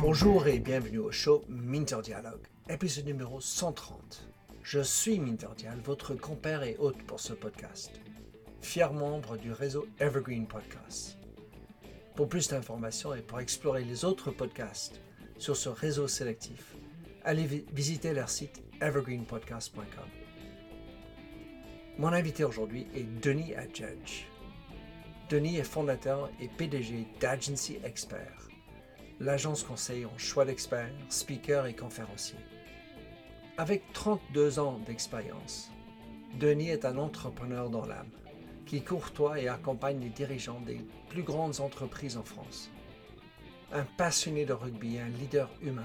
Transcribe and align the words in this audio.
Bonjour 0.00 0.46
et 0.46 0.60
bienvenue 0.60 0.98
au 0.98 1.10
show 1.10 1.44
Minter 1.48 1.96
Dialogue, 2.02 2.46
épisode 2.68 3.06
numéro 3.06 3.40
130. 3.40 4.28
Je 4.62 4.80
suis 4.80 5.18
Minter 5.18 5.48
Dial, 5.56 5.78
votre 5.84 6.14
compère 6.14 6.62
et 6.62 6.76
hôte 6.78 7.02
pour 7.02 7.18
ce 7.18 7.32
podcast, 7.32 8.00
fier 8.60 8.92
membre 8.92 9.36
du 9.36 9.50
réseau 9.50 9.86
Evergreen 9.98 10.46
Podcast. 10.46 11.18
Pour 12.14 12.28
plus 12.28 12.48
d'informations 12.48 13.14
et 13.14 13.22
pour 13.22 13.40
explorer 13.40 13.82
les 13.82 14.04
autres 14.04 14.30
podcasts 14.30 15.00
sur 15.38 15.56
ce 15.56 15.68
réseau 15.68 16.06
sélectif, 16.06 16.76
allez 17.24 17.66
visiter 17.72 18.12
leur 18.12 18.28
site 18.28 18.62
evergreenpodcast.com. 18.80 20.08
Mon 21.98 22.08
invité 22.08 22.44
aujourd'hui 22.44 22.86
est 22.94 23.20
Denis 23.20 23.54
Adjudge. 23.54 24.26
Denis 25.30 25.56
est 25.56 25.64
fondateur 25.64 26.30
et 26.38 26.48
PDG 26.48 27.06
d'Agency 27.18 27.78
Expert, 27.82 28.46
l'agence 29.20 29.62
conseil 29.62 30.04
en 30.04 30.18
choix 30.18 30.44
d'experts, 30.44 30.92
speakers 31.08 31.64
et 31.64 31.74
conférenciers. 31.74 32.44
Avec 33.56 33.90
32 33.94 34.58
ans 34.58 34.78
d'expérience, 34.84 35.70
Denis 36.38 36.68
est 36.68 36.84
un 36.84 36.98
entrepreneur 36.98 37.70
dans 37.70 37.86
l'âme 37.86 38.10
qui 38.66 38.82
courtoie 38.82 39.40
et 39.40 39.48
accompagne 39.48 40.00
les 40.00 40.10
dirigeants 40.10 40.60
des 40.60 40.84
plus 41.08 41.22
grandes 41.22 41.60
entreprises 41.60 42.18
en 42.18 42.24
France. 42.24 42.70
Un 43.72 43.84
passionné 43.96 44.44
de 44.44 44.52
rugby 44.52 44.96
et 44.96 45.00
un 45.00 45.08
leader 45.08 45.48
humain, 45.62 45.82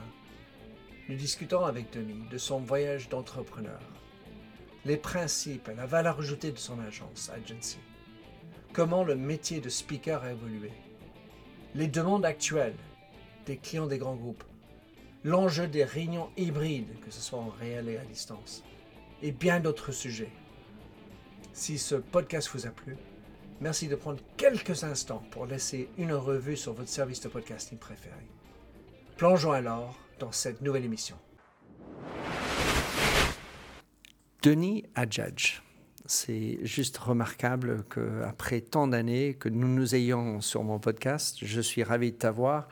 nous 1.08 1.16
discutons 1.16 1.64
avec 1.64 1.94
Denis 1.94 2.28
de 2.30 2.38
son 2.38 2.60
voyage 2.60 3.08
d'entrepreneur, 3.08 3.80
les 4.84 4.98
principes 4.98 5.70
et 5.70 5.76
la 5.76 5.86
valeur 5.86 6.20
ajoutée 6.20 6.52
de 6.52 6.58
son 6.58 6.80
agence 6.82 7.30
Agency, 7.30 7.78
comment 8.74 9.04
le 9.04 9.16
métier 9.16 9.60
de 9.60 9.70
speaker 9.70 10.24
a 10.24 10.32
évolué, 10.32 10.72
les 11.76 11.88
demandes 11.88 12.26
actuelles 12.26 12.76
des 13.46 13.58
clients 13.58 13.88
des 13.88 13.98
grands 13.98 14.16
groupes, 14.16 14.44
l'enjeu 15.24 15.68
des 15.68 15.84
réunions 15.84 16.30
hybrides, 16.38 17.00
que 17.02 17.12
ce 17.12 17.22
soit 17.22 17.40
en 17.40 17.50
réel 17.50 17.90
et 17.90 17.98
à 17.98 18.06
distance, 18.06 18.64
et 19.22 19.32
bien 19.32 19.60
d'autres 19.60 19.92
sujets. 19.92 20.32
Si 21.54 21.78
ce 21.78 21.96
podcast 21.96 22.50
vous 22.54 22.68
a 22.68 22.70
plu, 22.70 22.96
merci 23.60 23.88
de 23.88 23.96
prendre 23.96 24.20
quelques 24.38 24.84
instants 24.84 25.24
pour 25.32 25.46
laisser 25.46 25.90
une 25.98 26.14
revue 26.14 26.58
sur 26.58 26.74
votre 26.74 26.90
service 26.90 27.22
de 27.22 27.28
podcasting 27.28 27.78
préféré. 27.78 28.28
Plongeons 29.18 29.52
alors 29.52 29.98
dans 30.20 30.32
cette 30.32 30.62
nouvelle 30.62 30.86
émission. 30.86 31.18
Denis 34.42 34.86
Adjadj. 34.96 35.62
C'est 36.12 36.58
juste 36.64 36.98
remarquable 36.98 37.84
qu'après 37.94 38.62
tant 38.62 38.88
d'années 38.88 39.36
que 39.36 39.48
nous 39.48 39.68
nous 39.68 39.94
ayons 39.94 40.42
sur 40.42 40.64
mon 40.64 40.80
podcast, 40.80 41.38
je 41.40 41.62
suis 41.62 41.84
ravi 41.84 42.12
de 42.12 42.18
t'avoir. 42.18 42.68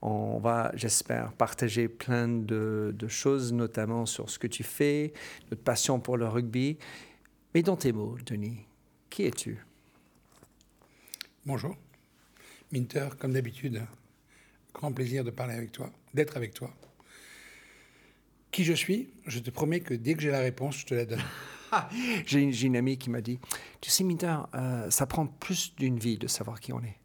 On 0.00 0.38
va, 0.38 0.72
j'espère, 0.72 1.34
partager 1.34 1.88
plein 1.88 2.26
de, 2.26 2.94
de, 2.96 3.06
choses, 3.06 3.52
notamment 3.52 4.06
sur 4.06 4.30
ce 4.30 4.38
que 4.38 4.46
tu 4.46 4.62
fais, 4.62 5.12
notre 5.50 5.62
passion 5.62 6.00
pour 6.00 6.16
le 6.16 6.26
rugby. 6.26 6.78
Mais 7.52 7.62
dans 7.62 7.76
tes 7.76 7.92
mots, 7.92 8.16
Denis, 8.24 8.60
qui 9.10 9.24
es-tu? 9.24 9.58
Bonjour. 11.44 11.76
Minter, 12.72 13.08
comme 13.18 13.34
d'habitude, 13.34 13.82
grand 14.72 14.90
plaisir 14.90 15.22
de 15.22 15.30
parler 15.30 15.52
avec 15.52 15.70
toi, 15.70 15.92
d'être 16.14 16.38
avec 16.38 16.54
toi. 16.54 16.74
Qui 18.50 18.64
je 18.64 18.72
suis? 18.72 19.10
Je 19.26 19.38
te 19.38 19.50
promets 19.50 19.80
que 19.80 19.92
dès 19.92 20.14
que 20.14 20.22
j'ai 20.22 20.30
la 20.30 20.40
réponse, 20.40 20.78
je 20.78 20.86
te 20.86 20.94
la 20.94 21.04
donne. 21.04 21.20
j'ai 22.26 22.42
une, 22.42 22.76
amie 22.76 22.98
qui 22.98 23.10
m'a 23.10 23.20
dit, 23.20 23.38
tu 23.80 23.90
sais, 23.90 24.04
Minter, 24.04 24.36
euh, 24.54 24.90
ça 24.90 25.06
prend 25.06 25.26
plus 25.26 25.74
d'une 25.76 25.98
vie 25.98 26.18
de 26.18 26.26
savoir 26.26 26.60
qui 26.60 26.72
on 26.72 26.80
est. 26.80 26.96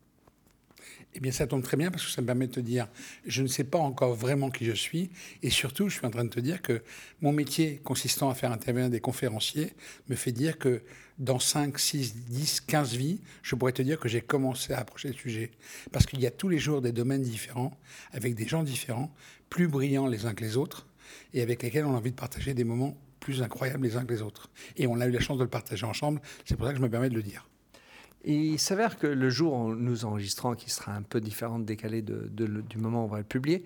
Eh 1.18 1.22
bien, 1.22 1.32
ça 1.32 1.48
tombe 1.48 1.64
très 1.64 1.78
bien 1.78 1.92
parce 1.92 2.06
que 2.06 2.12
ça 2.12 2.22
me 2.22 2.26
permet 2.26 2.48
de 2.48 2.52
te 2.52 2.60
dire, 2.60 2.90
je 3.26 3.42
ne 3.42 3.48
sais 3.48 3.64
pas 3.64 3.78
encore 3.78 4.14
vraiment 4.14 4.50
qui 4.50 4.66
je 4.66 4.74
suis. 4.74 5.10
Et 5.44 5.50
surtout, 5.50 5.88
je 5.88 5.98
suis 5.98 6.06
en 6.06 6.10
train 6.10 6.26
de 6.26 6.30
te 6.30 6.42
dire 6.42 6.62
que 6.62 6.84
mon 7.22 7.32
métier 7.32 7.80
consistant 7.86 8.30
à 8.30 8.36
faire 8.36 8.52
intervenir 8.52 8.90
des 8.90 9.00
conférenciers 9.00 9.72
me 10.10 10.16
fait 10.16 10.34
dire 10.34 10.58
que 10.58 10.82
dans 11.18 11.40
5, 11.40 11.80
6, 11.80 12.16
10, 12.26 12.60
15 12.62 12.96
vies, 12.96 13.22
je 13.44 13.56
pourrais 13.56 13.72
te 13.72 13.82
dire 13.82 13.98
que 13.98 14.10
j'ai 14.10 14.20
commencé 14.20 14.74
à 14.74 14.80
approcher 14.80 15.08
le 15.08 15.14
sujet. 15.14 15.52
Parce 15.94 16.06
qu'il 16.06 16.20
y 16.20 16.28
a 16.28 16.32
tous 16.32 16.50
les 16.50 16.60
jours 16.60 16.82
des 16.82 16.92
domaines 16.92 17.22
différents, 17.22 17.72
avec 18.12 18.36
des 18.36 18.46
gens 18.46 18.64
différents, 18.64 19.10
plus 19.50 19.70
brillants 19.70 20.08
les 20.08 20.26
uns 20.26 20.34
que 20.34 20.44
les 20.44 20.58
autres, 20.58 20.86
et 21.34 21.42
avec 21.42 21.64
lesquels 21.64 21.86
on 21.86 21.94
a 21.94 21.98
envie 21.98 22.12
de 22.12 22.18
partager 22.18 22.54
des 22.54 22.66
moments 22.66 22.98
plus 23.26 23.42
incroyables 23.42 23.84
les 23.84 23.98
uns 23.98 24.06
que 24.06 24.14
les 24.14 24.22
autres. 24.22 24.52
Et 24.78 24.86
on 24.86 25.02
a 25.02 25.08
eu 25.08 25.12
la 25.12 25.20
chance 25.20 25.40
de 25.40 25.44
le 25.44 25.50
partager 25.50 25.86
ensemble, 25.86 26.22
c'est 26.46 26.56
pour 26.56 26.68
ça 26.68 26.74
que 26.74 26.78
je 26.78 26.84
me 26.84 26.90
permets 26.90 27.10
de 27.10 27.16
le 27.16 27.24
dire. 27.24 27.50
il 28.24 28.60
s'avère 28.60 28.98
que 28.98 29.08
le 29.08 29.30
jour 29.32 29.54
où 29.54 29.74
nous 29.76 30.06
enregistrons, 30.06 30.54
qui 30.54 30.70
sera 30.70 30.94
un 30.94 31.02
peu 31.02 31.20
différent, 31.20 31.58
décalé 31.58 32.04
de, 32.04 32.30
du 32.30 32.78
moment 32.78 33.02
où 33.02 33.06
on 33.06 33.10
va 33.10 33.18
le 33.18 33.24
publier, 33.24 33.64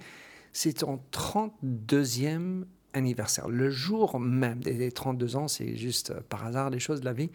c'est 0.53 0.73
ton 0.73 1.01
32e 1.11 2.63
anniversaire. 2.93 3.49
Le 3.49 3.69
jour 3.69 4.17
même 4.19 4.61
des 4.61 4.91
32 4.91 5.35
ans, 5.35 5.47
c'est 5.49 5.75
juste 5.75 6.13
par 6.29 6.45
hasard 6.45 6.69
les 6.69 6.79
choses 6.79 7.01
de 7.01 7.05
la 7.05 7.13
vie. 7.13 7.29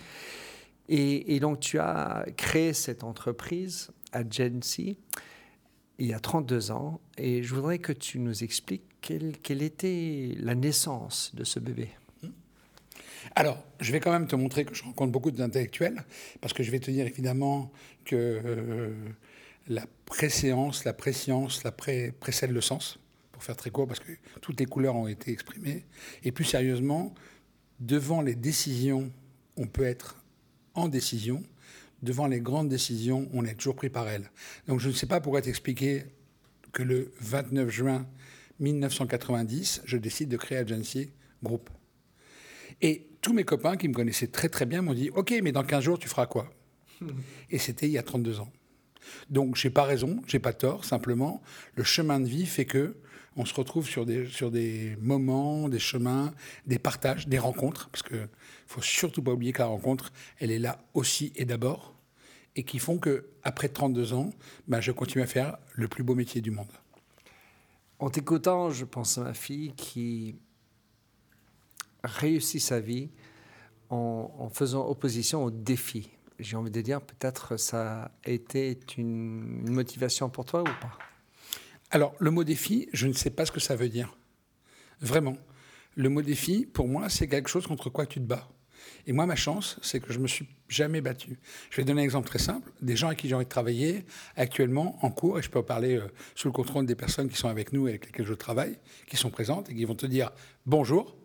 Et, 0.89 1.37
et 1.37 1.41
donc 1.41 1.61
tu 1.61 1.79
as 1.79 2.25
créé 2.37 2.73
cette 2.73 3.05
entreprise, 3.05 3.91
Agency, 4.13 4.97
il 5.99 6.07
y 6.07 6.15
a 6.15 6.21
32 6.21 6.71
ans. 6.71 7.01
Et 7.19 7.43
je 7.43 7.55
voudrais 7.55 7.79
que 7.79 7.93
tu 7.93 8.19
nous 8.19 8.45
expliques 8.45 8.85
quelle, 9.01 9.63
était 9.63 10.35
la 10.39 10.55
naissance 10.55 11.35
de 11.35 11.45
ce 11.45 11.61
bébé 11.61 11.91
alors, 13.35 13.63
je 13.81 13.93
vais 13.93 14.01
quand 14.01 14.13
même 14.13 14.27
te 14.27 14.37
montrer 14.37 14.65
que 14.65 14.75
je 14.75 14.83
rencontre 14.83 15.13
beaucoup 15.13 15.31
d'intellectuels, 15.31 16.05
parce 16.41 16.53
que 16.53 16.63
je 16.63 16.71
vais 16.71 16.81
te 16.81 16.91
dire 16.91 17.07
évidemment 17.07 17.73
que 18.05 18.17
euh, 18.45 18.95
la 19.69 19.87
préséance, 20.07 20.85
la 20.85 20.93
préscience, 20.93 21.65
la 21.65 21.73
pré 21.73 22.13
précède 22.19 22.51
le 22.51 22.61
sens, 22.61 22.99
pour 23.33 23.43
faire 23.43 23.57
très 23.57 23.71
court, 23.71 23.87
parce 23.87 24.01
que 24.01 24.13
toutes 24.41 24.61
les 24.61 24.67
couleurs 24.67 24.95
ont 24.95 25.09
été 25.09 25.33
exprimées. 25.33 25.85
Et 26.23 26.33
plus 26.33 26.45
sérieusement, 26.45 27.15
devant 27.81 28.21
les 28.23 28.35
décisions, 28.35 29.11
on 29.57 29.67
peut 29.67 29.85
être 29.85 30.23
en 30.75 30.89
décision. 30.89 31.43
Devant 32.03 32.27
les 32.27 32.41
grandes 32.41 32.69
décisions, 32.69 33.29
on 33.33 33.45
est 33.45 33.55
toujours 33.55 33.77
pris 33.77 33.89
par 33.89 34.09
elles. 34.09 34.31
Donc 34.69 34.81
je 34.81 34.89
ne 34.89 34.95
sais 34.95 35.07
pas 35.07 35.21
pourquoi 35.21 35.41
t'expliquer 35.41 36.05
que 36.73 36.83
le 36.83 37.13
29 37.21 37.71
juin 37.71 38.07
1990, 38.61 39.83
je 39.85 39.97
décide 39.97 40.29
de 40.29 40.37
créer 40.37 40.59
Agency 40.59 41.11
Group. 41.43 41.71
Et 42.83 43.07
tous 43.25 43.33
mes 43.33 43.45
copains 43.45 43.77
qui 43.77 43.89
me 43.89 43.95
connaissaient 43.95 44.27
très 44.27 44.51
très 44.51 44.67
bien 44.67 44.83
m'ont 44.83 44.93
dit 44.93 45.11
Ok, 45.11 45.35
mais 45.43 45.51
dans 45.51 45.65
15 45.65 45.83
jours, 45.83 45.99
tu 45.99 46.09
feras 46.09 46.27
quoi? 46.27 46.53
Et 47.51 47.59
c'était 47.59 47.87
il 47.87 47.93
y 47.93 47.99
a 47.99 48.03
32 48.03 48.41
ans. 48.41 48.53
Donc, 49.31 49.57
j'ai 49.57 49.71
pas 49.71 49.85
raison, 49.85 50.23
j'ai 50.27 50.39
pas 50.39 50.53
tort, 50.53 50.85
simplement, 50.85 51.43
le 51.75 51.85
chemin 51.85 52.21
de 52.21 52.27
vie 52.27 52.47
fait 52.47 52.67
que 52.67 52.97
on 53.37 53.45
se 53.45 53.55
retrouve 53.55 53.89
sur 53.89 54.07
des, 54.07 54.27
sur 54.29 54.51
des 54.51 54.97
moments, 55.01 55.69
des 55.69 55.81
chemins, 55.81 56.33
des 56.67 56.79
partages, 56.79 57.27
des 57.27 57.39
rencontres, 57.39 57.89
parce 57.91 58.03
qu'il 58.03 58.29
faut 58.67 58.83
surtout 58.83 59.23
pas 59.23 59.33
oublier 59.33 59.53
que 59.53 59.59
la 59.59 59.67
rencontre, 59.67 60.13
elle 60.39 60.53
est 60.53 60.59
là 60.59 60.79
aussi 60.93 61.33
et 61.35 61.45
d'abord, 61.45 61.95
et 62.55 62.63
qui 62.63 62.79
font 62.79 62.99
que 62.99 63.31
après 63.43 63.69
32 63.69 64.13
ans, 64.13 64.31
ben, 64.69 64.81
je 64.81 64.93
continue 64.93 65.25
à 65.25 65.27
faire 65.27 65.57
le 65.73 65.89
plus 65.89 66.05
beau 66.05 66.15
métier 66.15 66.41
du 66.43 66.53
monde. 66.53 66.71
En 67.99 68.11
t'écoutant, 68.11 68.71
je 68.71 68.85
pense 68.85 69.19
à 69.19 69.23
ma 69.23 69.35
fille 69.35 69.73
qui 69.77 70.37
réussit 72.05 72.61
sa 72.61 72.81
vie 72.81 73.11
en, 73.91 74.49
faisant 74.53 74.87
opposition 74.87 75.45
au 75.45 75.51
défi. 75.51 76.11
J'ai 76.39 76.57
envie 76.57 76.71
de 76.71 76.81
dire, 76.81 77.01
peut-être 77.01 77.57
ça 77.57 78.11
a 78.25 78.31
été 78.31 78.79
une, 78.99 79.71
motivation 79.71 80.29
pour 80.29 80.45
toi 80.45 80.63
ou 80.63 80.65
pas? 80.65 80.99
Alors, 81.91 82.15
le 82.19 82.31
mot 82.31 82.45
défi, 82.45 82.89
je 82.93 83.07
ne 83.07 83.13
sais 83.13 83.31
pas 83.31 83.47
ce 83.47 83.53
que 83.53 83.61
ça 83.61 83.77
veut 83.77 83.89
dire. 83.89 84.17
Vraiment. 85.01 85.37
Le 85.95 86.09
mot 86.09 86.23
défi, 86.23 86.67
pour 86.67 86.89
moi, 86.89 87.09
c'est 87.09 87.29
quelque 87.29 87.49
chose 87.49 87.67
contre 87.67 87.89
quoi 87.89 88.05
tu 88.07 88.21
te 88.21 88.25
bats. 88.27 88.49
Et 89.07 89.13
moi, 89.13 89.27
ma 89.27 89.37
chance, 89.37 89.79
c'est 89.83 90.01
que 90.01 90.13
je 90.13 90.19
me 90.19 90.27
suis 90.27 90.49
jamais 90.69 91.01
battu. 91.01 91.39
Je 91.71 91.77
vais 91.77 91.85
donner 91.85 92.03
un 92.03 92.05
exemple 92.05 92.29
très 92.29 92.39
simple. 92.39 92.71
Des 92.83 92.97
gens 92.97 93.09
avec 93.09 93.21
qui 93.21 93.29
j'ai 93.29 93.35
envie 93.35 93.45
de 93.45 93.51
travailler 93.51 94.05
actuellement 94.37 94.99
en 95.03 95.11
cours, 95.11 95.39
et 95.39 95.43
je 95.43 95.51
peux 95.51 95.63
parler 95.63 95.97
euh, 95.97 96.09
sous 96.35 96.49
le 96.49 96.53
contrôle 96.53 96.85
des 96.85 96.97
personnes 96.97 97.29
qui 97.29 97.37
sont 97.37 97.49
avec 97.49 97.73
nous 97.73 97.87
et 97.87 97.91
avec 97.91 98.07
lesquelles 98.07 98.27
je 98.27 98.35
travaille, 98.35 98.79
qui 99.07 99.17
sont 99.17 99.31
présentes 99.31 99.71
et 99.71 99.75
qui 99.75 99.85
vont 99.85 99.95
te 99.95 100.07
dire 100.07 100.33
bonjour. 100.67 101.17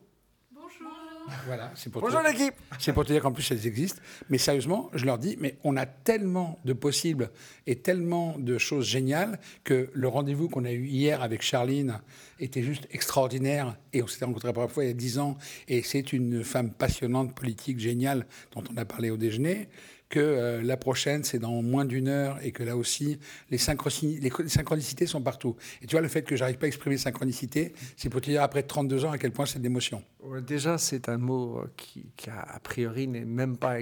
Voilà, 1.46 1.72
c'est 1.76 1.92
pour 1.92 2.02
Bonjour 2.02 2.22
l'équipe 2.22 2.54
C'est 2.78 2.94
pour 2.94 3.06
te 3.06 3.12
dire 3.12 3.22
qu'en 3.22 3.32
plus 3.32 3.50
elles 3.52 3.66
existent. 3.68 4.02
Mais 4.30 4.38
sérieusement, 4.38 4.90
je 4.94 5.06
leur 5.06 5.18
dis, 5.18 5.38
mais 5.40 5.58
on 5.64 5.78
a 5.78 5.86
tellement 5.86 6.60
de 6.66 6.74
possibles 6.74 7.30
et 7.68 7.76
tellement 7.78 8.38
de 8.38 8.58
choses 8.58 8.86
géniales 8.86 9.40
que 9.64 9.90
le 9.94 10.08
rendez-vous 10.08 10.50
qu'on 10.50 10.66
a 10.66 10.72
eu 10.72 10.86
hier 10.86 11.22
avec 11.22 11.42
Charline 11.42 12.00
était 12.40 12.64
juste 12.64 12.88
extraordinaire. 12.92 13.78
Et 13.94 14.04
on 14.04 14.08
s'était 14.08 14.26
rencontrés 14.26 14.48
la 14.48 14.54
première 14.54 14.72
fois 14.72 14.84
il 14.84 14.88
y 14.88 14.92
a 14.92 14.94
dix 14.94 15.20
ans. 15.20 15.38
Et 15.68 15.82
c'est 15.82 16.14
une 16.14 16.44
femme 16.44 16.72
passionnante, 16.72 17.36
politique, 17.36 17.80
géniale, 17.80 18.26
dont 18.54 18.64
on 18.72 18.78
a 18.78 18.86
parlé 18.86 19.10
au 19.10 19.18
déjeuner 19.18 19.68
que 20.10 20.20
euh, 20.20 20.62
la 20.64 20.76
prochaine, 20.76 21.24
c'est 21.24 21.38
dans 21.38 21.62
moins 21.62 21.86
d'une 21.86 22.08
heure 22.08 22.40
et 22.42 22.52
que 22.52 22.64
là 22.64 22.76
aussi, 22.76 23.20
les, 23.52 23.60
les, 23.60 24.50
synchronicités 24.50 25.06
sont 25.06 25.22
partout. 25.22 25.56
Et 25.82 25.86
tu 25.86 25.92
vois, 25.92 26.02
le 26.02 26.08
fait 26.08 26.24
que 26.24 26.36
j'arrive 26.36 26.58
pas 26.58 26.66
à 26.66 26.68
exprimer 26.68 26.98
synchronicité, 26.98 27.74
c'est 27.96 28.10
pour 28.10 28.20
te 28.20 28.30
dire 28.30 28.42
après 28.42 28.64
32 28.64 29.06
ans 29.06 29.12
à 29.12 29.20
quel 29.20 29.32
point 29.32 29.46
c'est 29.46 29.60
d'émotion. 29.60 30.04
Déjà, 30.46 30.78
c'est 30.78 31.10
un 31.10 31.18
mot 31.18 31.62
qui, 31.78 32.30
a, 32.30 32.60
priori, 32.60 33.08
n'est 33.08 33.24
même 33.24 33.56
pas 33.56 33.78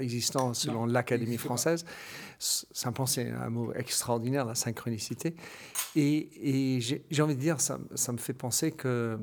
existant 0.00 0.54
selon 0.54 0.86
l'Académie 0.86 1.36
française. 1.36 1.84
Simplement, 2.38 3.06
c'est 3.06 3.30
un 3.30 3.50
mot 3.50 3.72
extraordinaire, 3.74 4.46
la 4.46 4.54
synchronicité. 4.54 5.36
Et, 5.94 6.80
j'ai 6.80 7.22
envie 7.22 7.36
de 7.36 7.40
dire, 7.40 7.60
ça, 7.60 7.78
ça 7.94 8.12
me 8.12 8.18
fait 8.18 8.34
penser 8.34 8.72
que 8.72 9.18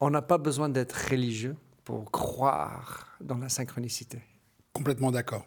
on 0.00 0.10
n'a 0.10 0.22
pas 0.22 0.38
besoin 0.38 0.68
d'être 0.68 0.92
religieux 1.10 1.56
pour 1.84 2.10
croire 2.12 3.16
dans 3.20 3.38
la 3.38 3.48
synchronicité. 3.48 4.20
Complètement 4.78 5.10
d'accord. 5.10 5.44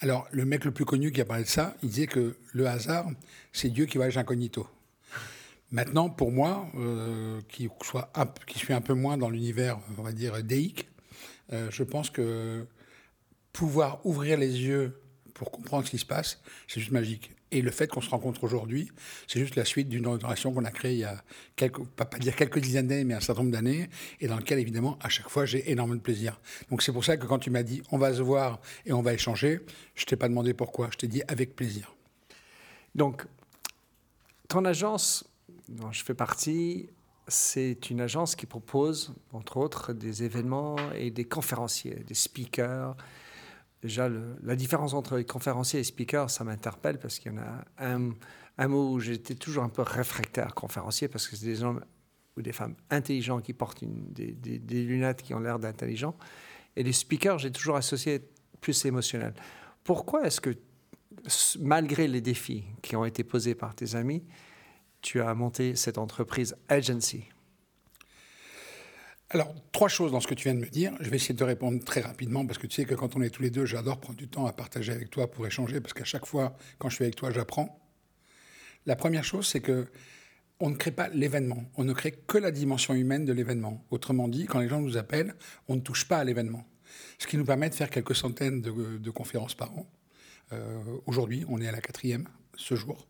Alors, 0.00 0.28
le 0.30 0.44
mec 0.44 0.66
le 0.66 0.72
plus 0.72 0.84
connu 0.84 1.10
qui 1.10 1.22
a 1.22 1.24
parlé 1.24 1.44
de 1.44 1.48
ça, 1.48 1.74
il 1.82 1.88
disait 1.88 2.06
que 2.06 2.36
le 2.52 2.66
hasard, 2.66 3.06
c'est 3.50 3.70
Dieu 3.70 3.86
qui 3.86 3.96
voyage 3.96 4.18
incognito. 4.18 4.68
Maintenant, 5.70 6.10
pour 6.10 6.30
moi, 6.30 6.68
euh, 6.74 7.40
qui, 7.48 7.70
soit 7.80 8.12
qui 8.46 8.58
suis 8.58 8.74
un 8.74 8.82
peu 8.82 8.92
moins 8.92 9.16
dans 9.16 9.30
l'univers, 9.30 9.80
on 9.96 10.02
va 10.02 10.12
dire, 10.12 10.44
déique, 10.44 10.86
euh, 11.54 11.70
je 11.70 11.82
pense 11.82 12.10
que 12.10 12.66
pouvoir 13.54 14.04
ouvrir 14.04 14.36
les 14.36 14.60
yeux 14.60 15.00
pour 15.32 15.50
comprendre 15.50 15.86
ce 15.86 15.90
qui 15.92 15.98
se 15.98 16.04
passe, 16.04 16.42
c'est 16.66 16.80
juste 16.80 16.92
magique. 16.92 17.30
Et 17.50 17.62
le 17.62 17.70
fait 17.70 17.86
qu'on 17.86 18.00
se 18.00 18.10
rencontre 18.10 18.44
aujourd'hui, 18.44 18.90
c'est 19.26 19.40
juste 19.40 19.56
la 19.56 19.64
suite 19.64 19.88
d'une 19.88 20.06
relation 20.06 20.52
qu'on 20.52 20.64
a 20.64 20.70
créée 20.70 20.92
il 20.92 20.98
y 20.98 21.04
a 21.04 21.22
quelques, 21.56 21.82
pas, 21.84 22.04
dire 22.18 22.36
quelques 22.36 22.58
dizaines 22.58 22.88
d'années, 22.88 23.04
mais 23.04 23.14
un 23.14 23.20
certain 23.20 23.42
nombre 23.42 23.52
d'années, 23.52 23.88
et 24.20 24.28
dans 24.28 24.36
lequel, 24.36 24.58
évidemment, 24.58 24.98
à 25.00 25.08
chaque 25.08 25.28
fois, 25.28 25.46
j'ai 25.46 25.70
énormément 25.70 25.96
de 25.96 26.02
plaisir. 26.02 26.40
Donc 26.70 26.82
c'est 26.82 26.92
pour 26.92 27.04
ça 27.04 27.16
que 27.16 27.26
quand 27.26 27.38
tu 27.38 27.50
m'as 27.50 27.62
dit 27.62 27.82
on 27.90 27.98
va 27.98 28.12
se 28.12 28.20
voir 28.20 28.60
et 28.84 28.92
on 28.92 29.00
va 29.00 29.14
échanger, 29.14 29.60
je 29.94 30.04
t'ai 30.04 30.16
pas 30.16 30.28
demandé 30.28 30.52
pourquoi, 30.52 30.88
je 30.92 30.98
t'ai 30.98 31.08
dit 31.08 31.22
avec 31.28 31.56
plaisir. 31.56 31.94
Donc, 32.94 33.24
ton 34.48 34.64
agence, 34.64 35.24
dont 35.68 35.92
je 35.92 36.02
fais 36.02 36.14
partie, 36.14 36.88
c'est 37.28 37.90
une 37.90 38.00
agence 38.00 38.34
qui 38.34 38.46
propose, 38.46 39.14
entre 39.32 39.58
autres, 39.58 39.92
des 39.92 40.24
événements 40.24 40.76
et 40.94 41.10
des 41.10 41.24
conférenciers, 41.24 42.02
des 42.06 42.14
speakers, 42.14 42.96
déjà, 43.82 44.08
la 44.42 44.56
différence 44.56 44.94
entre 44.94 45.16
les 45.16 45.24
conférenciers 45.24 45.78
et 45.78 45.82
les 45.82 45.84
speakers, 45.84 46.30
ça 46.30 46.44
m'interpelle 46.44 46.98
parce 46.98 47.18
qu'il 47.18 47.32
y 47.32 47.34
en 47.34 47.38
a 47.38 47.64
un, 47.78 48.68
mot 48.68 48.92
où 48.92 49.00
j'étais 49.00 49.34
toujours 49.34 49.64
un 49.64 49.68
peu 49.68 49.82
réfractaire 49.82 50.54
conférencier 50.54 51.08
parce 51.08 51.28
que 51.28 51.36
c'est 51.36 51.46
des 51.46 51.62
hommes 51.62 51.84
ou 52.36 52.42
des 52.42 52.52
femmes 52.52 52.74
intelligents 52.90 53.40
qui 53.40 53.52
portent 53.52 53.84
des, 53.84 54.84
lunettes 54.84 55.22
qui 55.22 55.34
ont 55.34 55.40
l'air 55.40 55.58
d'intelligents. 55.58 56.16
Et 56.76 56.82
les 56.82 56.92
speakers, 56.92 57.38
j'ai 57.38 57.50
toujours 57.50 57.76
associé 57.76 58.20
plus 58.60 58.84
émotionnel. 58.84 59.34
Pourquoi 59.84 60.26
est-ce 60.26 60.40
que, 60.40 60.56
malgré 61.60 62.08
les 62.08 62.20
défis 62.20 62.64
qui 62.82 62.96
ont 62.96 63.04
été 63.04 63.24
posés 63.24 63.54
par 63.54 63.74
tes 63.74 63.94
amis, 63.94 64.22
tu 65.00 65.20
as 65.20 65.34
monté 65.34 65.76
cette 65.76 65.98
entreprise 65.98 66.56
Agency? 66.68 67.24
Alors, 69.30 69.54
trois 69.72 69.88
choses 69.88 70.10
dans 70.10 70.20
ce 70.20 70.26
que 70.26 70.34
tu 70.34 70.44
viens 70.44 70.54
de 70.54 70.60
me 70.60 70.68
dire. 70.68 70.92
Je 71.00 71.10
vais 71.10 71.16
essayer 71.16 71.34
de 71.34 71.38
te 71.38 71.44
répondre 71.44 71.84
très 71.84 72.00
rapidement 72.00 72.46
parce 72.46 72.58
que 72.58 72.66
tu 72.66 72.76
sais 72.76 72.84
que 72.86 72.94
quand 72.94 73.14
on 73.14 73.20
est 73.20 73.28
tous 73.28 73.42
les 73.42 73.50
deux, 73.50 73.66
j'adore 73.66 74.00
prendre 74.00 74.18
du 74.18 74.26
temps 74.26 74.46
à 74.46 74.52
partager 74.54 74.90
avec 74.92 75.10
toi 75.10 75.30
pour 75.30 75.46
échanger 75.46 75.82
parce 75.82 75.92
qu'à 75.92 76.04
chaque 76.04 76.24
fois, 76.24 76.56
quand 76.78 76.88
je 76.88 76.94
suis 76.94 77.04
avec 77.04 77.14
toi, 77.14 77.30
j'apprends. 77.30 77.78
La 78.86 78.96
première 78.96 79.24
chose, 79.24 79.46
c'est 79.46 79.60
que 79.60 79.86
on 80.60 80.70
ne 80.70 80.76
crée 80.76 80.90
pas 80.90 81.08
l'événement, 81.10 81.64
on 81.76 81.84
ne 81.84 81.92
crée 81.92 82.12
que 82.12 82.38
la 82.38 82.50
dimension 82.50 82.94
humaine 82.94 83.24
de 83.24 83.32
l'événement. 83.32 83.84
Autrement 83.90 84.28
dit, 84.28 84.46
quand 84.46 84.60
les 84.60 84.68
gens 84.68 84.80
nous 84.80 84.96
appellent, 84.96 85.34
on 85.68 85.76
ne 85.76 85.80
touche 85.80 86.08
pas 86.08 86.18
à 86.18 86.24
l'événement. 86.24 86.66
Ce 87.18 87.26
qui 87.26 87.36
nous 87.36 87.44
permet 87.44 87.68
de 87.68 87.74
faire 87.74 87.90
quelques 87.90 88.16
centaines 88.16 88.60
de, 88.62 89.10
conférences 89.10 89.54
par 89.54 89.70
an. 89.76 89.86
Euh, 90.52 90.82
aujourd'hui, 91.06 91.44
on 91.48 91.60
est 91.60 91.68
à 91.68 91.72
la 91.72 91.80
quatrième, 91.80 92.26
ce 92.56 92.74
jour. 92.74 93.06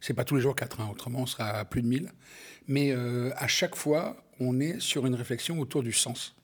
C'est 0.00 0.14
pas 0.14 0.24
tous 0.24 0.36
les 0.36 0.42
jours 0.42 0.54
quatre, 0.54 0.80
hein, 0.80 0.88
autrement 0.92 1.20
on 1.20 1.26
sera 1.26 1.48
à 1.48 1.64
plus 1.64 1.82
de 1.82 1.88
1000. 1.88 2.12
Mais 2.68 2.92
euh, 2.92 3.32
à 3.36 3.48
chaque 3.48 3.74
fois, 3.74 4.23
on 4.40 4.60
est 4.60 4.80
sur 4.80 5.06
une 5.06 5.14
réflexion 5.14 5.60
autour 5.60 5.82
du 5.82 5.92
sens. 5.92 6.34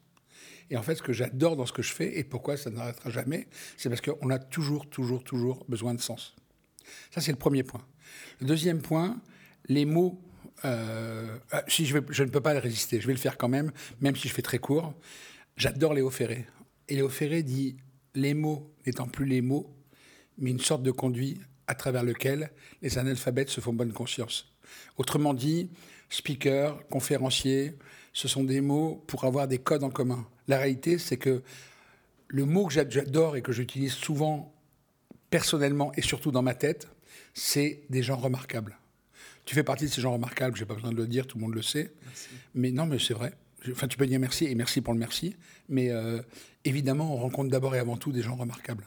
Et 0.71 0.77
en 0.77 0.83
fait, 0.83 0.95
ce 0.95 1.03
que 1.03 1.13
j'adore 1.13 1.57
dans 1.57 1.67
ce 1.67 1.73
que 1.73 1.83
je 1.83 1.93
fais 1.93 2.19
et 2.19 2.25
pourquoi 2.25 2.57
ça 2.57 2.71
n'arrêtera 2.71 3.11
jamais, 3.11 3.49
c'est 3.77 3.89
parce 3.89 4.01
qu'on 4.01 4.31
a 4.31 4.39
toujours, 4.39 4.89
toujours, 4.89 5.25
toujours 5.25 5.65
besoin 5.69 5.95
de 5.95 6.01
sens. 6.01 6.37
Ça, 7.11 7.21
c'est 7.21 7.33
le 7.33 7.39
premier 7.39 7.65
point. 7.65 7.85
Le 8.41 8.47
deuxième 8.47 8.81
point, 8.81 9.21
les 9.67 9.85
mots. 9.85 10.21
Euh, 10.65 11.39
ah, 11.53 11.65
si 11.69 11.87
je, 11.87 11.99
je, 12.11 12.23
ne 12.23 12.29
peux 12.29 12.41
pas 12.41 12.53
le 12.53 12.61
résister, 12.61 13.01
je 13.01 13.07
vais 13.07 13.15
le 13.15 13.19
faire 13.19 13.39
quand 13.39 13.49
même, 13.49 13.73
même 14.01 14.15
si 14.15 14.29
je 14.29 14.35
fais 14.35 14.43
très 14.43 14.59
court. 14.59 14.95
J'adore 15.57 15.95
Léo 15.95 16.11
Ferré. 16.11 16.47
Et 16.89 16.97
Léo 16.97 17.09
Ferré 17.09 17.43
dit 17.43 17.77
les 18.15 18.35
mots 18.35 18.73
n'étant 18.87 19.09
plus 19.09 19.27
les 19.27 19.41
mots, 19.41 19.75
mais 20.39 20.51
une 20.51 20.61
sorte 20.61 20.83
de 20.83 20.91
conduit 20.91 21.41
à 21.67 21.75
travers 21.75 22.03
lequel 22.03 22.51
les 22.83 22.99
analphabètes 22.99 23.49
se 23.49 23.61
font 23.61 23.73
bonne 23.73 23.93
conscience. 23.93 24.53
Autrement 24.97 25.35
dit, 25.35 25.71
speaker, 26.11 26.87
conférencier, 26.89 27.79
ce 28.13 28.29
sont 28.29 28.45
des 28.45 28.61
mots 28.61 29.03
pour 29.07 29.25
avoir 29.25 29.49
des 29.49 29.59
codes 29.59 29.85
en 29.85 29.91
commun. 29.91 30.27
La 30.49 30.59
réalité, 30.59 30.99
c'est 30.99 31.17
que 31.17 31.43
le 32.29 32.45
mot 32.45 32.67
que 32.67 32.73
j'adore 32.73 33.37
et 33.37 33.43
que 33.43 33.53
j'utilise 33.53 33.93
souvent 33.93 34.53
personnellement 35.31 35.93
et 35.97 36.03
surtout 36.03 36.33
dans 36.33 36.43
ma 36.43 36.55
tête, 36.55 36.89
c'est 37.35 37.83
des 37.89 38.03
gens 38.03 38.17
remarquables. 38.17 38.77
Tu 39.45 39.55
fais 39.55 39.63
partie 39.63 39.87
de 39.87 39.91
ces 39.91 40.01
gens 40.01 40.13
remarquables, 40.13 40.57
j'ai 40.57 40.65
pas 40.65 40.75
besoin 40.75 40.93
de 40.93 40.97
le 40.97 41.07
dire, 41.07 41.27
tout 41.27 41.39
le 41.39 41.43
monde 41.43 41.55
le 41.55 41.63
sait. 41.63 41.93
Mais 42.55 42.71
non, 42.71 42.87
mais 42.87 42.99
c'est 42.99 43.15
vrai. 43.15 43.33
Enfin, 43.71 43.89
tu 43.89 43.97
peux 43.97 44.07
dire 44.07 44.21
merci 44.21 44.47
et 44.47 44.55
merci 44.55 44.81
pour 44.81 44.93
le 44.93 44.99
merci. 44.99 45.37
Mais 45.69 45.91
euh, 45.91 46.21
évidemment, 46.65 47.15
on 47.15 47.17
rencontre 47.17 47.51
d'abord 47.51 47.75
et 47.75 47.79
avant 47.79 47.97
tout 47.97 48.13
des 48.13 48.23
gens 48.23 48.37
remarquables. 48.37 48.87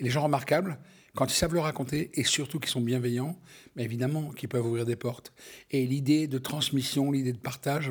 Et 0.00 0.04
les 0.04 0.10
gens 0.10 0.22
remarquables, 0.22 0.78
quand 1.16 1.32
ils 1.32 1.34
savent 1.34 1.54
le 1.54 1.60
raconter 1.60 2.10
et 2.14 2.24
surtout 2.24 2.60
qu'ils 2.60 2.70
sont 2.70 2.82
bienveillants, 2.82 3.36
mais 3.74 3.84
évidemment 3.84 4.30
qu'ils 4.30 4.50
peuvent 4.50 4.66
ouvrir 4.66 4.84
des 4.84 4.96
portes. 4.96 5.32
Et 5.70 5.86
l'idée 5.86 6.28
de 6.28 6.38
transmission, 6.38 7.10
l'idée 7.10 7.32
de 7.32 7.38
partage, 7.38 7.90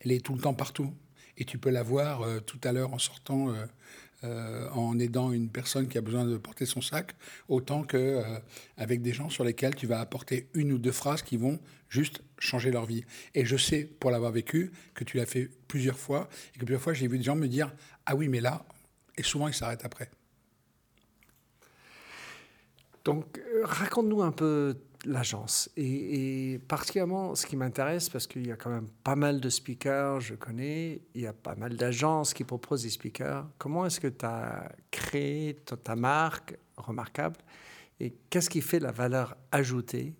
elle 0.00 0.12
est 0.12 0.24
tout 0.24 0.34
le 0.34 0.40
temps 0.40 0.54
partout. 0.54 0.92
Et 1.38 1.44
tu 1.44 1.58
peux 1.58 1.70
la 1.70 1.82
voir 1.82 2.22
euh, 2.22 2.40
tout 2.40 2.60
à 2.64 2.72
l'heure 2.72 2.92
en 2.92 2.98
sortant, 2.98 3.48
euh, 3.48 3.66
euh, 4.24 4.68
en 4.70 4.98
aidant 4.98 5.32
une 5.32 5.48
personne 5.48 5.88
qui 5.88 5.96
a 5.96 6.02
besoin 6.02 6.26
de 6.26 6.36
porter 6.36 6.66
son 6.66 6.82
sac, 6.82 7.14
autant 7.48 7.82
que 7.82 8.22
avec 8.76 9.02
des 9.02 9.12
gens 9.12 9.30
sur 9.30 9.42
lesquels 9.42 9.74
tu 9.74 9.86
vas 9.86 10.00
apporter 10.00 10.48
une 10.54 10.72
ou 10.72 10.78
deux 10.78 10.92
phrases 10.92 11.22
qui 11.22 11.38
vont 11.38 11.58
juste 11.88 12.22
changer 12.38 12.70
leur 12.70 12.84
vie. 12.84 13.04
Et 13.34 13.46
je 13.46 13.56
sais, 13.56 13.84
pour 13.84 14.10
l'avoir 14.10 14.32
vécu, 14.32 14.70
que 14.94 15.04
tu 15.04 15.16
l'as 15.16 15.26
fait 15.26 15.50
plusieurs 15.66 15.98
fois, 15.98 16.28
et 16.54 16.58
que 16.58 16.64
plusieurs 16.64 16.82
fois 16.82 16.92
j'ai 16.92 17.08
vu 17.08 17.18
des 17.18 17.24
gens 17.24 17.36
me 17.36 17.48
dire 17.48 17.72
Ah 18.04 18.16
oui, 18.16 18.28
mais 18.28 18.40
là, 18.40 18.66
et 19.16 19.22
souvent 19.22 19.48
ils 19.48 19.54
s'arrêtent 19.54 19.84
après. 19.84 20.10
Donc, 23.06 23.38
euh, 23.38 23.60
raconte-nous 23.62 24.20
un 24.20 24.32
peu 24.32 24.74
l'agence. 25.04 25.70
Et, 25.76 26.60
particulièrement, 26.66 27.36
ce 27.36 27.46
qui 27.46 27.56
m'intéresse, 27.56 28.08
parce 28.08 28.26
qu'il 28.26 28.44
y 28.44 28.50
a 28.50 28.56
quand 28.56 28.68
même 28.68 28.88
pas 29.04 29.14
mal 29.14 29.40
de 29.40 29.48
speakers, 29.48 30.20
je 30.20 30.34
connais, 30.34 31.02
il 31.14 31.20
y 31.20 31.26
a 31.28 31.32
pas 31.32 31.54
mal 31.54 31.76
d'agences 31.76 32.34
qui 32.34 32.42
proposent 32.42 32.82
des 32.82 32.90
speakers. 32.90 33.46
Comment 33.58 33.86
est-ce 33.86 34.00
que 34.00 34.08
tu 34.08 34.26
as 34.26 34.72
créé 34.90 35.54
ta 35.84 35.94
marque 35.94 36.58
remarquable 36.76 37.36
Et 38.00 38.12
qu'est-ce 38.28 38.50
qui 38.50 38.60
fait 38.60 38.80
la 38.80 38.90
valeur 38.90 39.36
ajoutée 39.52 40.12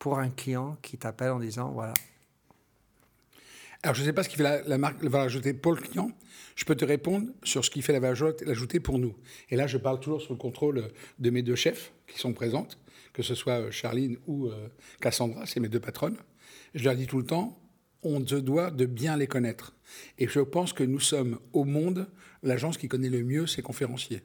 pour 0.00 0.18
un 0.18 0.30
client 0.30 0.76
qui 0.82 0.98
t'appelle 0.98 1.30
en 1.30 1.38
disant, 1.38 1.70
voilà, 1.70 1.94
alors, 3.84 3.94
je 3.94 4.00
ne 4.00 4.06
sais 4.06 4.14
pas 4.14 4.22
ce 4.22 4.30
qui 4.30 4.36
fait 4.36 4.66
la, 4.66 4.78
marque, 4.78 5.02
la 5.02 5.10
valeur 5.10 5.26
ajoutée 5.26 5.52
pour 5.52 5.72
le 5.72 5.78
client. 5.78 6.10
Je 6.56 6.64
peux 6.64 6.74
te 6.74 6.86
répondre 6.86 7.28
sur 7.42 7.62
ce 7.62 7.68
qui 7.68 7.82
fait 7.82 7.92
la 7.92 8.00
valeur 8.00 8.32
ajoutée 8.46 8.80
pour 8.80 8.98
nous. 8.98 9.14
Et 9.50 9.56
là, 9.56 9.66
je 9.66 9.76
parle 9.76 10.00
toujours 10.00 10.22
sous 10.22 10.32
le 10.32 10.38
contrôle 10.38 10.88
de 11.18 11.30
mes 11.30 11.42
deux 11.42 11.54
chefs 11.54 11.92
qui 12.06 12.18
sont 12.18 12.32
présentes, 12.32 12.78
que 13.12 13.22
ce 13.22 13.34
soit 13.34 13.60
euh, 13.60 13.70
Charline 13.70 14.16
ou 14.26 14.46
euh, 14.46 14.68
Cassandra, 15.02 15.44
c'est 15.44 15.60
mes 15.60 15.68
deux 15.68 15.80
patronnes. 15.80 16.16
Je 16.74 16.82
leur 16.82 16.96
dis 16.96 17.06
tout 17.06 17.18
le 17.18 17.26
temps, 17.26 17.60
on 18.02 18.26
se 18.26 18.36
doit 18.36 18.70
de 18.70 18.86
bien 18.86 19.18
les 19.18 19.26
connaître. 19.26 19.76
Et 20.18 20.28
je 20.28 20.40
pense 20.40 20.72
que 20.72 20.82
nous 20.82 21.00
sommes 21.00 21.38
au 21.52 21.64
monde 21.64 22.08
l'agence 22.42 22.78
qui 22.78 22.88
connaît 22.88 23.10
le 23.10 23.22
mieux 23.22 23.46
ses 23.46 23.60
conférenciers 23.60 24.22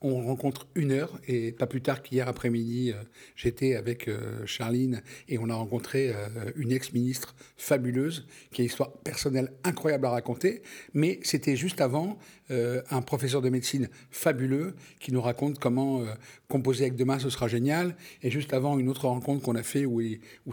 on 0.00 0.22
rencontre 0.22 0.68
une 0.76 0.92
heure, 0.92 1.18
et 1.26 1.50
pas 1.50 1.66
plus 1.66 1.80
tard 1.80 2.02
qu'hier 2.02 2.28
après-midi, 2.28 2.92
euh, 2.92 3.02
j'étais 3.34 3.74
avec 3.74 4.06
euh, 4.06 4.46
Charline 4.46 5.02
et 5.28 5.38
on 5.38 5.50
a 5.50 5.54
rencontré 5.54 6.12
euh, 6.14 6.52
une 6.54 6.70
ex-ministre 6.70 7.34
fabuleuse 7.56 8.24
qui 8.52 8.60
a 8.60 8.64
une 8.64 8.66
histoire 8.70 8.92
personnelle 8.92 9.52
incroyable 9.64 10.06
à 10.06 10.10
raconter, 10.10 10.62
mais 10.94 11.18
c'était 11.22 11.56
juste 11.56 11.80
avant 11.80 12.18
un 12.50 13.02
professeur 13.02 13.42
de 13.42 13.50
médecine 13.50 13.90
fabuleux 14.10 14.74
qui 15.00 15.12
nous 15.12 15.20
raconte 15.20 15.58
comment 15.58 16.02
composer 16.48 16.84
avec 16.84 16.96
demain 16.96 17.18
ce 17.18 17.28
sera 17.28 17.46
génial, 17.46 17.94
et 18.22 18.30
juste 18.30 18.54
avant 18.54 18.78
une 18.78 18.88
autre 18.88 19.06
rencontre 19.06 19.44
qu'on 19.44 19.54
a 19.54 19.62
fait 19.62 19.84
où, 19.84 20.00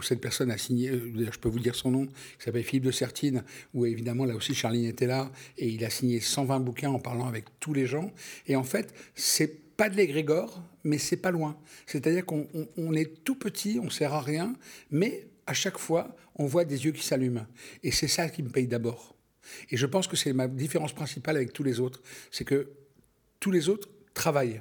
cette 0.02 0.20
personne 0.20 0.50
a 0.50 0.58
signé, 0.58 0.90
je 0.90 1.38
peux 1.38 1.48
vous 1.48 1.58
dire 1.58 1.74
son 1.74 1.90
nom, 1.90 2.04
qui 2.04 2.44
s'appelle 2.44 2.64
Philippe 2.64 2.84
de 2.84 2.90
Sertine, 2.90 3.44
où 3.72 3.86
évidemment 3.86 4.26
là 4.26 4.34
aussi 4.34 4.54
Charline 4.54 4.84
était 4.84 5.06
là, 5.06 5.30
et 5.56 5.68
il 5.68 5.82
a 5.86 5.90
signé 5.90 6.20
120 6.20 6.60
bouquins 6.60 6.90
en 6.90 6.98
parlant 6.98 7.28
avec 7.28 7.46
tous 7.60 7.72
les 7.72 7.86
gens, 7.86 8.12
et 8.46 8.56
en 8.56 8.64
fait, 8.64 8.92
pas 9.76 9.88
de 9.88 9.96
l'égrégore, 9.96 10.62
mais 10.84 10.98
c'est 10.98 11.16
pas 11.16 11.30
loin. 11.30 11.58
C'est-à-dire 11.86 12.24
qu'on 12.24 12.92
est 12.94 13.24
tout 13.24 13.36
petit, 13.36 13.78
on 13.82 13.90
sert 13.90 14.14
à 14.14 14.20
rien, 14.20 14.54
mais 14.90 15.26
à 15.46 15.54
chaque 15.54 15.78
fois, 15.78 16.16
on 16.36 16.46
voit 16.46 16.64
des 16.64 16.84
yeux 16.84 16.92
qui 16.92 17.02
s'allument. 17.02 17.46
Et 17.82 17.90
c'est 17.90 18.08
ça 18.08 18.28
qui 18.28 18.42
me 18.42 18.50
paye 18.50 18.66
d'abord. 18.66 19.14
Et 19.70 19.76
je 19.76 19.86
pense 19.86 20.08
que 20.08 20.16
c'est 20.16 20.32
ma 20.32 20.48
différence 20.48 20.92
principale 20.92 21.36
avec 21.36 21.52
tous 21.52 21.62
les 21.62 21.80
autres. 21.80 22.02
C'est 22.30 22.44
que 22.44 22.70
tous 23.40 23.50
les 23.50 23.68
autres 23.68 23.88
travaille. 24.12 24.60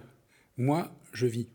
Moi, 0.58 0.94
je 1.12 1.26
vis. 1.26 1.48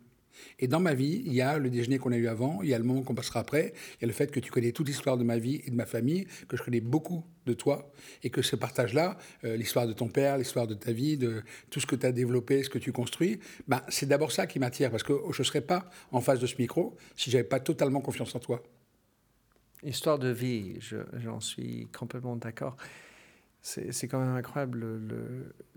Et 0.59 0.69
dans 0.69 0.81
ma 0.81 0.95
vie, 0.95 1.23
il 1.25 1.33
y 1.33 1.41
a 1.41 1.59
le 1.59 1.71
déjeuner 1.71 1.99
qu'on 1.99 2.13
a 2.13 2.17
eu 2.17 2.29
avant, 2.29 2.63
il 2.63 2.69
y 2.69 2.75
a 2.75 2.79
le 2.79 2.85
moment 2.85 3.03
qu'on 3.03 3.15
passera 3.15 3.41
après, 3.41 3.73
il 3.99 4.03
y 4.03 4.05
a 4.05 4.07
le 4.07 4.13
fait 4.13 4.31
que 4.31 4.41
tu 4.41 4.51
connais 4.51 4.73
toute 4.73 4.89
l'histoire 4.89 5.17
de 5.17 5.25
ma 5.25 5.39
vie 5.39 5.61
et 5.67 5.71
de 5.71 5.77
ma 5.77 5.87
famille, 5.87 6.27
que 6.49 6.57
je 6.57 6.63
connais 6.63 6.81
beaucoup 6.81 7.25
de 7.47 7.53
toi, 7.53 7.91
et 8.23 8.31
que 8.31 8.43
ce 8.43 8.57
partage-là, 8.57 9.17
euh, 9.45 9.57
l'histoire 9.57 9.87
de 9.87 9.93
ton 9.93 10.09
père, 10.09 10.39
l'histoire 10.39 10.67
de 10.67 10.75
ta 10.75 10.93
vie, 10.93 11.17
de 11.17 11.43
tout 11.71 11.81
ce 11.81 11.87
que 11.87 11.97
tu 11.97 12.07
as 12.07 12.13
développé, 12.13 12.63
ce 12.63 12.71
que 12.71 12.79
tu 12.79 12.93
construis, 12.93 13.41
ben, 13.69 13.83
c'est 13.89 14.07
d'abord 14.07 14.33
ça 14.33 14.47
qui 14.47 14.59
m'attire, 14.59 14.91
parce 14.91 15.03
que 15.03 15.15
je 15.33 15.41
ne 15.41 15.45
serais 15.45 15.61
pas 15.61 15.89
en 16.13 16.21
face 16.21 16.39
de 16.39 16.47
ce 16.47 16.57
micro 16.59 16.97
si 17.17 17.31
j'avais 17.31 17.45
pas 17.45 17.61
totalement 17.61 18.01
confiance 18.01 18.35
en 18.35 18.39
toi. 18.39 18.63
Histoire 19.83 20.19
de 20.19 20.29
vie, 20.29 20.79
j'en 21.15 21.41
suis 21.41 21.89
complètement 21.97 22.37
d'accord. 22.37 22.77
C'est 23.63 24.09
quand 24.09 24.21
même 24.21 24.37
incroyable 24.37 25.01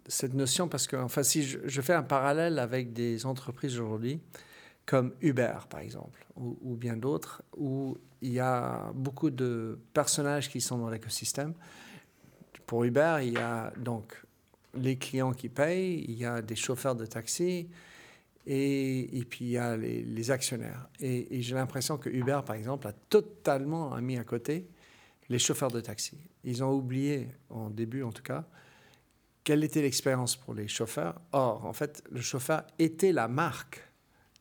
cette 0.08 0.34
notion 0.34 0.68
parce 0.68 0.88
que, 0.88 0.96
enfin, 0.96 1.24
si 1.24 1.44
je, 1.44 1.82
fais 1.82 1.94
un 1.94 2.04
parallèle 2.04 2.60
avec 2.60 2.94
des 2.94 3.26
entreprises 3.26 3.80
aujourd'hui, 3.80 4.20
comme 4.86 5.14
Uber 5.22 5.56
par 5.70 5.80
exemple, 5.80 6.26
ou, 6.36 6.76
bien 6.76 6.98
d'autres, 6.98 7.42
où 7.58 7.98
il 8.22 8.34
y 8.34 8.40
a 8.40 8.92
beaucoup 8.94 9.30
de 9.30 9.80
personnages 9.94 10.50
qui 10.50 10.62
sont 10.62 10.78
dans 10.78 10.90
l'écosystème. 10.90 11.54
Pour 12.66 12.84
Uber, 12.84 13.20
il 13.22 13.34
y 13.34 13.38
a 13.38 13.72
donc 13.78 14.14
les 14.74 14.98
clients 14.98 15.34
qui 15.34 15.50
payent, 15.50 16.04
il 16.08 16.16
y 16.16 16.26
a 16.26 16.42
des 16.42 16.56
chauffeurs 16.56 16.96
de 16.96 17.06
taxi, 17.06 17.70
et, 18.46 19.24
puis 19.30 19.46
il 19.46 19.52
y 19.52 19.58
a 19.58 19.78
les, 19.78 20.32
actionnaires. 20.32 20.90
Et 21.00 21.42
j'ai 21.42 21.56
l'impression 21.56 21.98
que 21.98 22.10
Uber, 22.10 22.42
par 22.46 22.56
exemple, 22.56 22.88
a 22.88 22.94
totalement 22.94 23.96
mis 24.02 24.18
à 24.18 24.24
côté 24.24 24.68
les 25.30 25.40
chauffeurs 25.40 25.72
de 25.72 25.80
taxi. 25.80 26.18
Ils 26.44 26.64
ont 26.64 26.74
oublié, 26.74 27.30
en 27.50 27.70
début 27.70 28.04
en 28.04 28.12
tout 28.12 28.24
cas, 28.24 28.46
quelle 29.44 29.64
était 29.64 29.82
l'expérience 29.82 30.36
pour 30.36 30.54
les 30.54 30.68
chauffeurs. 30.68 31.20
Or, 31.32 31.66
en 31.66 31.74
fait, 31.74 32.04
le 32.12 32.22
chauffeur 32.22 32.64
était 32.80 33.12
la 33.12 33.28
marque 33.28 33.82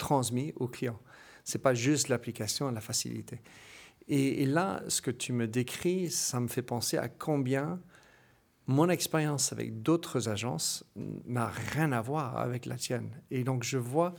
transmise 0.02 0.52
au 0.56 0.66
client. 0.66 0.98
Ce 1.44 1.56
n'est 1.56 1.62
pas 1.62 1.74
juste 1.74 2.08
l'application 2.08 2.68
et 2.68 2.74
la 2.74 2.80
facilité. 2.80 3.40
Et, 4.08 4.46
là, 4.46 4.82
ce 4.88 5.00
que 5.00 5.12
tu 5.12 5.32
me 5.32 5.46
décris, 5.46 6.10
ça 6.10 6.40
me 6.40 6.48
fait 6.48 6.62
penser 6.62 6.98
à 6.98 7.08
combien 7.08 7.80
mon 8.66 8.88
expérience 8.88 9.52
avec 9.52 9.80
d'autres 9.82 10.28
agences 10.28 10.84
n'a 10.96 11.46
rien 11.46 11.92
à 11.92 12.00
voir 12.00 12.36
avec 12.36 12.66
la 12.66 12.76
tienne. 12.76 13.10
Et 13.30 13.44
donc, 13.44 13.62
je 13.62 13.78
vois 13.78 14.14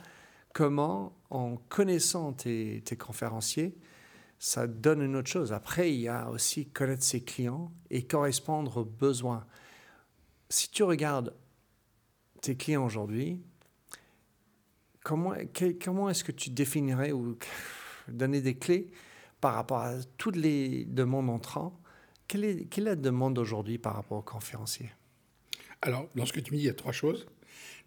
comment, 0.53 1.17
en 1.29 1.57
connaissant 1.57 2.31
tes 2.31 2.81
conférenciers, 2.97 3.75
ça 4.39 4.67
donne 4.67 5.01
une 5.01 5.17
autre 5.17 5.29
chose. 5.29 5.51
Après, 5.51 5.93
il 5.93 5.99
y 5.99 6.07
a 6.07 6.29
aussi 6.29 6.69
connaître 6.69 7.03
ses 7.03 7.23
clients 7.23 7.71
et 7.89 8.07
correspondre 8.07 8.77
aux 8.77 8.85
besoins. 8.85 9.45
Si 10.49 10.71
tu 10.71 10.83
regardes 10.83 11.35
tes 12.41 12.55
clients 12.55 12.85
aujourd'hui, 12.85 13.41
comment, 15.03 15.35
est-ce 16.09 16.23
que 16.23 16.31
tu 16.31 16.49
définirais 16.49 17.11
ou 17.11 17.37
donner 18.07 18.41
des 18.41 18.55
clés 18.55 18.87
par 19.41 19.55
rapport 19.55 19.79
à 19.79 19.95
toutes 20.17 20.37
les 20.37 20.85
demandes 20.85 21.29
entrants 21.29 21.79
quelle 22.27 22.45
est, 22.45 22.65
quelle 22.65 22.85
est 22.85 22.91
la 22.91 22.95
demande 22.95 23.37
aujourd'hui 23.37 23.77
par 23.77 23.95
rapport 23.95 24.17
aux 24.17 24.23
conférenciers? 24.23 24.89
Alors, 25.81 26.09
dans 26.15 26.25
ce 26.25 26.33
que 26.33 26.39
tu 26.39 26.51
me 26.53 26.57
dis, 26.57 26.63
il 26.63 26.67
y 26.67 26.69
a 26.69 26.73
trois 26.73 26.93
choses. 26.93 27.27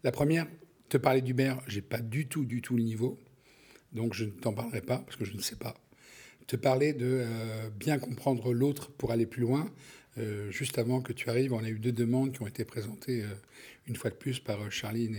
La 0.03 0.11
première, 0.11 0.47
te 0.89 0.97
parler 0.97 1.21
d'Uber, 1.21 1.55
j'ai 1.67 1.81
pas 1.81 1.99
du 1.99 2.27
tout, 2.27 2.45
du 2.45 2.61
tout 2.61 2.77
le 2.77 2.83
niveau. 2.83 3.19
Donc, 3.91 4.13
je 4.13 4.25
ne 4.25 4.29
t'en 4.29 4.53
parlerai 4.53 4.81
pas 4.81 4.99
parce 4.99 5.17
que 5.17 5.25
je 5.25 5.33
ne 5.33 5.41
sais 5.41 5.55
pas 5.55 5.75
te 6.47 6.55
parler 6.55 6.93
de 6.93 7.23
euh, 7.25 7.69
bien 7.77 7.99
comprendre 7.99 8.53
l'autre 8.53 8.89
pour 8.91 9.11
aller 9.11 9.25
plus 9.25 9.41
loin. 9.41 9.69
Euh, 10.17 10.49
juste 10.49 10.77
avant 10.77 11.01
que 11.01 11.11
tu 11.11 11.29
arrives, 11.29 11.53
on 11.53 11.63
a 11.63 11.69
eu 11.69 11.77
deux 11.77 11.91
demandes 11.91 12.31
qui 12.31 12.41
ont 12.41 12.47
été 12.47 12.63
présentées 12.63 13.23
euh, 13.23 13.27
une 13.87 13.95
fois 13.95 14.09
de 14.09 14.15
plus 14.15 14.39
par 14.39 14.71
Charline 14.71 15.17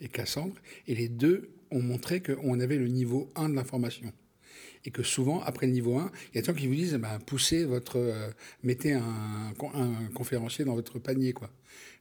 et, 0.00 0.08
Cassandre. 0.08 0.54
Et 0.86 0.94
les 0.94 1.08
deux 1.08 1.50
ont 1.70 1.82
montré 1.82 2.22
qu'on 2.22 2.60
avait 2.60 2.78
le 2.78 2.88
niveau 2.88 3.30
1 3.36 3.50
de 3.50 3.54
l'information. 3.54 4.12
Et 4.84 4.90
que 4.90 5.02
souvent, 5.02 5.40
après 5.42 5.66
le 5.66 5.72
niveau 5.72 5.98
1, 5.98 6.10
il 6.32 6.36
y 6.36 6.38
a 6.38 6.40
des 6.42 6.46
gens 6.46 6.54
qui 6.54 6.66
vous 6.66 6.74
disent 6.74 6.94
bah, 6.94 7.18
poussez 7.24 7.64
votre. 7.64 8.14
mettez 8.62 8.92
un, 8.92 9.52
un, 9.74 10.08
conférencier 10.14 10.64
dans 10.64 10.74
votre 10.74 10.98
panier. 10.98 11.32
Quoi. 11.32 11.50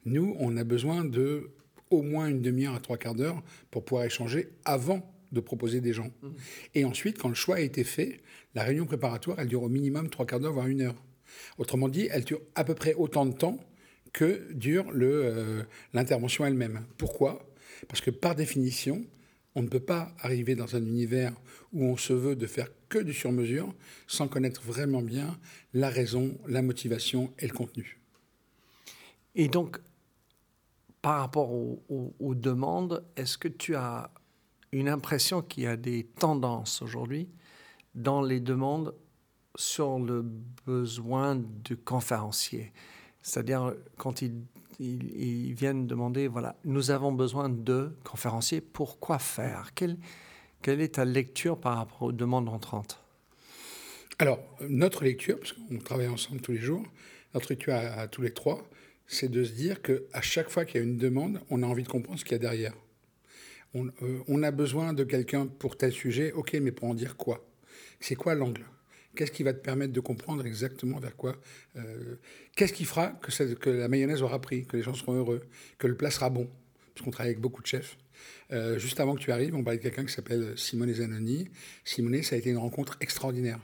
Nous, 0.05 0.35
on 0.39 0.55
a 0.57 0.63
besoin 0.63 1.03
de 1.03 1.51
au 1.89 2.01
moins 2.01 2.27
une 2.27 2.41
demi-heure 2.41 2.75
à 2.75 2.79
trois 2.79 2.97
quarts 2.97 3.15
d'heure 3.15 3.41
pour 3.71 3.85
pouvoir 3.85 4.05
échanger 4.05 4.49
avant 4.65 5.13
de 5.31 5.39
proposer 5.39 5.81
des 5.81 5.93
gens. 5.93 6.11
Mmh. 6.21 6.27
Et 6.75 6.85
ensuite, 6.85 7.17
quand 7.17 7.29
le 7.29 7.35
choix 7.35 7.57
a 7.57 7.59
été 7.61 7.83
fait, 7.83 8.21
la 8.55 8.63
réunion 8.63 8.85
préparatoire, 8.85 9.39
elle 9.39 9.47
dure 9.47 9.63
au 9.63 9.69
minimum 9.69 10.09
trois 10.09 10.25
quarts 10.25 10.39
d'heure, 10.39 10.53
voire 10.53 10.67
une 10.67 10.81
heure. 10.81 10.95
Autrement 11.57 11.89
dit, 11.89 12.07
elle 12.11 12.23
dure 12.23 12.41
à 12.55 12.63
peu 12.63 12.75
près 12.75 12.93
autant 12.93 13.25
de 13.25 13.33
temps 13.33 13.59
que 14.13 14.51
dure 14.53 14.85
euh, 14.93 15.63
l'intervention 15.93 16.45
elle-même. 16.45 16.85
Pourquoi? 16.97 17.45
Parce 17.87 18.01
que 18.01 18.11
par 18.11 18.35
définition, 18.35 19.05
on 19.55 19.63
ne 19.63 19.67
peut 19.67 19.79
pas 19.79 20.13
arriver 20.19 20.55
dans 20.55 20.75
un 20.75 20.85
univers 20.85 21.33
où 21.73 21.85
on 21.85 21.97
se 21.97 22.13
veut 22.13 22.35
de 22.35 22.47
faire 22.47 22.67
que 22.89 22.99
du 22.99 23.13
sur-mesure 23.13 23.73
sans 24.07 24.27
connaître 24.27 24.61
vraiment 24.61 25.01
bien 25.01 25.37
la 25.73 25.89
raison, 25.89 26.37
la 26.47 26.61
motivation 26.61 27.33
et 27.39 27.47
le 27.47 27.53
contenu. 27.53 27.99
Et 29.35 29.47
donc, 29.47 29.79
par 31.01 31.19
rapport 31.19 31.51
aux 31.51 32.35
demandes, 32.35 33.05
est-ce 33.15 33.37
que 33.37 33.47
tu 33.47 33.75
as 33.75 34.11
une 34.71 34.89
impression 34.89 35.41
qu'il 35.41 35.63
y 35.63 35.67
a 35.67 35.77
des 35.77 36.03
tendances 36.03 36.81
aujourd'hui 36.81 37.29
dans 37.95 38.21
les 38.21 38.39
demandes 38.39 38.93
sur 39.55 39.99
le 39.99 40.23
besoin 40.65 41.35
de 41.35 41.75
conférenciers? 41.75 42.73
C'est-à-dire, 43.27 43.73
quand 43.97 44.21
ils, 44.21 45.53
viennent 45.53 45.85
demander, 45.85 46.29
voilà, 46.29 46.55
nous 46.63 46.91
avons 46.91 47.11
besoin 47.11 47.49
de 47.49 47.91
conférenciers, 48.05 48.61
pourquoi 48.61 49.19
faire? 49.19 49.71
Quelle, 49.75 49.97
quelle 50.61 50.79
est 50.79 50.95
ta 50.95 51.03
lecture 51.03 51.59
par 51.59 51.75
rapport 51.75 52.03
aux 52.03 52.11
demandes 52.13 52.47
entrantes? 52.47 53.03
Alors, 54.17 54.39
notre 54.61 55.03
lecture, 55.03 55.39
parce 55.39 55.51
qu'on 55.51 55.77
travaille 55.79 56.07
ensemble 56.07 56.39
tous 56.39 56.53
les 56.53 56.57
jours, 56.57 56.83
notre 57.33 57.51
lecture 57.51 57.73
à, 57.73 58.07
tous 58.07 58.21
les 58.21 58.31
trois, 58.31 58.65
c'est 59.07 59.29
de 59.29 59.43
se 59.43 59.51
dire 59.51 59.81
qu'à 59.81 60.21
chaque 60.21 60.49
fois 60.49 60.63
qu'il 60.63 60.79
y 60.79 60.83
a 60.83 60.87
une 60.87 60.97
demande, 60.97 61.41
on 61.49 61.63
a 61.63 61.65
envie 61.65 61.83
de 61.83 61.89
comprendre 61.89 62.17
ce 62.17 62.23
qu'il 62.23 62.31
y 62.31 62.35
a 62.35 62.39
derrière. 62.39 62.75
On, 63.73 63.87
euh, 63.87 64.19
on 64.29 64.41
a 64.41 64.51
besoin 64.51 64.93
de 64.93 65.03
quelqu'un 65.03 65.47
pour 65.47 65.75
tel 65.75 65.91
sujet, 65.91 66.31
ok, 66.31 66.53
mais 66.61 66.71
pour 66.71 66.87
en 66.87 66.93
dire 66.93 67.17
quoi? 67.17 67.45
C'est 67.99 68.15
quoi 68.15 68.35
l'angle? 68.35 68.63
Qu'est-ce 69.17 69.31
qui 69.31 69.41
va 69.41 69.51
te 69.51 69.59
permettre 69.59 69.93
de 69.93 69.99
comprendre 69.99 70.45
exactement 70.45 70.99
vers 70.99 71.15
quoi 71.15 71.35
euh, 71.75 72.17
Qu'est-ce 72.55 72.71
qui 72.71 72.85
fera 72.85 73.19
que, 73.59 73.69
la 73.71 73.87
mayonnaise 73.87 74.21
aura 74.21 74.39
pris, 74.39 74.67
que 74.67 74.77
les 74.77 74.83
gens 74.83 74.93
seront 74.93 75.13
heureux, 75.13 75.41
que 75.79 75.87
le 75.87 75.97
plat 75.97 76.11
sera 76.11 76.29
bon? 76.29 76.47
Parce 76.93 77.03
qu'on 77.03 77.09
travaille 77.09 77.31
avec 77.31 77.41
beaucoup 77.41 77.63
de 77.63 77.67
chefs. 77.67 77.97
Euh, 78.51 78.77
juste 78.77 78.99
avant 78.99 79.15
que 79.15 79.19
tu 79.19 79.31
arrives, 79.31 79.55
on 79.55 79.63
parlait 79.63 79.79
de 79.79 79.83
quelqu'un 79.83 80.05
qui 80.05 80.13
s'appelle 80.13 80.55
Simone 80.55 80.93
Zanoni. 80.93 81.49
Simone, 81.83 82.21
ça 82.21 82.35
a 82.35 82.37
été 82.37 82.51
une 82.51 82.59
rencontre 82.59 82.95
extraordinaire. 83.01 83.59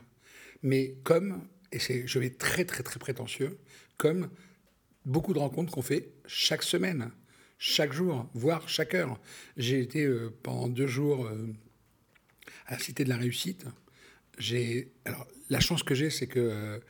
Mais 0.64 0.96
comme, 1.04 1.46
et 1.70 1.78
je 1.78 2.18
vais 2.18 2.30
très 2.30 2.64
très 2.64 2.82
très 2.82 2.98
prétentieux, 2.98 3.56
comme 3.96 4.30
beaucoup 5.04 5.34
de 5.34 5.38
rencontres 5.38 5.72
qu'on 5.72 5.82
fait 5.82 6.10
chaque 6.26 6.64
semaine, 6.64 7.12
chaque 7.58 7.92
jour, 7.92 8.28
voire 8.34 8.68
chaque 8.68 8.94
heure. 8.94 9.20
J'ai 9.56 9.78
été 9.78 10.04
euh, 10.04 10.34
pendant 10.42 10.66
deux 10.66 10.88
jours 10.88 11.30
à 12.66 12.72
la 12.72 12.78
Cité 12.80 13.04
de 13.04 13.08
la 13.08 13.18
Réussite 13.18 13.66
j'ai. 14.38 14.92
Alors, 15.04 15.26
la 15.50 15.60
chance 15.60 15.82
que 15.82 15.94
j'ai, 15.94 16.10
c'est 16.10 16.26
que 16.26 16.80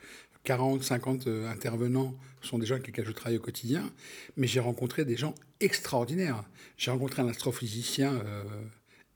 40, 0.43 0.81
euh, 0.81 0.83
50 0.83 1.27
euh, 1.27 1.49
intervenants 1.49 2.15
sont 2.41 2.59
des 2.59 2.65
gens 2.65 2.75
avec 2.75 2.87
lesquels 2.87 3.05
je 3.05 3.11
travaille 3.11 3.37
au 3.37 3.41
quotidien, 3.41 3.91
mais 4.37 4.47
j'ai 4.47 4.59
rencontré 4.59 5.05
des 5.05 5.17
gens 5.17 5.35
extraordinaires. 5.59 6.43
J'ai 6.77 6.91
rencontré 6.91 7.21
un 7.21 7.27
astrophysicien 7.27 8.21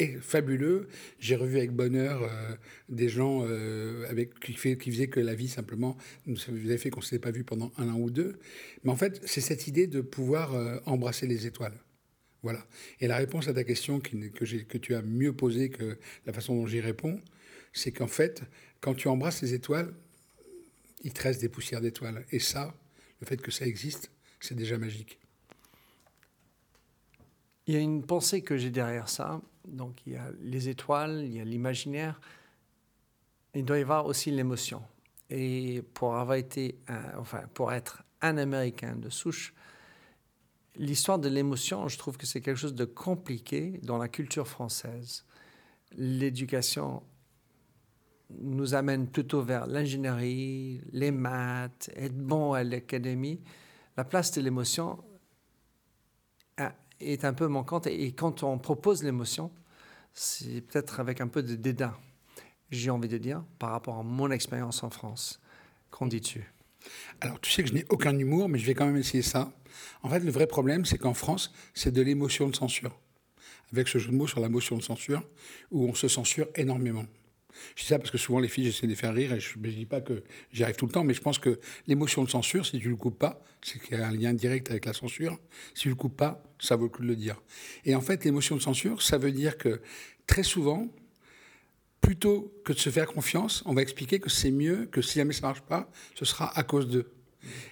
euh, 0.02 0.20
fabuleux. 0.22 0.88
J'ai 1.20 1.36
revu 1.36 1.58
avec 1.58 1.72
bonheur 1.72 2.32
des 2.88 3.10
gens 3.10 3.46
avec, 4.10 4.40
qui, 4.40 4.54
fait, 4.54 4.78
faisaient 4.82 5.10
que 5.10 5.20
la 5.20 5.36
vie, 5.36 5.50
simplement, 5.50 5.98
nous 6.26 6.38
avait 6.48 6.78
fait 6.78 6.90
qu'on 6.90 7.02
ne 7.02 7.06
s'était 7.06 7.20
pas 7.20 7.32
vu 7.32 7.44
pendant 7.44 7.74
un 7.78 7.90
an 7.90 8.00
ou 8.00 8.10
deux. 8.10 8.40
Mais 8.86 8.92
en 8.92 8.96
fait, 8.96 9.22
c'est 9.26 9.42
cette 9.42 9.68
idée 9.68 9.88
de 9.88 10.00
pouvoir 10.00 10.56
embrasser 10.86 11.28
les 11.28 11.48
étoiles. 11.48 11.78
Voilà. 12.44 12.66
Et 13.02 13.08
la 13.08 13.18
réponse 13.18 13.50
à 13.50 13.54
ta 13.54 13.66
question 13.66 14.00
que, 14.00 14.16
que 14.16 14.78
tu 14.78 14.96
as 14.96 15.02
mieux 15.02 15.34
posée 15.34 15.70
que 15.70 15.98
la 16.26 16.32
façon 16.32 16.56
dont 16.56 16.66
j'y 16.66 16.80
réponds, 16.80 17.20
c'est 17.74 17.92
qu'en 17.92 18.08
fait, 18.08 18.44
quand 18.82 18.94
tu 18.94 19.08
embrasses 19.08 19.42
les 19.42 19.54
étoiles, 19.54 19.94
il 21.04 21.14
te 21.14 21.22
reste 21.22 21.42
des 21.42 21.50
poussières 21.50 21.82
d'étoiles. 21.82 22.26
Et 22.32 22.40
ça, 22.40 22.74
le 23.22 23.28
fait 23.28 23.42
que 23.42 23.52
ça 23.52 23.66
existe, 23.66 24.12
c'est 24.40 24.56
déjà 24.56 24.78
magique. 24.78 25.20
Il 27.68 27.74
y 27.74 27.78
a 27.78 27.82
une 27.82 28.04
pensée 28.04 28.42
que 28.42 28.58
j'ai 28.58 28.72
derrière 28.72 29.10
ça. 29.10 29.42
Donc 29.68 30.06
il 30.06 30.14
y 30.14 30.16
a 30.16 30.32
les 30.42 30.70
étoiles, 30.70 31.24
il 31.24 31.34
y 31.34 31.40
a 31.40 31.44
l'imaginaire. 31.44 32.20
Il 33.54 33.66
doit 33.66 33.78
y 33.78 33.82
avoir 33.82 34.06
aussi 34.06 34.32
l'émotion. 34.32 34.82
Et 35.30 35.84
pour 35.94 36.16
avoir 36.16 36.38
été, 36.38 36.80
enfin, 37.18 37.44
pour 37.54 37.72
être 37.72 38.04
un 38.22 38.38
Américain 38.38 38.96
de 38.96 39.10
souche, 39.10 39.54
l'histoire 40.76 41.20
de 41.20 41.30
l'émotion, 41.30 41.88
je 41.88 41.98
trouve 41.98 42.18
que 42.18 42.26
c'est 42.26 42.42
quelque 42.42 42.58
chose 42.58 42.74
de 42.74 42.86
compliqué 42.86 43.80
dans 43.84 43.98
la 43.98 44.08
culture 44.08 44.48
française. 44.48 45.26
L'éducation 45.96 47.04
nous 48.30 48.76
amène 48.76 49.08
plutôt 49.08 49.42
vers 49.42 49.66
l'ingénierie, 49.68 50.82
les 50.92 51.12
maths, 51.12 51.90
être 51.96 52.18
bon 52.18 52.54
à 52.54 52.64
l'académie, 52.64 53.42
la 53.98 54.04
place 54.04 54.32
de 54.32 54.42
l'émotion 54.42 55.04
est 57.00 57.24
un 57.26 57.34
peu 57.34 57.48
manquante. 57.48 57.88
Et 57.88 58.12
quand 58.12 58.44
on 58.44 58.58
propose 58.58 59.04
l'émotion, 59.04 59.52
c'est 60.14 60.62
peut-être 60.62 61.00
avec 61.00 61.22
un 61.22 61.28
peu 61.28 61.42
de 61.42 61.56
dédain, 61.56 61.96
j'ai 62.72 62.90
envie 62.90 63.08
de 63.08 63.18
dire, 63.18 63.44
par 63.58 63.72
rapport 63.72 63.98
à 63.98 64.04
mon 64.04 64.30
expérience 64.32 64.84
en 64.84 64.90
France. 64.90 65.42
Qu'en 65.90 66.08
dis-tu? 66.08 66.44
Alors, 67.22 67.40
tu 67.40 67.52
sais 67.52 67.64
que 67.64 67.70
je 67.70 67.74
n'ai 67.74 67.86
aucun 67.90 68.18
humour, 68.18 68.48
mais 68.48 68.60
je 68.60 68.66
vais 68.66 68.74
quand 68.74 68.86
même 68.86 68.98
essayer 68.98 69.24
ça. 69.24 69.52
En 70.04 70.10
fait, 70.10 70.20
le 70.20 70.32
vrai 70.32 70.48
problème, 70.48 70.86
c'est 70.86 70.98
qu'en 70.98 71.14
France, 71.14 71.52
c'est 71.74 71.92
de 71.92 72.02
l'émotion 72.02 72.48
de 72.50 72.56
censure. 72.56 72.98
Avec 73.72 73.88
ce 73.88 73.98
jeu 73.98 74.12
de 74.12 74.16
mots 74.16 74.28
sur 74.28 74.40
la 74.40 74.50
motion 74.50 74.78
de 74.78 74.84
censure, 74.84 75.24
où 75.72 75.86
on 75.86 75.94
se 75.94 76.08
censure 76.08 76.48
énormément. 76.56 77.06
Je 77.76 77.82
dis 77.82 77.88
ça 77.88 77.98
parce 78.00 78.12
que 78.12 78.18
souvent 78.18 78.40
les 78.40 78.48
filles, 78.48 78.66
j'essaie 78.66 78.88
de 78.88 78.92
les 78.92 78.96
faire 78.96 79.14
rire 79.14 79.34
et 79.34 79.40
je 79.40 79.58
ne 79.58 79.70
dis 79.70 79.86
pas 79.86 80.02
que 80.02 80.24
j'y 80.52 80.64
arrive 80.64 80.76
tout 80.76 80.86
le 80.86 80.92
temps, 80.92 81.04
mais 81.04 81.14
je 81.14 81.22
pense 81.22 81.40
que 81.40 81.60
l'émotion 81.88 82.24
de 82.24 82.30
censure, 82.30 82.66
si 82.66 82.80
tu 82.80 82.86
ne 82.86 82.92
le 82.92 82.98
coupes 82.98 83.20
pas, 83.20 83.44
c'est 83.62 83.80
qu'il 83.82 83.98
y 83.98 84.02
a 84.02 84.08
un 84.08 84.12
lien 84.12 84.34
direct 84.34 84.70
avec 84.70 84.86
la 84.86 84.94
censure. 84.94 85.38
Si 85.74 85.84
tu 85.84 85.88
ne 85.90 85.94
le 85.94 85.98
coupes 85.98 86.18
pas, 86.18 86.44
ça 86.60 86.76
vaut 86.76 86.84
le 86.84 86.90
coup 86.90 87.02
de 87.02 87.08
le 87.08 87.16
dire. 87.16 87.42
Et 87.86 87.96
en 87.96 88.02
fait, 88.02 88.24
l'émotion 88.26 88.56
de 88.56 88.62
censure, 88.62 89.02
ça 89.02 89.18
veut 89.18 89.32
dire 89.32 89.58
que 89.58 89.82
très 90.28 90.44
souvent, 90.44 90.88
plutôt 92.02 92.54
que 92.64 92.74
de 92.74 92.80
se 92.80 92.90
faire 92.90 93.08
confiance, 93.08 93.64
on 93.66 93.74
va 93.74 93.82
expliquer 93.82 94.20
que 94.20 94.30
c'est 94.30 94.52
mieux, 94.52 94.86
que 94.86 95.02
si 95.02 95.16
jamais 95.20 95.34
ça 95.34 95.42
ne 95.42 95.48
marche 95.48 95.62
pas, 95.62 95.92
ce 96.16 96.26
sera 96.26 96.58
à 96.58 96.64
cause 96.64 96.88
d'eux. 96.88 97.12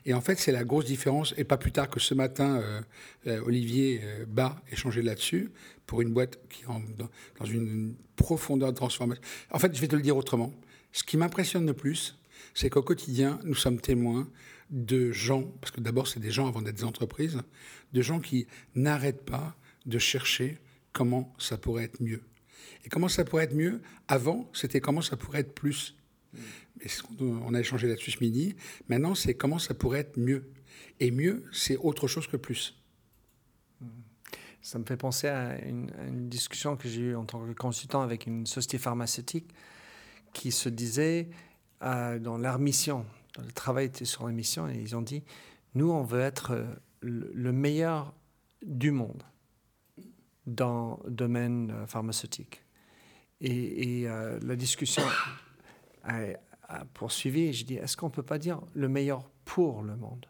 Et 0.05 0.13
en 0.13 0.21
fait, 0.21 0.39
c'est 0.39 0.51
la 0.51 0.63
grosse 0.63 0.85
différence. 0.85 1.33
Et 1.37 1.43
pas 1.43 1.57
plus 1.57 1.71
tard 1.71 1.89
que 1.89 1.99
ce 1.99 2.13
matin, 2.13 2.57
euh, 2.57 2.81
euh, 3.27 3.41
Olivier 3.45 4.01
euh, 4.03 4.25
Bas 4.27 4.61
échangeait 4.71 5.01
là-dessus 5.01 5.51
pour 5.85 6.01
une 6.01 6.13
boîte 6.13 6.39
qui 6.49 6.63
est 6.63 6.67
dans, 6.67 7.45
une 7.45 7.95
profondeur 8.15 8.71
de 8.71 8.77
transformation. 8.77 9.21
En 9.51 9.59
fait, 9.59 9.73
je 9.75 9.81
vais 9.81 9.87
te 9.87 9.95
le 9.95 10.01
dire 10.01 10.17
autrement. 10.17 10.53
Ce 10.91 11.03
qui 11.03 11.17
m'impressionne 11.17 11.65
le 11.65 11.73
plus, 11.73 12.17
c'est 12.53 12.69
qu'au 12.69 12.81
quotidien, 12.81 13.39
nous 13.43 13.55
sommes 13.55 13.79
témoins 13.79 14.27
de 14.69 15.11
gens, 15.11 15.43
parce 15.61 15.71
que 15.71 15.79
d'abord, 15.79 16.07
c'est 16.07 16.19
des 16.19 16.31
gens 16.31 16.47
avant 16.47 16.61
d'être 16.61 16.75
des 16.75 16.83
entreprises, 16.83 17.41
de 17.93 18.01
gens 18.01 18.19
qui 18.19 18.47
n'arrêtent 18.75 19.23
pas 19.23 19.55
de 19.85 19.97
chercher 19.97 20.57
comment 20.91 21.33
ça 21.37 21.57
pourrait 21.57 21.85
être 21.85 22.01
mieux. 22.01 22.21
Et 22.83 22.89
comment 22.89 23.07
ça 23.07 23.23
pourrait 23.23 23.45
être 23.45 23.55
mieux 23.55 23.81
Avant, 24.07 24.49
c'était 24.53 24.81
comment 24.81 25.01
ça 25.01 25.15
pourrait 25.15 25.39
être 25.39 25.53
plus. 25.53 25.96
On 27.19 27.53
a 27.53 27.59
échangé 27.59 27.87
là-dessus 27.87 28.11
ce 28.11 28.19
midi. 28.19 28.55
Maintenant, 28.87 29.15
c'est 29.15 29.33
comment 29.33 29.59
ça 29.59 29.73
pourrait 29.73 29.99
être 29.99 30.17
mieux. 30.17 30.51
Et 30.99 31.11
mieux, 31.11 31.43
c'est 31.51 31.77
autre 31.77 32.07
chose 32.07 32.27
que 32.27 32.37
plus. 32.37 32.75
Ça 34.61 34.79
me 34.79 34.83
fait 34.83 34.97
penser 34.97 35.27
à 35.27 35.63
une, 35.65 35.89
discussion 36.27 36.75
que 36.75 36.89
j'ai 36.89 37.01
eue 37.01 37.15
en 37.15 37.23
tant 37.23 37.45
que 37.45 37.53
consultant 37.53 38.01
avec 38.01 38.27
une 38.27 38.45
société 38.45 38.77
pharmaceutique 38.77 39.47
qui 40.33 40.51
se 40.51 40.67
disait 40.67 41.29
euh, 41.83 42.19
dans 42.19 42.37
leur 42.37 42.59
mission, 42.59 43.05
le 43.37 43.51
travail 43.51 43.85
était 43.85 44.05
sur 44.05 44.25
la 44.25 44.33
mission, 44.33 44.67
et 44.67 44.75
ils 44.75 44.95
ont 44.95 45.01
dit 45.01 45.23
nous, 45.73 45.89
on 45.89 46.03
veut 46.03 46.19
être 46.19 46.51
euh, 46.51 46.65
le 47.01 47.51
meilleur 47.51 48.13
du 48.65 48.91
monde 48.91 49.23
dans 50.47 50.99
le 51.05 51.11
domaine 51.11 51.71
euh, 51.71 51.87
pharmaceutique. 51.87 52.63
Et, 53.39 54.07
la 54.41 54.55
discussion 54.55 55.03
a, 56.07 56.85
poursuivi. 56.93 57.53
je 57.53 57.65
dis 57.65 57.75
est-ce 57.75 57.95
qu'on 57.95 58.07
ne 58.07 58.11
peut 58.11 58.23
pas 58.23 58.39
dire 58.39 58.61
le 58.73 58.89
meilleur 58.89 59.29
pour 59.45 59.83
le 59.83 59.95
monde 59.95 60.25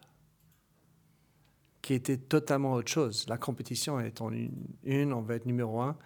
qui 1.88 1.94
était 1.94 2.18
totalement 2.18 2.74
autre 2.74 2.90
chose. 2.90 3.24
La 3.28 3.38
compétition 3.38 3.98
est 3.98 4.20
en 4.20 4.30
une, 4.30 5.12
on 5.12 5.22
veut 5.22 5.36
être 5.36 5.46
numéro 5.46 5.80
un. 5.80 5.96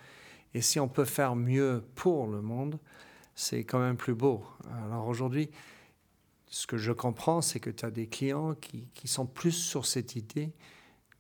Et 0.55 0.61
si 0.61 0.79
on 0.79 0.87
peut 0.87 1.05
faire 1.05 1.35
mieux 1.35 1.83
pour 1.97 2.29
le 2.29 2.41
monde, 2.41 2.79
c'est 3.35 3.64
quand 3.64 3.81
même 3.81 3.97
plus 3.97 4.14
beau. 4.14 4.45
Alors 4.87 5.09
aujourd'hui, 5.09 5.50
ce 6.47 6.69
que 6.69 6.76
je 6.76 6.93
comprends, 6.93 7.41
c'est 7.41 7.59
que 7.59 7.71
tu 7.71 7.85
as 7.85 7.91
des 7.91 8.07
clients 8.07 8.55
qui, 8.55 8.87
qui, 8.95 9.09
sont 9.09 9.26
plus 9.26 9.50
sur 9.50 9.87
cette 9.87 10.14
idée 10.14 10.52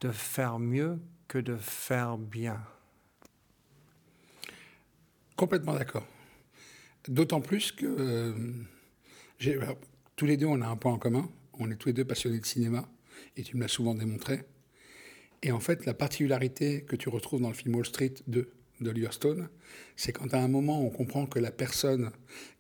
de 0.00 0.10
faire 0.10 0.60
mieux 0.60 1.00
que 1.26 1.38
de 1.38 1.56
faire 1.56 2.16
bien. 2.16 2.62
Complètement 5.34 5.74
d'accord. 5.74 6.04
D'autant 7.08 7.40
plus 7.40 7.72
que 7.72 7.86
euh, 7.86 8.32
tous 10.16 10.26
les 10.26 10.36
deux, 10.36 10.46
on 10.46 10.60
a 10.62 10.66
un 10.66 10.76
point 10.76 10.92
en 10.92 10.98
commun. 10.98 11.28
On 11.58 11.70
est 11.70 11.76
tous 11.76 11.88
les 11.88 11.92
deux 11.92 12.04
passionnés 12.04 12.38
de 12.38 12.46
cinéma, 12.46 12.88
et 13.36 13.42
tu 13.42 13.56
me 13.56 13.62
l'as 13.62 13.68
souvent 13.68 13.94
démontré. 13.94 14.42
Et 15.42 15.52
en 15.52 15.60
fait, 15.60 15.84
la 15.84 15.94
particularité 15.94 16.82
que 16.82 16.96
tu 16.96 17.08
retrouves 17.08 17.40
dans 17.40 17.48
le 17.48 17.54
film 17.54 17.74
Wall 17.74 17.86
Street 17.86 18.14
de 18.26 18.48
d'Oliver 18.80 19.12
Stone, 19.12 19.48
c'est 19.96 20.12
quand 20.12 20.34
à 20.34 20.38
un 20.38 20.48
moment 20.48 20.84
on 20.84 20.90
comprend 20.90 21.26
que 21.26 21.38
la 21.38 21.52
personne 21.52 22.10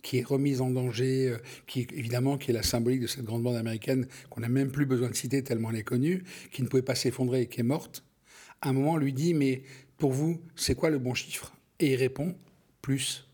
qui 0.02 0.18
est 0.18 0.22
remise 0.22 0.60
en 0.60 0.70
danger, 0.70 1.30
euh, 1.30 1.38
qui 1.66 1.86
évidemment 1.92 2.38
qui 2.38 2.50
est 2.50 2.54
la 2.54 2.62
symbolique 2.62 3.00
de 3.00 3.06
cette 3.06 3.24
grande 3.24 3.42
bande 3.42 3.56
américaine 3.56 4.06
qu'on 4.30 4.40
n'a 4.40 4.48
même 4.48 4.70
plus 4.70 4.86
besoin 4.86 5.08
de 5.08 5.14
citer 5.14 5.42
tellement 5.42 5.70
elle 5.70 5.76
est 5.78 5.82
connue, 5.82 6.22
qui 6.52 6.62
ne 6.62 6.68
pouvait 6.68 6.82
pas 6.82 6.94
s'effondrer 6.94 7.42
et 7.42 7.46
qui 7.48 7.60
est 7.60 7.64
morte, 7.64 8.04
à 8.60 8.68
un 8.68 8.72
moment 8.72 8.92
on 8.92 8.96
lui 8.98 9.12
dit 9.12 9.34
mais 9.34 9.62
pour 9.98 10.12
vous 10.12 10.40
c'est 10.54 10.74
quoi 10.74 10.90
le 10.90 10.98
bon 10.98 11.14
chiffre? 11.14 11.52
Et 11.80 11.92
il 11.92 11.96
répond 11.96 12.36
plus. 12.80 13.26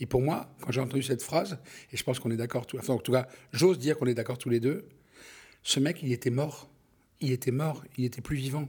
Et 0.00 0.06
pour 0.06 0.22
moi, 0.22 0.52
quand 0.60 0.72
j'ai 0.72 0.80
entendu 0.80 1.02
cette 1.02 1.22
phrase, 1.22 1.58
et 1.92 1.96
je 1.96 2.02
pense 2.02 2.18
qu'on 2.18 2.30
est 2.30 2.36
d'accord, 2.36 2.66
enfin 2.76 2.94
en 2.94 2.98
tout 2.98 3.12
cas 3.12 3.28
j'ose 3.52 3.78
dire 3.78 3.98
qu'on 3.98 4.06
est 4.06 4.14
d'accord 4.14 4.38
tous 4.38 4.48
les 4.48 4.60
deux, 4.60 4.88
ce 5.62 5.78
mec 5.78 6.02
il 6.02 6.12
était 6.12 6.30
mort, 6.30 6.70
il 7.20 7.32
était 7.32 7.50
mort, 7.50 7.84
il 7.96 8.04
était 8.04 8.22
plus 8.22 8.36
vivant. 8.36 8.68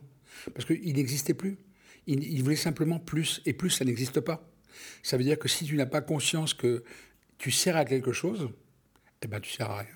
Parce 0.53 0.65
qu'il 0.65 0.95
n'existait 0.95 1.33
plus. 1.33 1.57
Il, 2.07 2.41
voulait 2.43 2.55
simplement 2.55 2.99
plus, 2.99 3.41
et 3.45 3.53
plus, 3.53 3.69
ça 3.69 3.85
n'existe 3.85 4.19
pas. 4.21 4.43
Ça 5.03 5.17
veut 5.17 5.23
dire 5.23 5.37
que 5.37 5.47
si 5.47 5.65
tu 5.65 5.75
n'as 5.75 5.85
pas 5.85 6.01
conscience 6.01 6.53
que 6.53 6.83
tu 7.37 7.51
sers 7.51 7.77
à 7.77 7.85
quelque 7.85 8.11
chose, 8.11 8.49
eh 9.21 9.27
ben, 9.27 9.39
tu 9.39 9.51
sers 9.51 9.69
à 9.69 9.79
rien. 9.79 9.95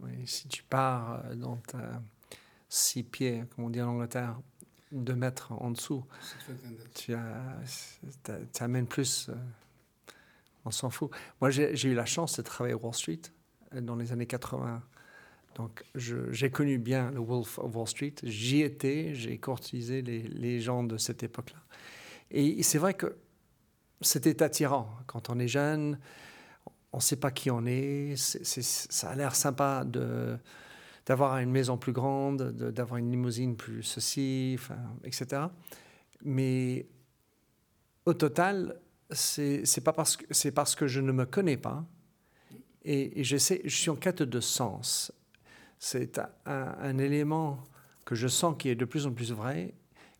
Oui, 0.00 0.10
si 0.26 0.48
tu 0.48 0.62
pars 0.62 1.24
euh, 1.24 1.34
dans 1.34 1.56
ta 1.56 2.02
six 2.68 3.02
pieds, 3.02 3.44
comme 3.50 3.64
on 3.64 3.70
dit 3.70 3.80
en 3.80 3.88
Angleterre, 3.88 4.38
deux 4.92 5.14
mètres 5.16 5.52
en 5.52 5.70
dessous, 5.72 6.04
tu 6.94 7.14
amènes 8.60 8.86
plus. 8.86 9.30
On 10.64 10.70
s'en 10.70 10.90
fout. 10.90 11.10
Moi, 11.40 11.50
j'ai 11.50 11.88
eu 11.88 11.94
la 11.94 12.06
chance 12.06 12.36
de 12.36 12.42
travailler 12.42 12.74
à 12.74 12.78
Wall 12.78 12.94
Street 12.94 13.20
euh, 13.74 13.80
dans 13.80 13.96
les 13.96 14.12
années 14.12 14.26
80 14.26 14.82
donc, 15.54 15.84
j'ai 15.94 16.50
connu 16.50 16.78
bien 16.78 17.10
le 17.12 17.20
Wolf 17.20 17.58
of 17.58 17.74
Wall 17.74 17.86
Street. 17.86 18.14
J'y 18.24 18.62
étais, 18.62 19.14
j'ai 19.14 19.38
courtisé 19.38 20.02
les, 20.02 20.60
gens 20.60 20.82
de 20.82 20.96
cette 20.96 21.22
époque-là. 21.22 21.60
Et 22.30 22.62
c'est 22.62 22.78
vrai 22.78 22.94
que 22.94 23.16
c'était 24.00 24.42
attirant. 24.42 24.90
Quand 25.06 25.30
on 25.30 25.38
est 25.38 25.48
jeune, 25.48 25.98
on 26.92 26.96
ne 26.96 27.02
sait 27.02 27.16
pas 27.16 27.30
qui 27.30 27.50
on 27.50 27.64
est. 27.66 28.14
ça 28.16 29.10
a 29.10 29.14
l'air 29.14 29.36
sympa 29.36 29.84
d'avoir 31.06 31.38
une 31.38 31.50
maison 31.50 31.76
plus 31.76 31.92
grande, 31.92 32.50
d'avoir 32.52 32.98
une 32.98 33.10
limousine 33.10 33.56
plus 33.56 33.84
ceci, 33.84 34.58
etc. 35.04 35.42
Mais 36.24 36.86
au 38.06 38.14
total, 38.14 38.80
c'est 39.10 39.84
pas 39.84 39.92
parce 39.92 40.16
que 40.16 40.24
c'est 40.30 40.52
parce 40.52 40.74
que 40.74 40.86
je 40.86 41.00
ne 41.00 41.12
me 41.12 41.26
connais 41.26 41.56
pas 41.56 41.84
et, 42.84 43.22
je 43.24 43.36
suis 43.36 43.90
en 43.90 43.96
quête 43.96 44.22
de 44.22 44.40
sens 44.40 45.12
c'est 45.84 46.18
un, 46.46 46.98
élément 46.98 47.62
que 48.06 48.14
je 48.14 48.26
sens 48.26 48.56
qui 48.58 48.70
est 48.70 48.74
de 48.74 48.86
plus 48.86 49.06
en 49.06 49.12
plus 49.12 49.32
vrai, 49.32 49.74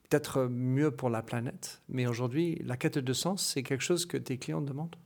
peut-être 0.08 0.46
mieux 0.46 0.90
pour 0.90 1.08
la 1.08 1.22
planète. 1.22 1.80
Mais 1.88 2.06
aujourd'hui, 2.06 2.60
la 2.64 2.76
quête 2.76 2.98
de 2.98 3.12
sens, 3.14 3.52
c'est 3.54 3.62
quelque 3.62 3.82
chose 3.82 4.04
que 4.04 4.18
tes 4.18 4.36
clients 4.36 4.60
demandent 4.60 4.96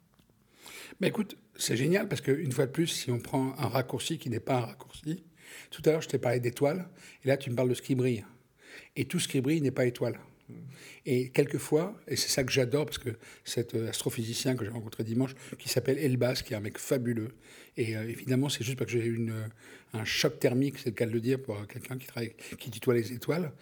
Mais 1.00 1.08
écoute, 1.08 1.36
c'est 1.56 1.76
génial 1.76 2.08
parce 2.08 2.20
qu'une 2.20 2.50
fois 2.50 2.66
de 2.66 2.72
plus, 2.72 2.88
si 2.88 3.10
on 3.12 3.20
prend 3.20 3.54
un 3.56 3.68
raccourci 3.68 4.18
qui 4.18 4.30
n'est 4.30 4.40
pas 4.40 4.56
un 4.56 4.66
raccourci, 4.66 5.24
tout 5.70 5.82
à 5.84 5.92
l'heure 5.92 6.02
je 6.02 6.08
t'ai 6.08 6.18
parlé 6.18 6.40
d'étoiles, 6.40 6.88
et 7.24 7.28
là 7.28 7.36
tu 7.36 7.50
me 7.50 7.54
parles 7.54 7.68
de 7.68 7.74
ce 7.74 7.82
qui 7.82 7.94
brille. 7.94 8.24
Et 8.96 9.04
tout 9.04 9.20
ce 9.20 9.28
qui 9.28 9.40
brille 9.40 9.60
n'est 9.60 9.70
pas 9.70 9.86
étoile. 9.86 10.18
Et 11.06 11.30
quelquefois, 11.30 11.98
et 12.06 12.16
c'est 12.16 12.28
ça 12.28 12.44
que 12.44 12.52
j'adore, 12.52 12.86
parce 12.86 12.98
que 12.98 13.10
cet 13.44 13.74
euh, 13.74 13.88
astrophysicien 13.88 14.56
que 14.56 14.64
j'ai 14.64 14.70
rencontré 14.70 15.04
dimanche, 15.04 15.34
qui 15.58 15.68
s'appelle 15.68 15.98
Elbas, 15.98 16.42
qui 16.44 16.52
est 16.52 16.56
un 16.56 16.60
mec 16.60 16.78
fabuleux, 16.78 17.30
et 17.76 17.96
euh, 17.96 18.08
évidemment, 18.08 18.48
c'est 18.48 18.64
juste 18.64 18.78
parce 18.78 18.90
que 18.90 18.98
j'ai 18.98 19.06
eu 19.06 19.30
un 19.92 20.04
choc 20.04 20.38
thermique, 20.38 20.78
c'est 20.78 20.90
le 20.90 20.94
cas 20.94 21.06
de 21.06 21.12
le 21.12 21.20
dire, 21.20 21.40
pour 21.40 21.66
quelqu'un 21.66 21.98
qui, 21.98 22.06
travaille, 22.06 22.34
qui 22.58 22.70
tutoie 22.70 22.94
les 22.94 23.12
étoiles. 23.12 23.52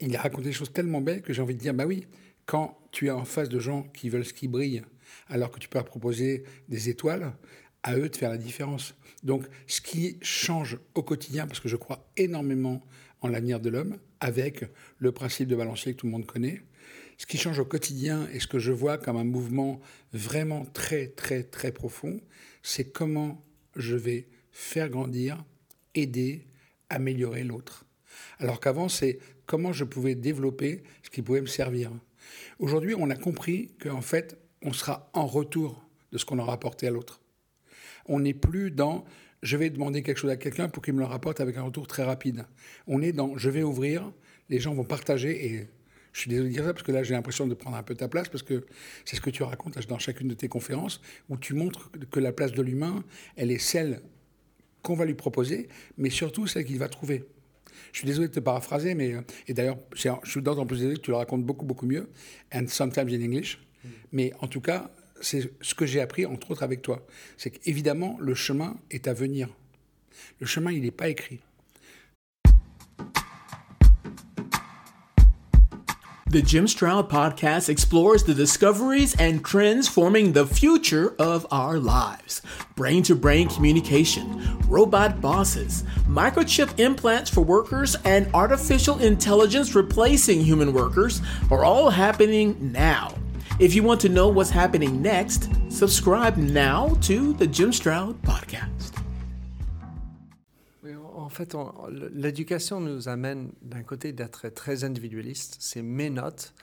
Il 0.00 0.14
a 0.16 0.20
raconté 0.20 0.44
des 0.44 0.52
choses 0.52 0.72
tellement 0.72 1.00
belles 1.00 1.22
que 1.22 1.32
j'ai 1.32 1.42
envie 1.42 1.54
de 1.54 1.60
dire, 1.60 1.74
bah 1.74 1.86
oui, 1.86 2.06
quand 2.46 2.78
tu 2.92 3.06
es 3.06 3.10
en 3.10 3.24
face 3.24 3.48
de 3.48 3.58
gens 3.58 3.82
qui 3.82 4.08
veulent 4.08 4.24
ce 4.24 4.32
qui 4.32 4.48
brille, 4.48 4.82
alors 5.28 5.50
que 5.50 5.58
tu 5.58 5.68
peux 5.68 5.82
proposer 5.82 6.44
des 6.68 6.88
étoiles, 6.88 7.32
à 7.82 7.96
eux 7.96 8.08
de 8.08 8.16
faire 8.16 8.30
la 8.30 8.38
différence. 8.38 8.94
Donc, 9.22 9.44
ce 9.66 9.80
qui 9.80 10.18
change 10.22 10.78
au 10.94 11.02
quotidien, 11.02 11.46
parce 11.46 11.60
que 11.60 11.68
je 11.68 11.76
crois 11.76 12.08
énormément 12.16 12.82
en 13.20 13.28
l'avenir 13.28 13.60
de 13.60 13.70
l'homme, 13.70 13.98
avec 14.20 14.64
le 14.98 15.12
principe 15.12 15.48
de 15.48 15.56
balancier 15.56 15.92
que 15.92 15.98
tout 15.98 16.06
le 16.06 16.12
monde 16.12 16.26
connaît. 16.26 16.62
Ce 17.16 17.26
qui 17.26 17.36
change 17.36 17.58
au 17.58 17.64
quotidien 17.64 18.28
et 18.32 18.40
ce 18.40 18.46
que 18.46 18.58
je 18.58 18.72
vois 18.72 18.96
comme 18.96 19.16
un 19.16 19.24
mouvement 19.24 19.80
vraiment 20.12 20.64
très, 20.66 21.08
très, 21.08 21.42
très 21.42 21.72
profond, 21.72 22.20
c'est 22.62 22.92
comment 22.92 23.44
je 23.74 23.96
vais 23.96 24.28
faire 24.52 24.88
grandir, 24.88 25.44
aider, 25.94 26.46
améliorer 26.90 27.44
l'autre. 27.44 27.84
Alors 28.38 28.60
qu'avant, 28.60 28.88
c'est 28.88 29.18
comment 29.46 29.72
je 29.72 29.84
pouvais 29.84 30.14
développer 30.14 30.82
ce 31.02 31.10
qui 31.10 31.22
pouvait 31.22 31.40
me 31.40 31.46
servir. 31.46 31.90
Aujourd'hui, 32.58 32.94
on 32.96 33.10
a 33.10 33.16
compris 33.16 33.72
qu'en 33.80 34.00
fait, 34.00 34.38
on 34.62 34.72
sera 34.72 35.10
en 35.12 35.26
retour 35.26 35.84
de 36.12 36.18
ce 36.18 36.24
qu'on 36.24 36.38
aura 36.38 36.54
apporté 36.54 36.86
à 36.86 36.90
l'autre. 36.90 37.20
On 38.06 38.20
n'est 38.20 38.34
plus 38.34 38.70
dans 38.70 39.04
je 39.42 39.56
vais 39.56 39.70
demander 39.70 40.02
quelque 40.02 40.18
chose 40.18 40.30
à 40.30 40.36
quelqu'un 40.36 40.68
pour 40.68 40.82
qu'il 40.82 40.94
me 40.94 41.00
le 41.00 41.04
rapporte 41.04 41.40
avec 41.40 41.56
un 41.56 41.62
retour 41.62 41.86
très 41.86 42.02
rapide. 42.02 42.44
On 42.86 43.02
est 43.02 43.12
dans 43.12 43.36
je 43.36 43.50
vais 43.50 43.62
ouvrir, 43.62 44.10
les 44.48 44.60
gens 44.60 44.74
vont 44.74 44.84
partager 44.84 45.46
et 45.46 45.68
Je 46.12 46.20
suis 46.22 46.30
désolé 46.30 46.48
de 46.48 46.54
dire 46.54 46.64
ça 46.64 46.72
parce 46.72 46.82
que 46.82 46.90
là, 46.90 47.02
j'ai 47.02 47.14
l'impression 47.14 47.46
de 47.46 47.54
prendre 47.54 47.76
un 47.76 47.82
peu 47.82 47.94
ta 47.94 48.08
place 48.08 48.28
parce 48.28 48.42
que 48.42 48.66
c'est 49.04 49.14
ce 49.16 49.20
que 49.20 49.30
tu 49.30 49.42
racontes 49.42 49.78
dans 49.86 49.98
chacune 49.98 50.26
de 50.26 50.34
tes 50.34 50.48
conférences 50.48 51.00
où 51.28 51.36
tu 51.36 51.54
montres 51.54 51.90
que 52.10 52.18
la 52.18 52.32
place 52.32 52.52
de 52.52 52.62
l'humain, 52.62 53.04
elle 53.36 53.50
est 53.50 53.58
celle 53.58 54.00
qu'on 54.82 54.94
va 54.94 55.04
lui 55.04 55.14
proposer, 55.14 55.68
mais 55.96 56.10
surtout 56.10 56.46
celle 56.46 56.64
qu'il 56.64 56.78
va 56.78 56.88
trouver. 56.88 57.24
Je 57.92 57.98
suis 57.98 58.06
désolé 58.06 58.28
de 58.28 58.32
te 58.32 58.40
paraphraser, 58.40 58.94
mais 58.94 59.14
et 59.46 59.54
d'ailleurs, 59.54 59.78
je 59.94 60.10
suis 60.24 60.40
en 60.48 60.66
plus 60.66 60.78
désolé 60.78 60.96
que 60.96 61.02
tu 61.02 61.10
le 61.10 61.16
racontes 61.16 61.44
beaucoup 61.44 61.66
beaucoup 61.66 61.86
mieux, 61.86 62.08
and 62.52 62.66
sometimes 62.66 63.08
in 63.08 63.22
English. 63.22 63.60
Mais 64.10 64.32
en 64.40 64.48
tout 64.48 64.60
cas, 64.60 64.90
c'est 65.20 65.50
ce 65.60 65.74
que 65.74 65.86
j'ai 65.86 66.00
appris 66.00 66.26
entre 66.26 66.50
autres 66.50 66.62
avec 66.62 66.82
toi, 66.82 67.06
c'est 67.36 67.50
qu'évidemment 67.50 68.16
le 68.20 68.34
chemin 68.34 68.76
est 68.90 69.08
à 69.08 69.12
venir. 69.12 69.48
Le 70.40 70.46
chemin, 70.46 70.72
il 70.72 70.82
n'est 70.82 70.90
pas 70.90 71.08
écrit. 71.08 71.40
The 76.30 76.42
Jim 76.42 76.66
Stroud 76.66 77.08
podcast 77.08 77.70
explores 77.70 78.22
the 78.22 78.34
discoveries 78.34 79.18
and 79.18 79.42
trends 79.42 79.88
forming 79.88 80.34
the 80.34 80.44
future 80.44 81.14
of 81.18 81.46
our 81.50 81.78
lives. 81.78 82.42
Brain 82.76 83.02
to 83.04 83.14
brain 83.14 83.48
communication, 83.48 84.38
robot 84.68 85.22
bosses, 85.22 85.84
microchip 86.06 86.78
implants 86.78 87.30
for 87.30 87.40
workers, 87.40 87.96
and 88.04 88.28
artificial 88.34 88.98
intelligence 88.98 89.74
replacing 89.74 90.42
human 90.42 90.74
workers 90.74 91.22
are 91.50 91.64
all 91.64 91.88
happening 91.88 92.72
now. 92.72 93.14
If 93.60 93.74
you 93.74 93.82
want 93.82 94.00
to 94.02 94.08
know 94.08 94.28
what's 94.28 94.52
happening 94.52 95.02
next, 95.02 95.50
subscribe 95.68 96.36
now 96.36 96.96
to 97.00 97.32
the 97.32 97.46
Jim 97.52 97.72
Stroud 97.72 98.14
podcast. 98.22 98.94
En 101.16 101.28
fait, 101.28 101.56
l'éducation 102.12 102.78
nous 102.78 103.08
amène 103.08 103.50
d'un 103.60 103.82
côté 103.82 104.12
d'être 104.12 104.48
très 104.50 104.84
individualiste. 104.84 105.56
C'est 105.58 105.82
mes 105.82 106.08
notes, 106.08 106.54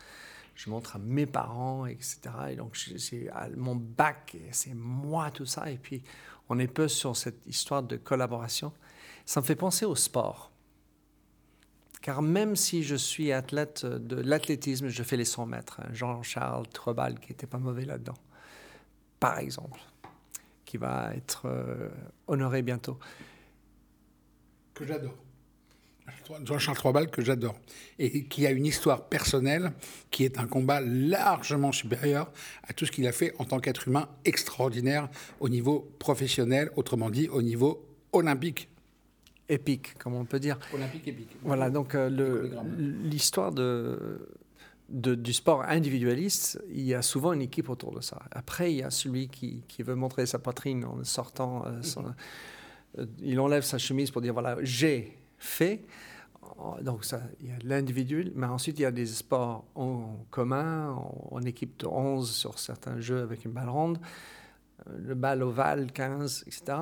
je 0.55 0.69
montre 0.69 0.95
à 0.95 0.99
mes 0.99 1.25
parents, 1.25 1.85
etc. 1.85 2.17
Et 2.51 2.55
donc, 2.55 2.77
c'est 2.97 3.29
mon 3.57 3.75
bac, 3.75 4.37
c'est 4.51 4.73
moi, 4.73 5.31
tout 5.31 5.45
ça. 5.45 5.69
Et 5.69 5.77
puis, 5.77 6.01
on 6.47 6.57
est 6.59 6.67
peu 6.67 6.87
sur 6.87 7.17
cette 7.17 7.45
histoire 7.45 7.83
de 7.83 7.97
collaboration. 7.97 8.71
Ça 9.25 9.41
me 9.41 9.45
fait 9.45 9.55
penser 9.55 9.83
au 9.83 9.95
sport. 9.95 10.49
Car 12.05 12.21
même 12.21 12.55
si 12.55 12.83
je 12.83 12.95
suis 12.95 13.31
athlète 13.31 13.83
de 13.83 14.17
l'athlétisme, 14.17 14.89
je 14.89 15.01
fais 15.01 15.17
les 15.17 15.25
100 15.25 15.47
mètres. 15.47 15.81
Jean-Charles 15.91 16.67
Trebal, 16.67 17.19
qui 17.19 17.31
n'était 17.31 17.47
pas 17.47 17.57
mauvais 17.57 17.83
là-dedans, 17.83 18.13
par 19.19 19.39
exemple, 19.39 19.79
qui 20.65 20.77
va 20.77 21.15
être 21.15 21.47
euh, 21.47 21.89
honoré 22.27 22.61
bientôt 22.61 22.99
que 24.75 24.85
j'adore. 24.85 25.15
Jean-Charles 26.43 26.77
Troisbal 26.77 27.09
que 27.09 27.23
j'adore 27.23 27.55
et 27.97 28.25
qui 28.25 28.45
a 28.45 28.51
une 28.51 28.67
histoire 28.67 29.05
personnelle 29.05 29.71
qui 30.11 30.25
est 30.25 30.37
un 30.37 30.45
combat 30.45 30.81
largement 30.81 31.71
supérieur 31.71 32.31
à 32.67 32.73
tout 32.73 32.85
ce 32.85 32.91
qu'il 32.91 33.07
a 33.07 33.13
fait 33.13 33.33
en 33.39 33.45
tant 33.45 33.59
qu'être 33.59 33.87
humain 33.87 34.09
extraordinaire 34.25 35.09
au 35.39 35.49
niveau 35.49 35.89
professionnel, 35.97 36.69
autrement 36.75 37.09
dit 37.09 37.29
au 37.29 37.41
niveau 37.41 37.83
olympique. 38.11 38.69
Épique, 39.47 39.95
comme 39.99 40.15
on 40.15 40.25
peut 40.25 40.39
dire. 40.39 40.57
Olympique 40.73 41.07
épique. 41.07 41.37
Voilà, 41.43 41.69
donc 41.69 41.93
euh, 41.93 42.49
l'histoire 42.77 43.51
de, 43.51 44.27
du 44.89 45.33
sport 45.33 45.63
individualiste, 45.63 46.63
il 46.69 46.81
y 46.81 46.95
a 46.95 47.03
souvent 47.03 47.31
une 47.31 47.43
équipe 47.43 47.69
autour 47.69 47.93
de 47.93 48.01
ça. 48.01 48.23
Après, 48.31 48.71
il 48.71 48.77
y 48.77 48.83
a 48.83 48.89
celui 48.89 49.27
qui, 49.27 49.63
qui 49.67 49.83
veut 49.83 49.93
montrer 49.93 50.25
sa 50.25 50.39
poitrine 50.39 50.83
en 50.83 51.03
sortant 51.03 51.63
euh, 51.65 51.83
son, 51.83 52.05
euh, 52.97 53.05
il 53.21 53.39
enlève 53.39 53.63
sa 53.63 53.77
chemise 53.77 54.09
pour 54.09 54.21
dire 54.21 54.33
voilà, 54.33 54.57
j'ai 54.61 55.15
fait. 55.37 55.85
Donc, 56.81 57.05
ça, 57.05 57.21
il 57.41 57.49
y 57.49 57.51
a 57.51 57.57
l'individu, 57.63 58.31
mais 58.33 58.47
ensuite, 58.47 58.79
il 58.79 58.83
y 58.83 58.85
a 58.85 58.91
des 58.91 59.07
sports 59.07 59.65
en 59.75 60.25
commun, 60.31 60.95
en, 61.31 61.41
équipe 61.41 61.77
de 61.79 61.87
11 61.87 62.31
sur 62.31 62.59
certains 62.59 62.99
jeux 62.99 63.21
avec 63.21 63.45
une 63.45 63.51
balle 63.51 63.69
ronde, 63.69 63.99
le 64.97 65.15
balle 65.15 65.43
ovale, 65.43 65.91
15, 65.91 66.45
etc. 66.47 66.77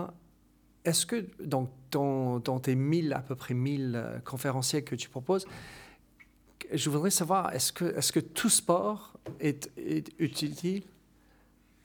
Est-ce 0.85 1.05
que, 1.05 1.25
donc, 1.41 1.69
dans, 1.91 2.59
tes 2.59 2.75
1000, 2.75 3.13
à 3.13 3.21
peu 3.21 3.35
près 3.35 3.53
1000 3.53 3.93
euh, 3.95 4.19
conférenciers 4.19 4.83
que 4.83 4.95
tu 4.95 5.09
proposes, 5.09 5.45
je 6.71 6.89
voudrais 6.89 7.11
savoir, 7.11 7.53
est-ce 7.53 7.71
que, 7.71 7.85
est 7.85 8.11
que 8.11 8.19
tout 8.19 8.49
sport 8.49 9.13
est, 9.39 9.69
utile? 10.19 10.83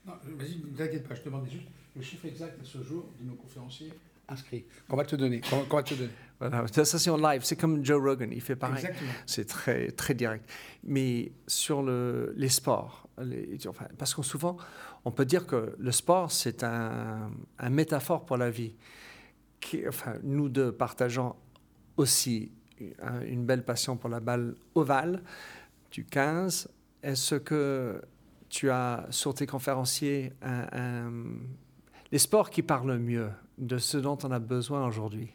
Vas-y, 0.05 0.59
ne 0.59 0.77
t'inquiète 0.77 1.07
pas, 1.07 1.15
je 1.15 1.21
te 1.21 1.27
demandais 1.27 1.51
juste 1.51 1.67
le 1.95 2.03
chiffre 2.03 2.27
exact 2.27 2.59
de 2.59 2.65
ce 2.65 2.83
jour 2.83 3.07
de 3.21 3.27
nos 3.27 3.35
conférenciers 3.35 3.93
inscrit, 4.29 4.65
qu'on 4.89 4.97
va 4.97 5.05
te 5.05 5.17
donner. 5.17 5.41
Qu'on 5.41 5.77
va 5.77 5.83
te 5.83 5.95
donner. 5.95 6.13
Voilà, 6.41 6.67
ça 6.69 6.85
c'est 6.85 7.11
en 7.11 7.17
live, 7.17 7.43
c'est 7.43 7.57
comme 7.57 7.85
Joe 7.85 8.01
Rogan, 8.01 8.31
il 8.33 8.41
fait 8.41 8.55
pareil. 8.55 8.87
C'est 9.27 9.47
très, 9.47 9.91
très 9.91 10.15
direct. 10.15 10.49
Mais 10.85 11.33
sur 11.49 11.83
le, 11.83 12.33
les 12.37 12.49
sports, 12.49 13.09
enfin, 13.67 13.87
parce 13.99 14.15
que 14.15 14.23
souvent, 14.23 14.57
on 15.05 15.11
peut 15.11 15.25
dire 15.25 15.47
que 15.47 15.75
le 15.77 15.93
sport, 15.93 16.31
c'est 16.31 16.63
un, 16.63 17.31
un, 17.59 17.71
métaphore 17.71 18.25
pour 18.25 18.37
la 18.37 18.51
vie. 18.51 18.77
Qui, 19.61 19.87
enfin, 19.89 20.15
nous 20.23 20.49
deux 20.49 20.71
partageons 20.71 21.35
aussi 21.97 22.53
une 23.27 23.45
belle 23.45 23.65
passion 23.65 23.97
pour 23.97 24.09
la 24.09 24.21
balle 24.21 24.55
ovale 24.75 25.23
du 25.91 26.05
15. 26.05 26.69
Est-ce 27.03 27.35
que 27.37 28.01
tu 28.49 28.71
as 28.71 29.07
sur 29.11 29.35
tes 29.35 29.47
conférenciers 29.47 30.33
un, 30.43 31.11
les 32.13 32.19
sports 32.19 32.51
qui 32.51 32.63
parlent 32.63 32.89
le 32.89 32.99
mieux 32.99 33.31
de 33.59 33.79
ce 33.79 33.99
dont 33.99 34.19
on 34.23 34.31
a 34.31 34.39
besoin 34.39 34.87
aujourd'hui? 34.87 35.33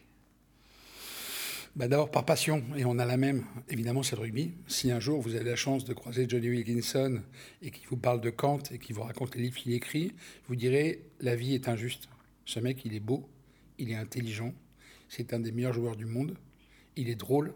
Bah 1.76 1.88
D'abord 1.88 2.10
par 2.10 2.24
passion, 2.24 2.62
et 2.76 2.84
on 2.84 2.98
a 2.98 3.04
la 3.04 3.16
même, 3.16 3.44
évidemment 3.68 4.02
c'est 4.02 4.16
le 4.16 4.22
rugby. 4.22 4.52
Si 4.66 4.90
un 4.90 5.00
jour 5.00 5.20
vous 5.20 5.34
avez 5.34 5.50
la 5.50 5.56
chance 5.56 5.84
de 5.84 5.92
croiser 5.92 6.26
Johnny 6.28 6.48
Wilkinson 6.48 7.22
et 7.62 7.70
qu'il 7.70 7.88
vous 7.88 7.96
parle 7.96 8.20
de 8.20 8.30
Kant 8.30 8.60
et 8.70 8.78
qu'il 8.78 8.94
vous 8.94 9.02
raconte 9.02 9.34
les 9.34 9.42
livres 9.42 9.56
qu'il 9.56 9.72
écrit, 9.72 10.12
vous 10.48 10.56
direz 10.56 11.02
la 11.20 11.34
vie 11.34 11.54
est 11.54 11.68
injuste. 11.68 12.08
Ce 12.44 12.60
mec 12.60 12.84
il 12.84 12.94
est 12.94 13.00
beau, 13.00 13.28
il 13.78 13.90
est 13.90 13.96
intelligent, 13.96 14.54
c'est 15.08 15.32
un 15.32 15.40
des 15.40 15.52
meilleurs 15.52 15.72
joueurs 15.72 15.96
du 15.96 16.06
monde, 16.06 16.36
il 16.96 17.08
est 17.08 17.16
drôle, 17.16 17.52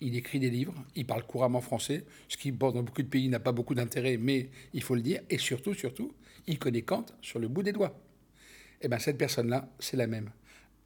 il 0.00 0.16
écrit 0.16 0.38
des 0.38 0.50
livres, 0.50 0.74
il 0.96 1.06
parle 1.06 1.24
couramment 1.24 1.60
français, 1.60 2.04
ce 2.28 2.36
qui 2.36 2.52
dans 2.52 2.82
beaucoup 2.82 3.02
de 3.02 3.08
pays 3.08 3.28
n'a 3.28 3.40
pas 3.40 3.52
beaucoup 3.52 3.74
d'intérêt, 3.74 4.16
mais 4.16 4.48
il 4.72 4.82
faut 4.82 4.94
le 4.94 5.02
dire, 5.02 5.20
et 5.28 5.38
surtout, 5.38 5.74
surtout, 5.74 6.12
il 6.46 6.58
connaît 6.58 6.82
Kant 6.82 7.06
sur 7.20 7.38
le 7.38 7.48
bout 7.48 7.62
des 7.62 7.72
doigts 7.72 8.00
eh 8.80 8.88
bien 8.88 8.98
cette 8.98 9.18
personne-là, 9.18 9.68
c'est 9.78 9.96
la 9.96 10.06
même. 10.06 10.30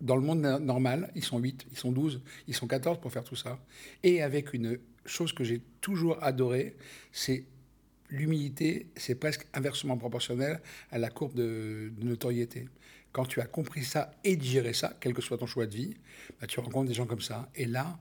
Dans 0.04 0.16
le 0.16 0.22
monde 0.22 0.42
normal, 0.60 1.10
ils 1.14 1.24
sont 1.24 1.38
8, 1.38 1.66
ils 1.72 1.78
sont 1.78 1.90
12, 1.90 2.20
ils 2.46 2.54
sont 2.54 2.66
14 2.66 3.00
pour 3.00 3.10
faire 3.10 3.24
tout 3.24 3.36
ça. 3.36 3.58
Et 4.02 4.22
avec 4.22 4.52
une 4.52 4.78
chose 5.06 5.32
que 5.32 5.44
j'ai 5.44 5.62
toujours 5.80 6.22
adorée, 6.22 6.76
c'est 7.10 7.46
l'humilité, 8.10 8.90
c'est 8.96 9.14
presque 9.14 9.46
inversement 9.54 9.96
proportionnel 9.96 10.60
à 10.90 10.98
la 10.98 11.08
courbe 11.08 11.32
de, 11.32 11.90
notoriété. 12.02 12.68
Quand 13.12 13.24
tu 13.24 13.40
as 13.40 13.46
compris 13.46 13.82
ça 13.82 14.10
et 14.24 14.36
digéré 14.36 14.74
ça, 14.74 14.94
quel 15.00 15.14
que 15.14 15.22
soit 15.22 15.38
ton 15.38 15.46
choix 15.46 15.64
de 15.64 15.74
vie, 15.74 15.96
bah, 16.38 16.46
tu 16.46 16.60
rencontres 16.60 16.88
des 16.88 16.94
gens 16.94 17.06
comme 17.06 17.22
ça. 17.22 17.48
Et 17.54 17.64
là, 17.64 17.98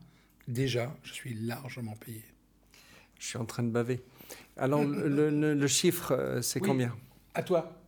déjà, 0.50 0.94
je 1.04 1.14
suis 1.14 1.34
largement 1.36 1.96
payé. 1.96 2.26
Je 3.18 3.28
suis 3.28 3.38
en 3.38 3.46
train 3.46 3.64
de 3.64 3.70
baver. 3.70 4.04
Alors, 4.58 4.84
le, 4.84 5.68
chiffre, 5.68 6.12
euh, 6.12 6.42
c'est 6.42 6.60
combien? 6.60 6.94
À 7.34 7.44
toi. 7.44 7.80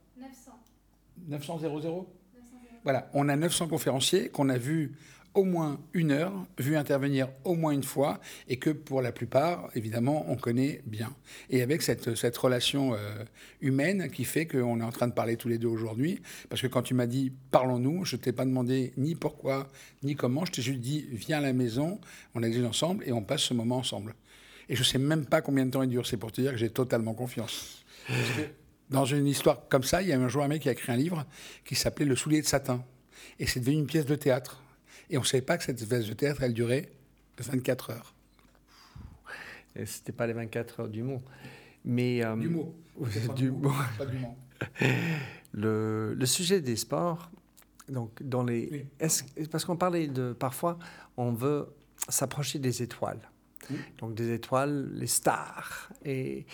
900 1.28 1.60
00 1.60 2.15
Voilà, 2.86 3.10
on 3.14 3.28
a 3.30 3.36
900 3.36 3.68
conférenciers 3.68 4.30
qu'on 4.30 4.48
a 4.48 4.60
vus 4.60 4.94
au 5.34 5.44
moins 5.44 5.82
une 5.94 6.12
heure, 6.12 6.32
vu 6.60 6.78
intervenir 6.78 7.28
au 7.44 7.56
moins 7.56 7.72
une 7.72 7.84
fois, 7.84 8.22
et 8.48 8.58
que 8.58 8.70
pour 8.70 9.02
la 9.02 9.12
plupart, 9.12 9.70
évidemment, 9.76 10.24
on 10.30 10.36
connaît 10.36 10.82
bien. 10.86 11.14
Et 11.50 11.64
avec 11.64 11.82
cette, 11.82 12.16
cette 12.16 12.38
relation 12.38 12.94
euh, 12.94 12.98
humaine 13.60 14.10
qui 14.12 14.24
fait 14.24 14.46
qu'on 14.46 14.80
est 14.80 14.84
en 14.84 14.92
train 14.92 15.08
de 15.08 15.14
parler 15.14 15.36
tous 15.36 15.50
les 15.50 15.58
deux 15.58 15.68
aujourd'hui, 15.68 16.22
parce 16.48 16.62
que 16.62 16.68
quand 16.68 16.84
tu 16.84 16.94
m'as 16.94 17.08
dit 17.08 17.34
parlons-nous, 17.50 18.06
je 18.06 18.16
ne 18.18 18.22
t'ai 18.22 18.32
pas 18.32 18.46
demandé 18.46 18.94
ni 18.98 19.16
pourquoi, 19.16 19.68
ni 20.04 20.16
comment, 20.16 20.46
je 20.46 20.52
t'ai 20.52 20.62
juste 20.62 20.80
dit 20.80 21.08
viens 21.12 21.40
à 21.40 21.42
la 21.42 21.54
maison, 21.54 22.00
on 22.36 22.40
déjà 22.40 22.66
ensemble 22.68 23.04
et 23.08 23.12
on 23.12 23.24
passe 23.24 23.42
ce 23.42 23.56
moment 23.56 23.78
ensemble. 23.78 24.14
Et 24.70 24.76
je 24.76 24.82
ne 24.82 24.86
sais 24.86 25.00
même 25.00 25.26
pas 25.26 25.42
combien 25.42 25.66
de 25.66 25.72
temps 25.72 25.82
il 25.82 25.90
dure, 25.90 26.06
c'est 26.06 26.18
pour 26.18 26.32
te 26.32 26.40
dire 26.40 26.52
que 26.52 26.58
j'ai 26.58 26.70
totalement 26.70 27.16
confiance. 27.16 27.84
Dans 28.90 29.06
une 29.06 29.28
histoire 29.28 29.68
comme 29.68 29.84
ça, 29.84 30.02
il 30.02 30.10
y 30.10 30.14
a 30.14 30.20
un 30.20 30.28
jour 30.28 30.44
un 30.44 30.48
mec 30.48 30.62
qui 30.62 30.70
a 30.70 30.72
écrit 30.72 30.92
un 30.92 30.98
livre 30.98 31.26
qui 31.64 31.76
s'appelait 31.76 32.06
Le 32.06 32.16
soulier 32.16 32.42
de 32.42 32.48
satin. 32.48 32.84
Et 33.40 33.48
c'est 33.48 33.60
devenu 33.60 33.78
une 33.78 33.88
pièce 33.88 34.06
de 34.06 34.16
théâtre. 34.16 34.62
Et 35.10 35.18
on 35.18 35.22
ne 35.22 35.26
savait 35.26 35.42
pas 35.42 35.58
que 35.58 35.64
cette 35.64 35.84
pièce 35.88 36.08
de 36.08 36.14
théâtre, 36.14 36.44
elle 36.44 36.54
durait 36.54 36.90
24 37.38 37.92
heures. 37.92 38.14
Et 39.76 39.86
c'était 39.86 40.12
pas 40.12 40.28
les 40.28 40.34
24 40.34 40.82
heures 40.82 40.88
du 40.88 41.04
mot. 41.04 41.22
Mais, 41.84 42.24
euh, 42.24 42.36
du 42.36 42.50
mot. 42.50 42.76
du, 43.36 43.52
mot. 43.52 43.74
Pas 43.98 44.06
du 44.06 44.18
mot. 44.18 44.36
le, 45.52 46.14
le, 46.14 46.26
sujet 46.26 46.62
des 46.62 46.76
sports, 46.76 47.30
donc 47.90 48.24
dans 48.24 48.44
les, 48.44 48.88
parce 49.52 49.66
qu'on 49.66 49.78
parlait 49.78 50.08
de 50.08 50.34
parfois, 50.34 50.80
on 51.18 51.34
veut 51.34 51.68
s'approcher 52.08 52.60
des 52.60 52.82
étoiles. 52.82 53.20
Donc 53.98 54.14
des 54.14 54.34
étoiles, 54.34 54.90
les 54.94 55.08
stars. 55.08 55.90
Et 56.04 56.46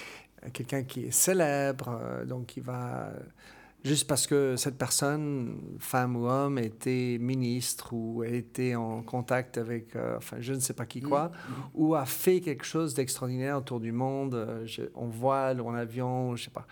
quelqu'un 0.50 0.84
qui 0.84 1.06
est 1.06 1.12
célèbre, 1.12 1.98
euh, 2.02 2.26
donc 2.26 2.48
qui 2.48 2.60
va 2.62 3.12
juste 3.84 4.08
parce 4.08 4.28
que 4.28 4.56
cette 4.58 4.78
personne, 4.78 5.58
femme 5.80 6.16
ou 6.16 6.28
homme, 6.28 6.60
était 6.60 7.18
ministre 7.20 7.94
ou 7.94 8.24
était 8.24 8.76
en 8.76 9.02
contact 9.02 9.58
avec, 9.58 9.96
euh, 9.96 10.18
enfin, 10.18 10.38
je 10.40 10.54
ne 10.54 10.60
sais 10.60 10.74
pas 10.74 10.86
qui 10.86 11.02
quoi, 11.02 11.30
Mmh, 11.30 11.54
ou 11.76 11.96
a 11.96 12.06
fait 12.06 12.42
quelque 12.42 12.64
chose 12.66 12.94
d'extraordinaire 12.94 13.58
autour 13.58 13.80
du 13.80 13.92
monde, 13.92 14.36
euh, 14.36 14.66
je- 14.68 14.84
en 14.94 15.08
voile 15.08 15.62
ou 15.62 15.68
en 15.68 15.74
avion, 15.74 16.36
je 16.36 16.44
sais 16.46 16.52
pas. 16.52 16.68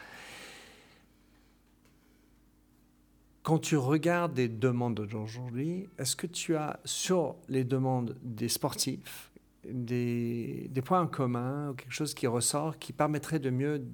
Quand 3.41 3.57
tu 3.57 3.77
regardes 3.77 4.37
les 4.37 4.47
demandes 4.49 4.95
d'aujourd'hui, 5.07 5.87
est-ce 5.97 6.15
que 6.15 6.27
tu 6.27 6.55
as 6.55 6.79
sur 6.85 7.35
les 7.47 7.63
demandes 7.63 8.15
des 8.21 8.49
sportifs 8.49 9.28
des, 9.71 10.67
des 10.69 10.81
points 10.81 11.01
en 11.01 11.07
commun 11.07 11.69
ou 11.69 11.73
quelque 11.73 11.93
chose 11.93 12.13
qui 12.13 12.27
ressort 12.27 12.77
qui 12.79 12.93
permettrait 12.93 13.39
de 13.39 13.49
mieux 13.49 13.85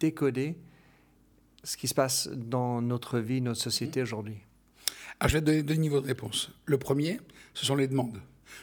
décoder 0.00 0.56
ce 1.64 1.76
qui 1.76 1.88
se 1.88 1.94
passe 1.94 2.28
dans 2.28 2.82
notre 2.82 3.18
vie, 3.18 3.40
notre 3.40 3.60
société 3.60 4.02
aujourd'hui 4.02 4.38
Alors, 5.20 5.28
je 5.28 5.34
vais 5.34 5.40
te 5.40 5.46
donner 5.46 5.62
deux 5.62 5.74
niveaux 5.74 6.00
de 6.00 6.06
réponse. 6.06 6.50
Le 6.66 6.78
premier, 6.78 7.20
ce 7.54 7.64
sont 7.64 7.76
les 7.76 7.86
demandes. 7.86 8.20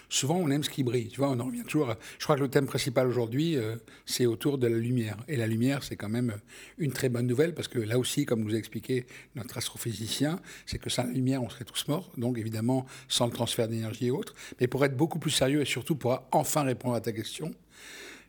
Souvent, 0.10 0.38
on 0.38 0.50
aime 0.50 0.64
ce 0.64 0.70
qui 0.70 0.84
brille. 0.84 1.08
Tu 1.08 1.18
vois, 1.18 1.30
on 1.30 1.40
en 1.40 1.46
revient 1.46 1.64
toujours. 1.64 1.94
Je 2.18 2.24
crois 2.24 2.36
que 2.36 2.42
le 2.42 2.50
thème 2.50 2.66
principal 2.66 3.08
aujourd'hui, 3.08 3.56
euh, 3.56 3.76
c'est 4.06 4.26
autour 4.26 4.58
de 4.58 4.68
la 4.68 4.78
lumière. 4.78 5.18
Et 5.28 5.38
la 5.38 5.48
lumière, 5.48 5.84
c'est 5.84 5.96
quand 5.96 6.10
même 6.10 6.36
une 6.78 6.92
très 6.92 7.10
bonne 7.10 7.28
nouvelle 7.28 7.54
parce 7.54 7.68
que 7.68 7.80
là 7.80 8.00
aussi, 8.00 8.26
comme 8.26 8.44
nous 8.44 8.56
a 8.56 8.58
expliqué 8.58 9.06
notre 9.36 9.58
astrophysicien, 9.58 10.40
c'est 10.66 10.80
que 10.80 10.90
sans 10.90 11.04
la 11.04 11.12
lumière, 11.12 11.44
on 11.44 11.50
serait 11.50 11.66
tous 11.66 11.88
morts. 11.88 12.12
Donc, 12.18 12.38
évidemment, 12.38 12.86
sans 13.08 13.26
le 13.26 13.32
transfert 13.32 13.68
d'énergie 13.68 14.08
et 14.08 14.12
autres. 14.12 14.34
Mais 14.60 14.68
pour 14.68 14.84
être 14.86 14.98
beaucoup 14.98 15.20
plus 15.20 15.32
sérieux 15.32 15.62
et 15.62 15.66
surtout 15.66 15.96
pour 15.96 16.24
enfin 16.32 16.64
répondre 16.64 16.96
à 16.96 17.02
ta 17.02 17.12
question, 17.12 17.54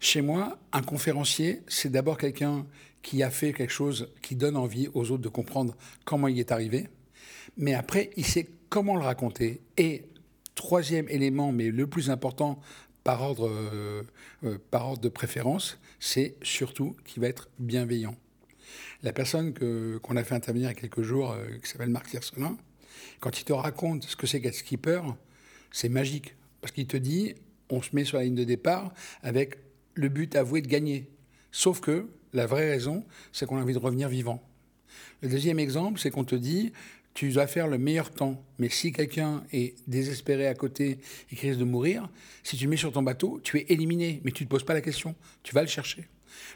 chez 0.01 0.23
moi, 0.23 0.59
un 0.73 0.83
conférencier, 0.83 1.61
c'est 1.69 1.91
d'abord 1.91 2.17
quelqu'un 2.17 2.67
qui 3.03 3.23
a 3.23 3.31
fait 3.31 3.53
quelque 3.53 3.73
chose 3.73 4.09
qui 4.23 4.37
donne 4.37 4.57
envie 4.57 4.89
aux 4.95 5.11
autres 5.11 5.23
de 5.23 5.29
comprendre 5.29 5.77
comment 6.05 6.29
il 6.29 6.39
est 6.39 6.53
arrivé. 6.53 6.89
Mais 7.57 7.75
après, 7.75 8.11
il 8.17 8.25
sait 8.25 8.49
comment 8.69 8.97
le 8.97 9.03
raconter. 9.03 9.61
Et 9.77 10.05
troisième 10.61 11.09
élément, 11.09 11.53
mais 11.53 11.71
le 11.71 11.87
plus 11.87 12.11
important 12.11 12.61
par 13.03 13.23
ordre, 13.23 13.49
euh, 13.49 14.03
euh, 14.45 14.59
par 14.71 14.89
ordre 14.89 15.01
de 15.01 15.09
préférence, 15.09 15.79
c'est 16.01 16.37
surtout 16.43 16.95
qu'il 17.07 17.23
va 17.23 17.29
être 17.29 17.49
bienveillant. 17.59 18.15
La 19.03 19.15
personne 19.15 19.55
qu'on 19.55 20.17
a 20.17 20.23
fait 20.23 20.35
intervenir 20.35 20.69
il 20.69 20.75
y 20.75 20.77
a 20.77 20.79
quelques 20.79 21.01
jours, 21.01 21.33
euh, 21.33 21.49
qui 21.63 21.67
s'appelle 21.67 21.89
Marc 21.89 22.09
Tiercelin, 22.09 22.59
quand 23.21 23.41
il 23.41 23.45
te 23.45 23.55
raconte 23.55 24.05
ce 24.05 24.17
que 24.17 24.27
c'est 24.27 24.43
qu'être 24.43 24.55
skipper, 24.55 25.01
c'est 25.73 25.89
magique. 25.89 26.37
Parce 26.61 26.73
qu'il 26.73 26.87
te 26.87 26.99
dit, 26.99 27.35
on 27.71 27.81
se 27.81 27.97
met 27.97 28.05
sur 28.05 28.19
la 28.19 28.25
ligne 28.25 28.35
de 28.35 28.45
départ 28.45 28.93
avec 29.23 29.57
le 29.95 30.11
but 30.11 30.37
avoué 30.37 30.61
de 30.61 30.69
gagner. 30.69 31.09
Sauf 31.53 31.81
que 31.81 32.07
la 32.35 32.45
vraie 32.45 32.69
raison, 32.69 33.07
c'est 33.33 33.47
qu'on 33.47 33.57
a 33.57 33.63
envie 33.63 33.73
de 33.73 33.79
revenir 33.79 34.11
vivant. 34.11 34.47
Le 35.23 35.31
deuxième 35.31 35.59
exemple, 35.59 35.99
c'est 35.99 36.11
qu'on 36.11 36.25
te 36.25 36.35
dit, 36.35 36.73
tu 37.21 37.29
dois 37.33 37.47
faire 37.47 37.69
le 37.69 37.77
meilleur 37.77 38.11
temps. 38.11 38.43
Mais 38.59 38.71
si 38.71 38.93
quelqu'un 38.93 39.45
est 39.53 39.75
désespéré 39.87 40.47
à 40.47 40.55
côté 40.55 41.01
et 41.31 41.37
qui 41.37 41.49
risque 41.49 41.61
de 41.61 41.67
mourir, 41.67 42.09
si 42.43 42.57
tu 42.57 42.67
mets 42.67 42.79
sur 42.79 42.93
ton 42.93 43.03
bateau, 43.03 43.41
tu 43.45 43.59
es 43.59 43.67
éliminé. 43.69 44.23
Mais 44.25 44.31
tu 44.31 44.45
ne 44.45 44.47
te 44.47 44.51
poses 44.51 44.65
pas 44.65 44.73
la 44.73 44.81
question. 44.81 45.15
Tu 45.43 45.55
vas 45.55 45.61
le 45.61 45.69
chercher. 45.69 46.09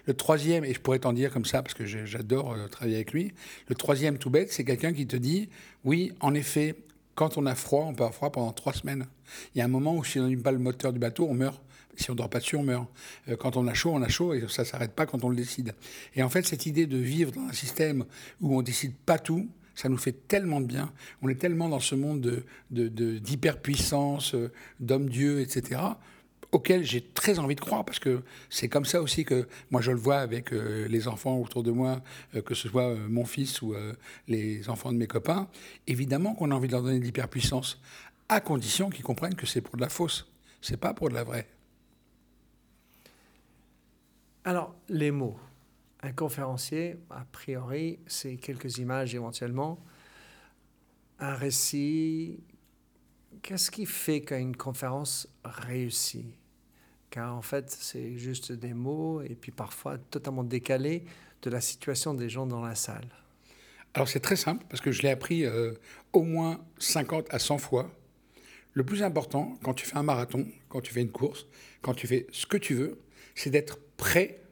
Le 0.06 0.14
troisième, 0.14 0.64
et 0.64 0.72
je 0.72 0.80
pourrais 0.80 1.00
t'en 1.00 1.12
dire 1.12 1.30
comme 1.30 1.44
ça 1.44 1.62
parce 1.62 1.74
que 1.74 1.84
j'adore 1.84 2.52
euh, 2.52 2.66
travailler 2.68 2.96
avec 2.96 3.12
lui, 3.12 3.34
le 3.68 3.74
troisième 3.74 4.16
tout 4.16 4.30
bête, 4.30 4.52
c'est 4.52 4.64
quelqu'un 4.64 4.94
qui 4.94 5.06
te 5.06 5.16
dit, 5.16 5.50
oui, 5.84 6.14
en 6.20 6.32
effet, 6.32 6.76
quand 7.14 7.36
on 7.36 7.44
a 7.44 7.54
froid, 7.54 7.84
on 7.84 7.92
peut 7.92 8.04
avoir 8.04 8.14
froid 8.14 8.32
pendant 8.32 8.52
trois 8.52 8.72
semaines. 8.72 9.06
Il 9.54 9.58
y 9.58 9.60
a 9.60 9.66
un 9.66 9.68
moment 9.68 9.94
où 9.94 10.02
si 10.02 10.18
on 10.18 10.22
n'allume 10.22 10.42
pas 10.42 10.52
le 10.52 10.58
moteur 10.58 10.94
du 10.94 10.98
bateau, 10.98 11.26
on 11.28 11.34
meurt. 11.34 11.62
Si 11.96 12.08
on 12.08 12.14
ne 12.14 12.18
dort 12.18 12.30
pas 12.30 12.38
dessus, 12.38 12.56
on 12.56 12.62
meurt. 12.62 12.88
Euh, 13.28 13.36
Quand 13.36 13.58
on 13.58 13.66
a 13.66 13.74
chaud, 13.74 13.90
on 13.92 14.00
a 14.00 14.08
chaud 14.08 14.32
et 14.32 14.42
ça 14.48 14.62
ne 14.62 14.66
s'arrête 14.66 14.92
pas 14.92 15.04
quand 15.04 15.24
on 15.24 15.28
le 15.28 15.36
décide. 15.36 15.74
Et 16.14 16.22
en 16.22 16.30
fait, 16.30 16.46
cette 16.46 16.64
idée 16.64 16.86
de 16.86 16.96
vivre 16.96 17.32
dans 17.32 17.42
un 17.42 17.52
système 17.52 18.06
où 18.40 18.56
on 18.56 18.62
décide 18.62 18.94
pas 18.94 19.18
tout, 19.18 19.46
ça 19.74 19.88
nous 19.88 19.96
fait 19.96 20.12
tellement 20.28 20.60
de 20.60 20.66
bien. 20.66 20.92
On 21.22 21.28
est 21.28 21.34
tellement 21.34 21.68
dans 21.68 21.80
ce 21.80 21.94
monde 21.94 22.20
de- 22.20 22.44
de- 22.70 22.88
de- 22.88 23.18
d'hyperpuissance, 23.18 24.34
euh, 24.34 24.50
d'homme-dieu, 24.80 25.40
etc., 25.40 25.80
auquel 26.52 26.84
j'ai 26.84 27.00
très 27.02 27.40
envie 27.40 27.56
de 27.56 27.60
croire, 27.60 27.84
parce 27.84 27.98
que 27.98 28.22
c'est 28.48 28.68
comme 28.68 28.84
ça 28.84 29.02
aussi 29.02 29.24
que 29.24 29.48
moi 29.72 29.80
je 29.80 29.90
le 29.90 29.96
vois 29.98 30.18
avec 30.18 30.52
euh, 30.52 30.86
les 30.86 31.08
enfants 31.08 31.36
autour 31.38 31.64
de 31.64 31.72
moi, 31.72 32.00
euh, 32.36 32.42
que 32.42 32.54
ce 32.54 32.68
soit 32.68 32.94
mon 32.94 33.24
fils 33.24 33.60
ou 33.60 33.74
les 34.28 34.68
enfants 34.68 34.92
de 34.92 34.96
mes 34.96 35.08
copains. 35.08 35.48
Évidemment 35.88 36.34
qu'on 36.34 36.52
a 36.52 36.54
envie 36.54 36.68
de 36.68 36.72
leur 36.72 36.82
donner 36.82 37.00
de 37.00 37.04
l'hyperpuissance, 37.04 37.80
à 38.28 38.40
condition 38.40 38.88
qu'ils 38.88 39.02
comprennent 39.04 39.34
que 39.34 39.46
c'est 39.46 39.60
pour 39.62 39.74
de 39.76 39.80
la 39.80 39.88
fausse, 39.88 40.30
c'est 40.60 40.76
pas 40.76 40.94
pour 40.94 41.08
de 41.08 41.14
la 41.14 41.24
vraie. 41.24 41.48
Alors, 44.44 44.74
les 44.88 45.10
mots. 45.10 45.36
Un 46.04 46.12
conférencier, 46.12 46.98
a 47.08 47.24
priori, 47.32 47.98
c'est 48.06 48.36
quelques 48.36 48.76
images 48.76 49.14
éventuellement. 49.14 49.82
Un 51.18 51.32
récit. 51.32 52.40
Qu'est-ce 53.40 53.70
qui 53.70 53.86
fait 53.86 54.20
qu'une 54.20 54.54
conférence 54.54 55.26
réussit? 55.46 56.26
Car 57.08 57.34
en 57.34 57.40
fait, 57.40 57.70
c'est 57.70 58.18
juste 58.18 58.52
des 58.52 58.74
mots 58.74 59.22
et 59.22 59.34
puis 59.34 59.50
parfois 59.50 59.96
totalement 59.96 60.44
décalés 60.44 61.06
de 61.40 61.48
la 61.48 61.62
situation 61.62 62.12
des 62.12 62.28
gens 62.28 62.46
dans 62.46 62.60
la 62.60 62.74
salle. 62.74 63.08
Alors 63.94 64.06
c'est 64.06 64.20
très 64.20 64.36
simple, 64.36 64.62
parce 64.68 64.82
que 64.82 64.92
je 64.92 65.00
l'ai 65.00 65.10
appris 65.10 65.46
euh, 65.46 65.72
au 66.12 66.22
moins 66.22 66.60
50 66.80 67.32
à 67.32 67.38
100 67.38 67.56
fois. 67.56 67.90
Le 68.74 68.84
plus 68.84 69.02
important, 69.02 69.56
quand 69.62 69.72
tu 69.72 69.86
fais 69.86 69.96
un 69.96 70.02
marathon, 70.02 70.46
quand 70.68 70.82
tu 70.82 70.92
fais 70.92 71.00
une 71.00 71.12
course, 71.12 71.46
quand 71.80 71.94
tu 71.94 72.06
fais 72.06 72.26
ce 72.30 72.44
que 72.44 72.58
tu 72.58 72.74
veux, 72.74 73.00
c'est 73.34 73.48
d'être 73.48 73.78
prêt 73.96 74.43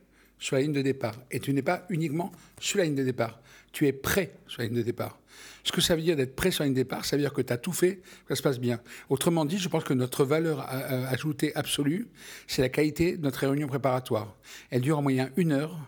sur 0.42 0.56
la 0.56 0.62
ligne 0.62 0.72
de 0.72 0.82
départ. 0.82 1.14
Et 1.30 1.38
tu 1.38 1.52
n'es 1.52 1.62
pas 1.62 1.86
uniquement 1.88 2.32
sur 2.60 2.78
la 2.78 2.84
ligne 2.84 2.96
de 2.96 3.04
départ, 3.04 3.40
tu 3.70 3.86
es 3.86 3.92
prêt 3.92 4.32
sur 4.48 4.60
la 4.60 4.66
ligne 4.66 4.76
de 4.76 4.82
départ. 4.82 5.18
Ce 5.64 5.70
que 5.70 5.80
ça 5.80 5.94
veut 5.94 6.02
dire 6.02 6.16
d'être 6.16 6.34
prêt 6.34 6.50
sur 6.50 6.62
la 6.64 6.66
ligne 6.66 6.74
de 6.74 6.80
départ, 6.80 7.04
ça 7.04 7.14
veut 7.16 7.22
dire 7.22 7.32
que 7.32 7.40
tu 7.42 7.52
as 7.52 7.56
tout 7.56 7.72
fait, 7.72 7.96
que 8.26 8.34
ça 8.34 8.36
se 8.36 8.42
passe 8.42 8.58
bien. 8.58 8.80
Autrement 9.08 9.44
dit, 9.44 9.58
je 9.58 9.68
pense 9.68 9.84
que 9.84 9.94
notre 9.94 10.24
valeur 10.24 10.60
a- 10.60 10.64
a- 10.64 11.08
ajoutée 11.10 11.54
absolue, 11.54 12.08
c'est 12.48 12.60
la 12.60 12.68
qualité 12.68 13.16
de 13.16 13.22
notre 13.22 13.46
réunion 13.46 13.68
préparatoire. 13.68 14.36
Elle 14.70 14.80
dure 14.82 14.98
en 14.98 15.02
moyenne 15.02 15.30
une 15.36 15.52
heure, 15.52 15.78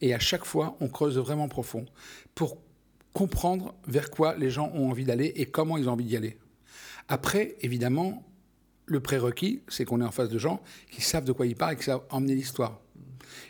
et 0.00 0.14
à 0.14 0.18
chaque 0.18 0.46
fois, 0.46 0.76
on 0.80 0.88
creuse 0.88 1.18
vraiment 1.18 1.48
profond 1.48 1.84
pour 2.34 2.56
comprendre 3.12 3.74
vers 3.86 4.10
quoi 4.10 4.36
les 4.36 4.48
gens 4.50 4.70
ont 4.74 4.88
envie 4.90 5.04
d'aller 5.04 5.32
et 5.36 5.46
comment 5.46 5.76
ils 5.76 5.88
ont 5.88 5.92
envie 5.92 6.04
d'y 6.04 6.16
aller. 6.16 6.38
Après, 7.08 7.56
évidemment, 7.60 8.24
le 8.86 9.00
prérequis, 9.00 9.60
c'est 9.68 9.84
qu'on 9.84 10.00
est 10.00 10.04
en 10.04 10.10
face 10.10 10.30
de 10.30 10.38
gens 10.38 10.62
qui 10.90 11.02
savent 11.02 11.24
de 11.24 11.32
quoi 11.32 11.46
ils 11.46 11.54
parlent 11.56 11.74
et 11.74 11.76
qui 11.76 11.84
savent 11.84 12.04
emmener 12.10 12.34
l'histoire. 12.34 12.80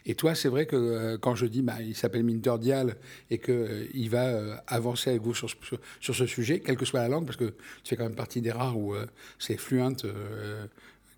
Et 0.06 0.14
toi, 0.14 0.34
c'est 0.34 0.48
vrai 0.48 0.66
que 0.66 0.76
euh, 0.76 1.18
quand 1.18 1.34
je 1.34 1.46
dis, 1.46 1.62
bah, 1.62 1.80
il 1.80 1.94
s'appelle 1.96 2.24
Minter 2.24 2.54
Dial 2.60 2.96
et 3.30 3.38
qu'il 3.38 4.08
va 4.10 4.26
euh, 4.28 4.56
avancer 4.66 5.10
avec 5.10 5.22
vous 5.22 5.34
sur, 5.34 5.48
ce- 5.50 5.56
sur- 5.62 5.80
sur 6.00 6.14
ce 6.14 6.26
sujet, 6.26 6.60
quelle 6.60 6.76
que 6.76 6.84
soit 6.84 7.00
la 7.00 7.08
langue, 7.08 7.26
parce 7.26 7.36
que 7.36 7.50
tu 7.82 7.90
fais 7.90 7.96
quand 7.96 8.04
même 8.04 8.14
partie 8.14 8.40
des 8.40 8.52
rares 8.52 8.76
où 8.78 8.94
euh, 8.94 9.06
c'est 9.38 9.56
fluent, 9.56 9.82
euh, 10.04 10.66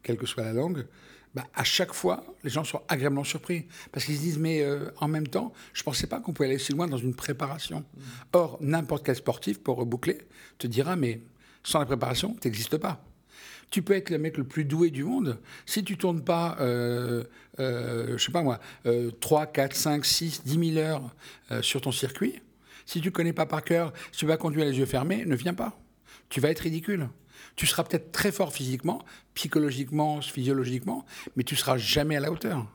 quelle 0.02 0.16
que 0.16 0.26
soit 0.26 0.42
la 0.44 0.52
langue, 0.52 0.86
bah, 1.34 1.46
à 1.54 1.62
chaque 1.62 1.92
fois, 1.94 2.24
les 2.42 2.50
gens 2.50 2.64
sont 2.64 2.80
agréablement 2.88 3.22
surpris. 3.22 3.66
Parce 3.92 4.04
qu'ils 4.04 4.16
se 4.16 4.20
disent, 4.20 4.38
mais 4.38 4.62
euh, 4.62 4.90
en 4.98 5.06
même 5.06 5.28
temps, 5.28 5.52
je 5.72 5.82
ne 5.82 5.84
pensais 5.84 6.08
pas 6.08 6.18
qu'on 6.20 6.32
pouvait 6.32 6.48
aller 6.48 6.58
si 6.58 6.72
loin 6.72 6.88
dans 6.88 6.96
une 6.98 7.14
préparation. 7.14 7.84
Or, 8.32 8.58
n'importe 8.60 9.06
quel 9.06 9.14
sportif, 9.14 9.60
pour 9.60 9.76
reboucler, 9.76 10.18
te 10.58 10.66
dira, 10.66 10.96
mais 10.96 11.20
sans 11.62 11.78
la 11.78 11.86
préparation, 11.86 12.34
tu 12.40 12.48
n'existes 12.48 12.78
pas. 12.78 13.04
Tu 13.70 13.82
peux 13.82 13.94
être 13.94 14.10
le 14.10 14.18
mec 14.18 14.36
le 14.36 14.44
plus 14.44 14.64
doué 14.64 14.90
du 14.90 15.04
monde. 15.04 15.38
Si 15.64 15.84
tu 15.84 15.96
tournes 15.96 16.22
pas, 16.22 16.56
euh, 16.60 17.24
euh, 17.60 18.18
je 18.18 18.24
sais 18.24 18.32
pas 18.32 18.42
moi, 18.42 18.58
euh, 18.86 19.10
3, 19.20 19.46
4, 19.46 19.74
5, 19.74 20.04
6, 20.04 20.42
10 20.44 20.72
000 20.74 20.84
heures 20.84 21.14
euh, 21.50 21.62
sur 21.62 21.80
ton 21.80 21.92
circuit, 21.92 22.42
si 22.84 23.00
tu 23.00 23.12
connais 23.12 23.32
pas 23.32 23.46
par 23.46 23.62
cœur, 23.62 23.92
si 24.10 24.18
tu 24.18 24.26
vas 24.26 24.36
conduire 24.36 24.64
les 24.64 24.78
yeux 24.78 24.86
fermés, 24.86 25.24
ne 25.24 25.36
viens 25.36 25.54
pas. 25.54 25.78
Tu 26.28 26.40
vas 26.40 26.50
être 26.50 26.60
ridicule. 26.60 27.08
Tu 27.54 27.66
seras 27.66 27.84
peut-être 27.84 28.10
très 28.10 28.32
fort 28.32 28.52
physiquement, 28.52 29.04
psychologiquement, 29.34 30.20
physiologiquement, 30.20 31.04
mais 31.36 31.44
tu 31.44 31.54
seras 31.54 31.76
jamais 31.76 32.16
à 32.16 32.20
la 32.20 32.32
hauteur. 32.32 32.66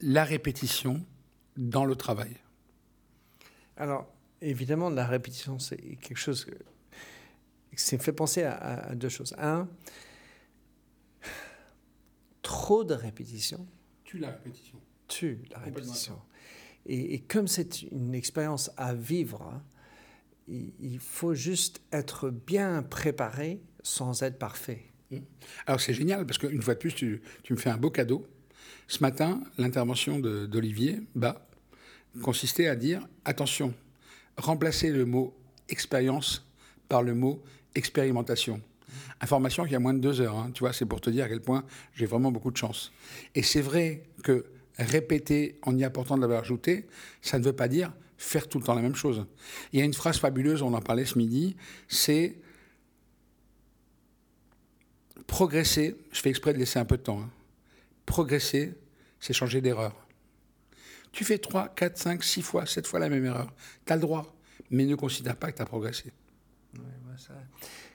La 0.00 0.24
répétition 0.24 1.04
dans 1.56 1.84
le 1.84 1.96
travail. 1.96 2.36
Alors, 3.76 4.06
évidemment, 4.40 4.90
la 4.90 5.06
répétition, 5.06 5.58
c'est 5.58 5.76
quelque 5.76 6.18
chose. 6.18 6.46
Ça 7.76 7.96
me 7.96 8.02
fait 8.02 8.12
penser 8.12 8.42
à, 8.42 8.54
à- 8.54 8.90
à 8.90 8.94
deux 8.94 9.08
choses. 9.08 9.34
Un, 9.38 9.68
trop 12.42 12.84
de 12.84 12.94
répétition 12.94 13.66
Tu 14.04 14.18
la 14.18 14.30
répétition. 14.30 14.78
tue 15.08 15.38
la 15.50 15.58
répétition. 15.58 16.18
Et, 16.86 17.14
et 17.14 17.20
comme 17.20 17.48
c'est 17.48 17.82
une 17.82 18.14
expérience 18.14 18.70
à 18.76 18.94
vivre, 18.94 19.42
hein, 19.42 19.62
il, 20.48 20.72
il 20.80 20.98
faut 21.00 21.34
juste 21.34 21.80
être 21.92 22.30
bien 22.30 22.82
préparé 22.82 23.60
sans 23.82 24.22
être 24.22 24.38
parfait. 24.38 24.84
Alors 25.66 25.80
c'est 25.80 25.94
génial 25.94 26.26
parce 26.26 26.38
qu'une 26.38 26.62
fois 26.62 26.74
de 26.74 26.78
plus, 26.80 26.94
tu, 26.94 27.22
tu 27.42 27.52
me 27.52 27.58
fais 27.58 27.70
un 27.70 27.76
beau 27.76 27.90
cadeau. 27.90 28.26
Ce 28.88 29.00
matin, 29.00 29.42
l'intervention 29.58 30.18
d'Olivier 30.18 31.00
Bas 31.14 31.46
consistait 32.22 32.66
à 32.68 32.76
dire 32.76 33.06
attention, 33.24 33.74
remplacer 34.36 34.90
le 34.90 35.04
mot 35.04 35.36
expérience 35.68 36.46
par 36.88 37.02
le 37.02 37.14
mot 37.14 37.42
expérimentation. 37.76 38.60
Information 39.20 39.64
qui 39.64 39.74
a 39.74 39.78
moins 39.78 39.94
de 39.94 40.00
deux 40.00 40.20
heures, 40.20 40.36
hein. 40.36 40.50
tu 40.52 40.60
vois, 40.60 40.72
c'est 40.72 40.86
pour 40.86 41.00
te 41.00 41.10
dire 41.10 41.24
à 41.24 41.28
quel 41.28 41.40
point 41.40 41.64
j'ai 41.94 42.06
vraiment 42.06 42.30
beaucoup 42.30 42.50
de 42.50 42.56
chance. 42.56 42.92
Et 43.34 43.42
c'est 43.42 43.60
vrai 43.60 44.02
que 44.22 44.46
répéter 44.78 45.58
en 45.62 45.76
y 45.76 45.84
apportant 45.84 46.16
de 46.16 46.20
la 46.20 46.26
valeur 46.26 46.42
ajoutée, 46.42 46.86
ça 47.22 47.38
ne 47.38 47.44
veut 47.44 47.54
pas 47.54 47.68
dire 47.68 47.92
faire 48.18 48.48
tout 48.48 48.58
le 48.58 48.64
temps 48.64 48.74
la 48.74 48.82
même 48.82 48.94
chose. 48.94 49.26
Il 49.72 49.78
y 49.78 49.82
a 49.82 49.84
une 49.84 49.94
phrase 49.94 50.18
fabuleuse, 50.18 50.62
on 50.62 50.72
en 50.74 50.80
parlait 50.80 51.04
ce 51.04 51.18
midi, 51.18 51.56
c'est 51.88 52.36
progresser, 55.26 55.96
je 56.12 56.20
fais 56.20 56.30
exprès 56.30 56.52
de 56.52 56.58
laisser 56.58 56.78
un 56.78 56.84
peu 56.84 56.96
de 56.96 57.02
temps, 57.02 57.20
hein. 57.20 57.30
progresser, 58.06 58.74
c'est 59.20 59.32
changer 59.32 59.60
d'erreur. 59.60 59.94
Tu 61.12 61.24
fais 61.24 61.38
3, 61.38 61.70
4, 61.74 61.96
5, 61.96 62.24
6 62.24 62.42
fois, 62.42 62.66
7 62.66 62.86
fois 62.86 63.00
la 63.00 63.08
même 63.08 63.24
erreur. 63.24 63.52
Tu 63.86 63.92
as 63.92 63.96
le 63.96 64.02
droit, 64.02 64.36
mais 64.70 64.84
ne 64.84 64.94
considère 64.94 65.36
pas 65.36 65.50
que 65.50 65.56
tu 65.56 65.62
as 65.62 65.66
progressé. 65.66 66.12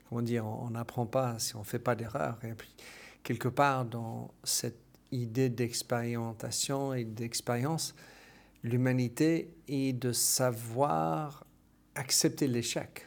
Comment 0.08 0.22
dire, 0.22 0.46
on 0.46 0.70
n'apprend 0.70 1.06
pas 1.06 1.38
si 1.38 1.56
on 1.56 1.60
ne 1.60 1.64
fait 1.64 1.78
pas 1.78 1.94
d'erreur. 1.94 2.38
Et 2.44 2.54
puis, 2.54 2.74
quelque 3.22 3.48
part, 3.48 3.84
dans 3.84 4.32
cette 4.44 4.80
idée 5.10 5.48
d'expérimentation 5.48 6.94
et 6.94 7.04
d'expérience, 7.04 7.94
l'humanité 8.62 9.54
est 9.68 9.92
de 9.92 10.12
savoir 10.12 11.44
accepter 11.94 12.46
l'échec. 12.46 13.06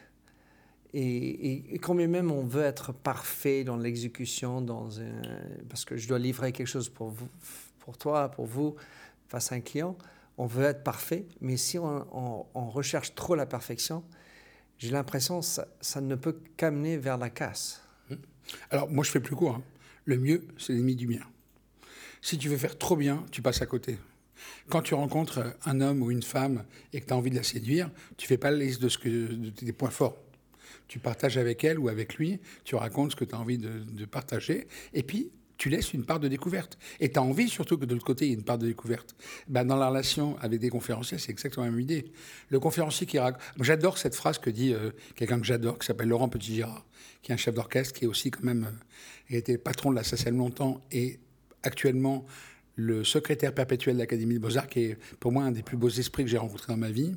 Et, 0.92 1.74
et, 1.74 1.94
même 1.94 2.30
on 2.30 2.44
veut 2.44 2.62
être 2.62 2.92
parfait 2.92 3.64
dans 3.64 3.76
l'exécution, 3.76 4.62
dans 4.62 5.00
un, 5.00 5.22
parce 5.68 5.84
que 5.84 5.96
je 5.96 6.08
dois 6.08 6.18
livrer 6.18 6.52
quelque 6.52 6.68
chose 6.68 6.88
pour, 6.88 7.10
vous, 7.10 7.28
pour 7.80 7.98
toi, 7.98 8.30
pour 8.30 8.46
vous, 8.46 8.76
face 9.28 9.52
à 9.52 9.56
un 9.56 9.60
client, 9.60 9.96
on 10.38 10.46
veut 10.46 10.64
être 10.64 10.82
parfait, 10.82 11.26
mais 11.40 11.56
si 11.56 11.78
on, 11.78 12.46
recherche 12.54 13.14
trop 13.14 13.34
la 13.34 13.46
perfection, 13.46 14.04
j'ai 14.78 14.90
l'impression 14.90 15.40
que 15.40 15.46
ça, 15.80 16.00
ne 16.00 16.14
peut 16.14 16.38
qu'amener 16.56 16.96
vers 16.96 17.18
la 17.18 17.30
casse. 17.30 17.82
Alors 18.70 18.90
moi 18.90 19.04
je 19.04 19.10
fais 19.10 19.20
plus 19.20 19.36
court. 19.36 19.56
Hein. 19.56 19.62
Le 20.04 20.18
mieux, 20.18 20.46
c'est 20.58 20.72
l'ennemi 20.72 20.94
du 20.94 21.06
bien. 21.06 21.22
Si 22.20 22.38
tu 22.38 22.48
veux 22.48 22.56
faire 22.56 22.78
trop 22.78 22.96
bien, 22.96 23.24
tu 23.30 23.42
passes 23.42 23.62
à 23.62 23.66
côté. 23.66 23.98
Quand 24.68 24.82
tu 24.82 24.94
rencontres 24.94 25.56
un 25.64 25.80
homme 25.80 26.02
ou 26.02 26.10
une 26.10 26.22
femme 26.22 26.64
et 26.92 27.00
que 27.00 27.06
tu 27.06 27.12
as 27.12 27.16
envie 27.16 27.30
de 27.30 27.36
la 27.36 27.42
séduire, 27.42 27.90
tu 28.16 28.26
fais 28.26 28.36
pas 28.36 28.50
la 28.50 28.58
liste 28.58 28.82
de, 28.82 28.88
ce 28.88 28.98
que, 28.98 29.08
de 29.08 29.50
tes 29.50 29.72
points 29.72 29.90
forts. 29.90 30.18
Tu 30.88 30.98
partages 30.98 31.38
avec 31.38 31.64
elle 31.64 31.78
ou 31.78 31.88
avec 31.88 32.16
lui, 32.16 32.38
tu 32.64 32.76
racontes 32.76 33.12
ce 33.12 33.16
que 33.16 33.24
tu 33.24 33.34
as 33.34 33.38
envie 33.38 33.58
de, 33.58 33.80
de, 33.80 34.04
partager, 34.04 34.68
et 34.92 35.02
puis 35.02 35.30
tu 35.58 35.68
laisses 35.70 35.94
une 35.94 36.04
part 36.04 36.20
de 36.20 36.28
découverte. 36.28 36.78
Et 37.00 37.10
tu 37.10 37.18
as 37.18 37.22
envie 37.22 37.48
surtout 37.48 37.78
que 37.78 37.84
de 37.84 37.94
l'autre 37.94 38.06
côté, 38.06 38.26
il 38.26 38.28
y 38.28 38.32
ait 38.32 38.36
une 38.36 38.44
part 38.44 38.58
de 38.58 38.66
découverte. 38.66 39.16
Ben, 39.48 39.64
dans 39.64 39.76
la 39.76 39.88
relation 39.88 40.36
avec 40.40 40.60
des 40.60 40.68
conférenciers, 40.68 41.18
c'est 41.18 41.30
exactement 41.30 41.64
la 41.64 41.70
même 41.70 41.80
idée. 41.80 42.12
Le 42.50 42.60
conférencier 42.60 43.06
qui 43.06 43.18
raconte... 43.18 43.40
J'adore 43.60 43.98
cette 43.98 44.14
phrase 44.14 44.38
que 44.38 44.50
dit 44.50 44.74
euh, 44.74 44.90
quelqu'un 45.14 45.40
que 45.40 45.46
j'adore, 45.46 45.78
qui 45.78 45.86
s'appelle 45.86 46.08
Laurent 46.08 46.28
Petit-Girard, 46.28 46.84
qui 47.22 47.32
est 47.32 47.34
un 47.34 47.38
chef 47.38 47.54
d'orchestre, 47.54 47.94
qui 47.94 48.04
est 48.04 48.08
aussi 48.08 48.30
quand 48.30 48.44
même... 48.44 48.64
Euh, 48.64 48.84
été 49.34 49.58
patron 49.58 49.90
de 49.90 49.96
la 49.96 50.04
SACEM 50.04 50.36
longtemps 50.36 50.80
et 50.92 51.18
actuellement 51.62 52.24
le 52.76 53.04
secrétaire 53.04 53.54
perpétuel 53.54 53.96
de 53.96 54.00
l'Académie 54.00 54.34
de 54.34 54.38
Beaux-Arts, 54.38 54.68
qui 54.68 54.80
est 54.80 54.98
pour 55.18 55.32
moi 55.32 55.44
un 55.44 55.50
des 55.50 55.62
plus 55.62 55.76
beaux 55.76 55.88
esprits 55.88 56.24
que 56.24 56.30
j'ai 56.30 56.38
rencontrés 56.38 56.72
dans 56.72 56.78
ma 56.78 56.90
vie. 56.90 57.16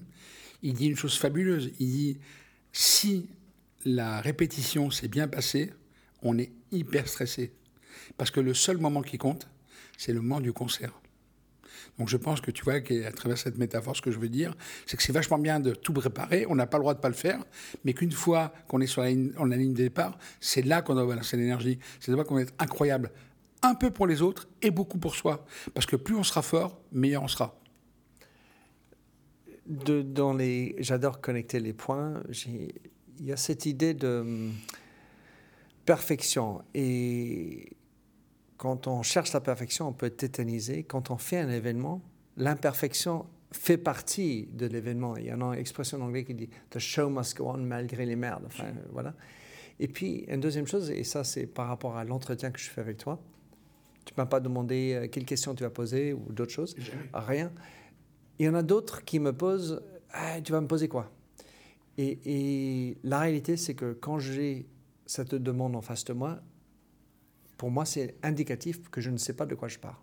Il 0.64 0.74
dit 0.74 0.88
une 0.88 0.96
chose 0.96 1.18
fabuleuse. 1.18 1.72
Il 1.80 1.92
dit 1.92 2.18
si 2.72 3.28
la 3.86 4.22
répétition 4.22 4.90
s'est 4.90 5.08
bien 5.08 5.28
passée, 5.28 5.72
on 6.22 6.38
est 6.38 6.52
hyper 6.72 7.08
stressé. 7.08 7.52
Parce 8.18 8.32
que 8.32 8.40
le 8.40 8.54
seul 8.54 8.78
moment 8.78 9.02
qui 9.02 9.18
compte, 9.18 9.48
c'est 9.98 10.14
le 10.14 10.22
moment 10.22 10.40
du 10.40 10.54
concert. 10.54 10.94
Donc 12.00 12.08
je 12.08 12.18
pense 12.18 12.40
que 12.40 12.50
tu 12.50 12.64
vois 12.64 12.80
qu'à 12.80 13.12
travers 13.12 13.38
cette 13.38 13.58
métaphore, 13.58 13.96
ce 13.96 14.02
que 14.02 14.10
je 14.10 14.20
veux 14.20 14.30
dire, 14.30 14.56
c'est 14.86 14.96
que 14.96 15.04
c'est 15.04 15.12
vachement 15.12 15.38
bien 15.38 15.60
de 15.60 15.74
tout 15.74 15.92
préparer, 15.92 16.46
on 16.48 16.56
n'a 16.56 16.66
pas 16.66 16.78
le 16.78 16.84
droit 16.84 16.94
de 16.94 17.00
pas 17.00 17.10
le 17.10 17.14
faire, 17.14 17.44
mais 17.84 17.94
qu'une 17.94 18.14
fois 18.14 18.54
qu'on 18.68 18.80
est 18.80 18.88
sur 18.88 19.02
la 19.02 19.10
ligne, 19.10 19.34
de 19.34 19.74
départ, 19.74 20.18
c'est 20.40 20.62
là 20.62 20.82
qu'on 20.82 20.96
doit 20.96 21.06
balancer 21.06 21.36
l'énergie. 21.36 21.78
C'est 22.00 22.16
là 22.16 22.24
qu'on 22.24 22.36
va 22.36 22.42
être 22.42 22.54
incroyable, 22.58 23.12
un 23.62 23.76
peu 23.76 23.92
pour 23.92 24.08
les 24.08 24.22
autres 24.22 24.48
et 24.62 24.72
beaucoup 24.72 24.98
pour 24.98 25.16
soi. 25.16 25.46
Parce 25.74 25.86
que 25.86 25.98
plus 25.98 26.16
on 26.16 26.24
sera 26.24 26.42
fort, 26.42 26.80
meilleur 26.94 27.24
on 27.24 27.28
sera. 27.28 27.60
Dans 29.68 30.34
les, 30.34 30.76
j'adore 30.80 31.20
connecter 31.20 31.60
les 31.60 31.74
points. 31.74 32.24
Il 33.20 33.26
y 33.26 33.32
a 33.34 33.38
cette 33.38 33.66
idée 33.66 33.94
de 33.94 34.20
hum, 34.22 34.54
perfection 35.86 36.64
et 36.74 37.74
quand 38.60 38.88
on 38.88 39.04
cherche 39.04 39.32
la 39.32 39.40
perfection, 39.40 39.88
on 39.88 39.94
peut 39.94 40.08
être 40.08 40.18
tétanisé. 40.18 40.84
Quand 40.84 41.12
on 41.12 41.18
fait 41.18 41.40
un 41.40 41.50
événement, 41.50 42.02
l'imperfection 42.36 43.26
fait 43.54 43.78
partie 43.78 44.50
de 44.52 44.66
l'événement. 44.66 45.16
Il 45.16 45.28
y 45.28 45.30
a 45.30 45.36
une 45.36 45.54
expression 45.54 45.98
en 45.98 46.02
anglais 46.02 46.26
qui 46.26 46.34
dit 46.34 46.50
The 46.72 46.78
show 46.78 47.10
must 47.10 47.38
go 47.38 47.52
on 47.52 47.60
malgré 47.60 48.06
les 48.06 48.18
merdes. 48.18 48.44
Enfin, 48.46 48.74
voilà. 48.92 49.16
Et 49.80 49.88
puis, 49.88 50.26
une 50.28 50.42
deuxième 50.42 50.68
chose, 50.68 50.92
et 50.92 51.06
ça, 51.06 51.24
c'est 51.24 51.48
par 51.48 51.70
rapport 51.70 51.96
à 51.96 52.04
l'entretien 52.04 52.52
que 52.52 52.60
je 52.60 52.70
fais 52.70 52.82
avec 52.82 52.98
toi. 52.98 53.18
Tu 54.04 54.14
ne 54.14 54.22
m'as 54.22 54.28
pas 54.28 54.42
demandé 54.42 54.94
euh, 54.94 55.08
quelle 55.08 55.26
question 55.26 55.56
tu 55.56 55.64
vas 55.64 55.70
poser 55.70 56.12
ou 56.12 56.34
d'autres 56.34 56.52
choses. 56.52 56.76
Rien. 57.14 57.54
Il 58.40 58.46
y 58.46 58.50
en 58.50 58.56
a 58.56 58.62
d'autres 58.62 59.06
qui 59.06 59.20
me 59.20 59.32
posent 59.32 59.82
ah, 60.12 60.42
Tu 60.42 60.52
vas 60.52 60.60
me 60.60 60.68
poser 60.68 60.90
quoi? 60.90 61.10
Et, 61.98 62.20
et 62.26 62.98
la 63.06 63.20
réalité, 63.20 63.56
c'est 63.56 63.74
que 63.74 63.94
quand 63.94 64.20
j'ai 64.20 64.68
cette 65.06 65.34
demande 65.34 65.78
en 65.78 65.82
face 65.82 66.04
de 66.04 66.12
moi, 66.12 66.42
pour 67.60 67.70
moi, 67.70 67.86
c'est 67.86 68.16
indicatif 68.24 68.90
que 68.90 69.02
je 69.02 69.10
ne 69.10 69.18
sais 69.18 69.34
pas 69.34 69.46
de 69.46 69.54
quoi 69.54 69.68
je 69.68 69.78
parle. 69.78 69.98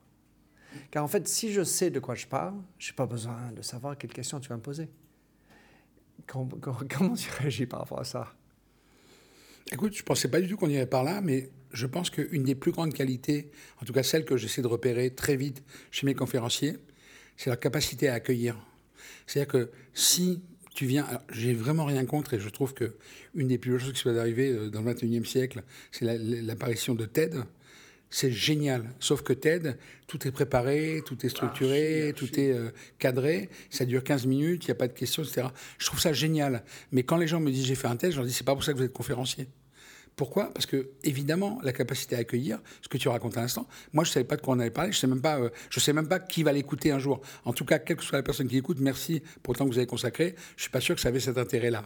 Car 0.90 1.02
en 1.02 1.08
fait, 1.08 1.26
si 1.26 1.54
je 1.54 1.64
sais 1.64 1.88
de 1.88 1.98
quoi 1.98 2.14
je 2.14 2.26
parle, 2.26 2.54
je 2.78 2.92
n'ai 2.92 2.94
pas 2.94 3.06
besoin 3.06 3.50
de 3.56 3.62
savoir 3.62 3.96
quelle 3.96 4.12
question 4.12 4.38
tu 4.40 4.50
vas 4.50 4.56
me 4.56 4.62
poser. 4.62 4.90
Comment, 6.26 7.14
tu 7.16 7.30
réagis 7.38 7.64
par 7.64 7.80
rapport 7.80 7.98
à 7.98 8.04
ça? 8.04 8.34
Écoute, 9.72 9.94
je 9.94 10.02
ne 10.02 10.04
pensais 10.04 10.28
pas 10.28 10.42
du 10.42 10.48
tout 10.48 10.58
qu'on 10.58 10.68
irait 10.68 10.86
par 10.86 11.02
là, 11.02 11.22
mais 11.22 11.48
je 11.72 11.86
pense 11.86 12.10
qu'une 12.10 12.44
des 12.44 12.54
plus 12.54 12.72
grandes 12.72 12.92
qualités, 12.92 13.50
en 13.80 13.86
tout 13.86 13.94
cas 13.94 14.02
celle 14.02 14.26
que 14.26 14.36
j'essaie 14.36 14.60
de 14.60 14.66
repérer 14.66 15.14
très 15.14 15.36
vite 15.36 15.64
chez 15.90 16.04
mes 16.04 16.14
conférenciers, 16.14 16.76
c'est 17.38 17.48
leur 17.48 17.58
capacité 17.58 18.08
à 18.08 18.14
accueillir. 18.14 18.54
C'est-à-dire 19.26 19.50
que 19.50 19.70
si 19.94 20.42
tu 20.76 20.86
viens. 20.86 21.06
J'ai 21.32 21.54
vraiment 21.54 21.86
rien 21.86 22.04
contre 22.04 22.34
et 22.34 22.38
je 22.38 22.48
trouve 22.48 22.74
que 22.74 22.94
une 23.34 23.48
des 23.48 23.58
plus 23.58 23.72
belles 23.72 23.80
choses 23.80 23.94
qui 23.94 23.98
soit 23.98 24.16
arrivées 24.16 24.52
euh, 24.52 24.70
dans 24.70 24.82
le 24.82 24.92
21e 24.92 25.24
siècle, 25.24 25.64
c'est 25.90 26.04
l'apparition 26.04 26.94
de 26.94 27.06
TED. 27.06 27.42
C'est 28.10 28.30
génial. 28.30 28.84
Sauf 29.00 29.22
que 29.22 29.32
TED, 29.32 29.76
tout 30.06 30.28
est 30.28 30.30
préparé, 30.30 31.02
tout 31.04 31.26
est 31.26 31.28
structuré, 31.28 32.12
tout 32.14 32.38
est 32.38 32.52
euh, 32.52 32.70
cadré. 32.98 33.48
Ça 33.70 33.84
dure 33.84 34.04
15 34.04 34.26
minutes, 34.26 34.64
il 34.64 34.68
n'y 34.68 34.72
a 34.72 34.76
pas 34.76 34.86
de 34.86 34.92
questions, 34.92 35.24
etc. 35.24 35.48
Je 35.78 35.86
trouve 35.86 35.98
ça 35.98 36.12
génial. 36.12 36.62
Mais 36.92 37.02
quand 37.02 37.16
les 37.16 37.26
gens 37.26 37.40
me 37.40 37.50
disent 37.50 37.64
j'ai 37.64 37.74
fait 37.74 37.88
un 37.88 37.96
TED, 37.96 38.12
je 38.12 38.16
leur 38.18 38.26
dis 38.26 38.32
c'est 38.32 38.44
pas 38.44 38.54
pour 38.54 38.62
ça 38.62 38.72
que 38.72 38.78
vous 38.78 38.84
êtes 38.84 38.92
conférencier. 38.92 39.48
Pourquoi? 40.16 40.50
Parce 40.54 40.64
que, 40.64 40.92
évidemment, 41.04 41.60
la 41.62 41.74
capacité 41.74 42.16
à 42.16 42.20
accueillir, 42.20 42.58
ce 42.80 42.88
que 42.88 42.96
tu 42.96 43.08
racontes 43.08 43.36
à 43.36 43.42
l'instant, 43.42 43.68
moi, 43.92 44.02
je 44.02 44.10
ne 44.10 44.14
savais 44.14 44.24
pas 44.24 44.36
de 44.36 44.40
quoi 44.40 44.54
on 44.54 44.58
allait 44.58 44.70
parler, 44.70 44.90
je 44.90 44.96
ne 44.96 45.00
sais, 45.02 45.06
même 45.06 45.20
pas, 45.20 45.38
euh, 45.38 45.50
je 45.68 45.78
sais 45.78 45.92
même 45.92 46.08
pas 46.08 46.18
qui 46.18 46.42
va 46.42 46.52
l'écouter 46.52 46.90
un 46.90 46.98
jour. 46.98 47.20
En 47.44 47.52
tout 47.52 47.66
cas, 47.66 47.78
quelle 47.78 47.98
que 47.98 48.02
soit 48.02 48.16
la 48.16 48.22
personne 48.22 48.48
qui 48.48 48.56
écoute, 48.56 48.78
merci 48.80 49.22
pour 49.42 49.52
le 49.52 49.58
temps 49.58 49.66
que 49.66 49.72
vous 49.72 49.78
avez 49.78 49.86
consacré. 49.86 50.34
Je 50.34 50.54
ne 50.54 50.60
suis 50.62 50.70
pas 50.70 50.80
sûr 50.80 50.94
que 50.94 51.02
ça 51.02 51.08
avait 51.08 51.20
cet 51.20 51.36
intérêt-là. 51.36 51.84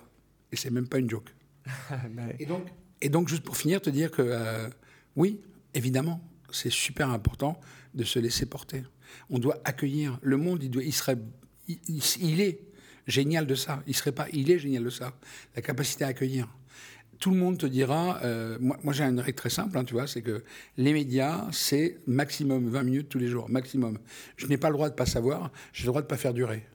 Et 0.53 0.57
c'est 0.57 0.71
même 0.71 0.87
pas 0.87 0.99
une 0.99 1.11
joke. 1.11 1.35
et, 2.38 2.47
donc, 2.47 2.69
et 3.01 3.09
donc, 3.09 3.29
juste 3.29 3.43
pour 3.43 3.57
finir, 3.57 3.81
te 3.81 3.90
dire 3.90 4.12
que, 4.12 4.23
euh, 4.23 4.69
oui, 5.16 5.40
évidemment, 5.75 6.21
c'est 6.53 6.71
super 6.71 7.11
important 7.11 7.59
de 7.95 8.05
se 8.05 8.21
laisser 8.21 8.47
porter. 8.47 8.85
On 9.29 9.40
doit 9.40 9.61
accueillir. 9.64 10.21
Le 10.23 10.37
monde, 10.37 10.62
il, 10.62 10.71
doit, 10.71 10.85
il 10.85 10.95
serait. 10.95 11.19
il 11.66 12.40
est 12.40 12.61
génial 13.09 13.49
de 13.49 13.57
ça. 13.57 13.83
Il 13.88 13.97
serait 13.97 14.12
pas. 14.12 14.29
Il 14.33 14.53
est 14.53 14.59
génial 14.61 14.85
de 14.85 14.90
ça. 14.90 15.19
La 15.57 15.62
capacité 15.62 16.05
à 16.05 16.09
accueillir 16.09 16.49
tout 17.21 17.31
le 17.31 17.37
monde 17.37 17.59
te 17.59 17.67
dira, 17.67 18.19
euh, 18.25 18.57
moi, 18.59 18.95
j'ai 18.95 19.05
une 19.05 19.21
règle 19.21 19.37
très 19.37 19.51
simple, 19.51 19.77
hein, 19.77 19.85
tu 19.85 19.93
vois, 19.93 20.07
c'est 20.07 20.23
que 20.23 20.43
les 20.79 20.95
médias, 20.95 21.47
c'est 21.53 21.99
maximum 22.07 22.71
20 22.71 22.83
minutes 22.83 23.09
tous 23.11 23.19
les 23.19 23.29
jours, 23.29 23.51
maximum. 23.51 23.99
Je 24.37 24.47
n'ai 24.47 24.57
pas 24.57 24.69
le 24.69 24.75
droit 24.75 24.89
de 24.89 24.95
pas 24.95 25.05
savoir, 25.05 25.53
j'ai 25.75 25.85
le 25.85 25.89
droit 25.89 26.01
de 26.01 26.07
pas 26.07 26.17
faire 26.17 26.33
durer. 26.33 26.67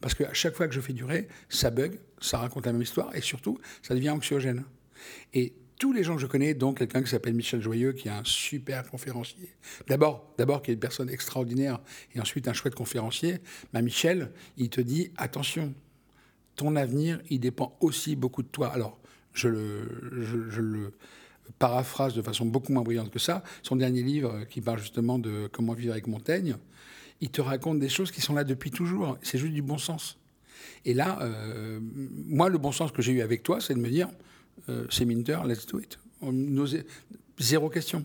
Parce 0.00 0.14
qu'à 0.14 0.32
chaque 0.32 0.54
fois 0.54 0.66
que 0.66 0.74
je 0.74 0.80
fais 0.80 0.94
durer, 0.94 1.28
ça 1.50 1.70
bug, 1.70 2.00
ça 2.18 2.38
raconte 2.38 2.64
la 2.64 2.72
même 2.72 2.80
histoire, 2.80 3.14
et 3.14 3.20
surtout, 3.20 3.58
ça 3.82 3.94
devient 3.94 4.08
anxiogène. 4.08 4.64
Et 5.34 5.52
tous 5.78 5.92
les 5.92 6.02
gens 6.02 6.14
que 6.14 6.22
je 6.22 6.26
connais, 6.26 6.54
dont 6.54 6.72
quelqu'un 6.72 7.02
qui 7.02 7.10
s'appelle 7.10 7.34
Michel 7.34 7.60
Joyeux, 7.60 7.92
qui 7.92 8.08
est 8.08 8.12
un 8.12 8.24
super 8.24 8.88
conférencier. 8.88 9.54
D'abord, 9.86 10.32
d'abord 10.38 10.62
qui 10.62 10.70
est 10.70 10.74
une 10.74 10.80
personne 10.80 11.10
extraordinaire, 11.10 11.78
et 12.14 12.20
ensuite 12.20 12.48
un 12.48 12.54
chouette 12.54 12.74
conférencier. 12.74 13.38
Mais 13.74 13.82
Michel, 13.82 14.32
il 14.56 14.70
te 14.70 14.80
dit 14.80 15.10
attention, 15.18 15.74
ton 16.56 16.76
avenir, 16.76 17.20
il 17.28 17.40
dépend 17.40 17.76
aussi 17.80 18.16
beaucoup 18.16 18.42
de 18.42 18.48
toi. 18.48 18.68
Alors, 18.68 18.99
je 19.34 19.48
le, 19.48 20.92
paraphrase 21.58 22.14
de 22.14 22.22
façon 22.22 22.46
beaucoup 22.46 22.72
moins 22.72 22.82
brillante 22.82 23.10
que 23.10 23.18
ça. 23.18 23.42
Son 23.62 23.76
dernier 23.76 24.02
livre, 24.02 24.44
qui 24.48 24.60
parle 24.60 24.78
justement 24.78 25.18
de 25.18 25.48
comment 25.52 25.74
vivre 25.74 25.92
avec 25.92 26.06
Montaigne, 26.06 26.56
il 27.20 27.30
te 27.30 27.40
raconte 27.40 27.78
des 27.78 27.88
choses 27.88 28.10
qui 28.10 28.20
sont 28.20 28.34
là 28.34 28.44
depuis 28.44 28.70
toujours. 28.70 29.18
C'est 29.22 29.38
juste 29.38 29.52
du 29.52 29.62
bon 29.62 29.78
sens. 29.78 30.18
Et 30.84 30.94
là, 30.94 31.18
euh, 31.20 31.80
moi, 31.82 32.48
le 32.48 32.58
bon 32.58 32.72
sens 32.72 32.92
que 32.92 33.02
j'ai 33.02 33.12
eu 33.12 33.20
avec 33.20 33.42
toi, 33.42 33.60
c'est 33.60 33.74
de 33.74 33.80
me 33.80 33.88
dire, 33.88 34.08
euh, 34.68 34.86
c'est 34.90 35.04
Minter, 35.04 35.38
let's 35.44 35.66
do 35.66 35.80
it. 35.80 35.98
zéro 37.38 37.68
question. 37.68 38.04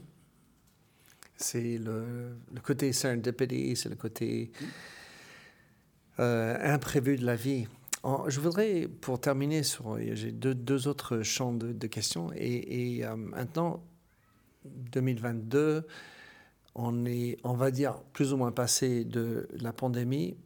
C'est 1.38 1.78
le, 1.78 2.36
côté 2.64 2.94
serendipity, 2.94 3.76
c'est 3.76 3.90
le 3.90 3.96
côté 3.96 4.52
euh, 6.20 6.74
imprévu 6.74 7.18
de 7.18 7.26
la 7.26 7.36
vie 7.36 7.68
je 8.28 8.40
voudrais, 8.40 8.88
pour 8.88 9.20
terminer, 9.20 9.64
sur, 9.64 9.98
j'ai 10.14 10.32
deux, 10.32 10.88
autres 10.88 11.22
champs 11.24 11.54
de, 11.54 11.88
questions. 11.88 12.32
Et, 12.36 13.04
euh, 13.04 13.16
maintenant, 13.16 13.84
2022, 14.66 15.88
on 16.76 17.06
est, 17.06 17.38
on 17.44 17.54
va 17.54 17.72
dire, 17.72 18.02
plus 18.14 18.34
ou 18.34 18.38
moins 18.38 18.52
passé 18.52 19.06
de 19.06 19.48
la 19.60 19.74
pandémie. 19.74 20.38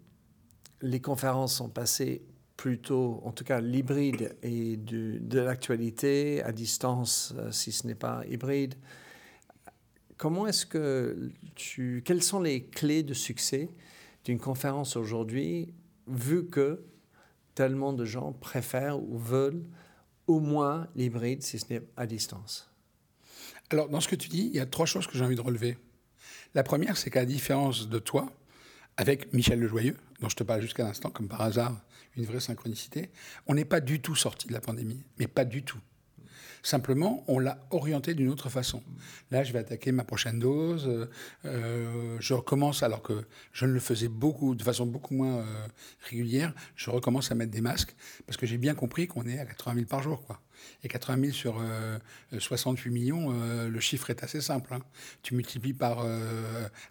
les 0.82 1.02
conférences 1.02 1.56
sont 1.56 1.70
passées 1.70 2.22
plutôt, 2.56 3.22
en 3.24 3.32
tout 3.32 3.44
cas 3.44 3.62
l'hybride 3.62 4.36
et 4.44 4.78
de 4.78 5.40
l'actualité 5.40 6.44
à 6.44 6.52
distance, 6.52 7.34
euh, 7.38 7.52
si 7.52 7.72
ce 7.72 7.88
n'est 7.88 7.96
pas 7.96 8.24
hybride. 8.30 8.76
Comment 10.18 10.48
est-ce 10.48 10.66
que 10.66 11.32
tu, 11.56 12.04
quelles 12.06 12.24
sont 12.24 12.42
les 12.42 12.66
clés 12.66 13.04
de 13.04 13.14
succès 13.14 13.70
d'une 14.26 14.40
conférence 14.40 14.98
aujourd'hui, 14.98 15.74
vu 16.08 16.48
que 16.48 16.84
tellement 17.60 17.92
de 17.92 18.06
gens 18.06 18.32
préfèrent 18.32 19.02
ou 19.04 19.18
veulent 19.18 19.66
au 20.28 20.40
moins 20.40 20.88
l'hybride, 20.96 21.44
si 21.44 21.60
ce 21.60 21.74
n'est 21.74 21.82
à 21.98 22.08
distance 22.08 22.72
Alors, 23.70 23.90
dans 23.90 24.00
ce 24.00 24.08
que 24.08 24.16
tu 24.16 24.30
dis, 24.30 24.46
il 24.46 24.56
y 24.56 24.62
a 24.62 24.66
trois 24.66 24.86
choses 24.86 25.08
que 25.08 25.18
j'ai 25.18 25.26
envie 25.26 25.36
de 25.36 25.42
relever. 25.42 25.78
La 26.54 26.64
première, 26.64 26.96
c'est 26.96 27.10
qu'à 27.10 27.20
la 27.20 27.26
différence 27.26 27.90
de 27.90 28.00
toi, 28.00 28.32
avec 28.96 29.34
Michel 29.34 29.60
Lejoyeux, 29.60 29.98
dont 30.22 30.30
je 30.30 30.38
te 30.38 30.44
parle 30.44 30.62
jusqu'à 30.62 30.86
l'instant, 30.86 31.10
comme 31.10 31.28
par 31.28 31.42
hasard, 31.42 31.82
une 32.16 32.24
vraie 32.24 32.40
synchronicité, 32.40 33.12
on 33.46 33.56
n'est 33.56 33.66
pas 33.66 33.82
du 33.82 34.00
tout 34.00 34.16
sorti 34.16 34.48
de 34.48 34.54
la 34.54 34.62
pandémie, 34.62 35.04
mais 35.18 35.28
pas 35.28 35.44
du 35.44 35.64
tout. 35.64 35.82
Simplement, 36.64 37.24
on 37.28 37.40
l'a 37.40 37.66
orienté 37.72 38.14
d'une 38.14 38.30
autre 38.30 38.50
façon. 38.50 38.84
Là, 39.32 39.44
je 39.44 39.54
vais 39.54 39.60
attaquer 39.60 39.92
ma 39.92 40.04
prochaine 40.04 40.40
dose. 40.40 41.08
Euh, 41.46 42.18
je 42.20 42.34
recommence, 42.34 42.84
alors 42.84 43.02
que 43.02 43.26
je 43.54 43.66
ne 43.66 43.72
le 43.72 43.80
faisais 43.80 44.08
beaucoup, 44.08 44.56
de 44.56 44.64
façon 44.64 44.86
beaucoup 44.86 45.14
moins 45.14 45.38
euh, 45.38 45.68
régulière, 46.10 46.54
je 46.76 46.90
recommence 46.90 47.32
à 47.32 47.36
mettre 47.36 47.52
des 47.52 47.62
masques 47.62 47.96
parce 48.26 48.38
que 48.38 48.46
j'ai 48.46 48.58
bien 48.58 48.76
compris 48.76 49.08
qu'on 49.08 49.26
est 49.26 49.40
à 49.40 49.46
80 49.46 49.76
000 49.76 49.86
par 49.86 50.04
jour. 50.04 50.26
Quoi. 50.26 50.42
Et 50.84 50.90
80 50.90 51.22
000 51.22 51.32
sur 51.32 51.62
68 52.38 52.90
euh, 52.90 52.94
millions, 52.94 53.68
le 53.68 53.80
chiffre 53.80 54.10
est 54.10 54.24
assez 54.24 54.42
simple. 54.42 54.74
Hein. 54.74 54.82
Tu 55.24 55.36
multiplies 55.36 55.74
par... 55.74 56.06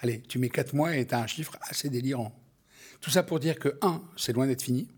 allez, 0.00 0.22
tu 0.22 0.38
mets 0.38 0.48
4 0.48 0.74
mois 0.74 0.96
et 0.96 1.06
tu 1.06 1.14
as 1.14 1.20
un 1.20 1.26
chiffre 1.26 1.56
assez 1.62 1.90
délirant. 1.90 2.34
Tout 3.00 3.10
ça 3.10 3.22
pour 3.22 3.38
dire 3.38 3.58
que, 3.58 3.78
un, 3.82 4.02
c'est 4.16 4.32
loin 4.32 4.46
d'être 4.46 4.62
fini 4.62 4.88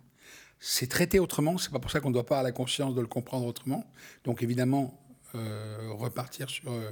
c'est 0.61 0.87
traité 0.87 1.19
autrement. 1.19 1.59
C'est 1.59 1.73
pas 1.73 1.79
pour 1.79 1.91
ça 1.91 2.01
qu'on 2.01 2.11
ne 2.11 2.15
doit 2.15 2.27
pas 2.27 2.37
avoir 2.37 2.45
la 2.45 2.53
conscience 2.53 2.95
de 2.95 3.01
le 3.01 3.07
comprendre 3.07 3.47
autrement. 3.47 3.91
Donc 4.25 4.43
évidemment, 4.43 5.01
euh, 5.35 5.89
repartir 5.93 6.51
sur 6.51 6.71
euh, 6.71 6.91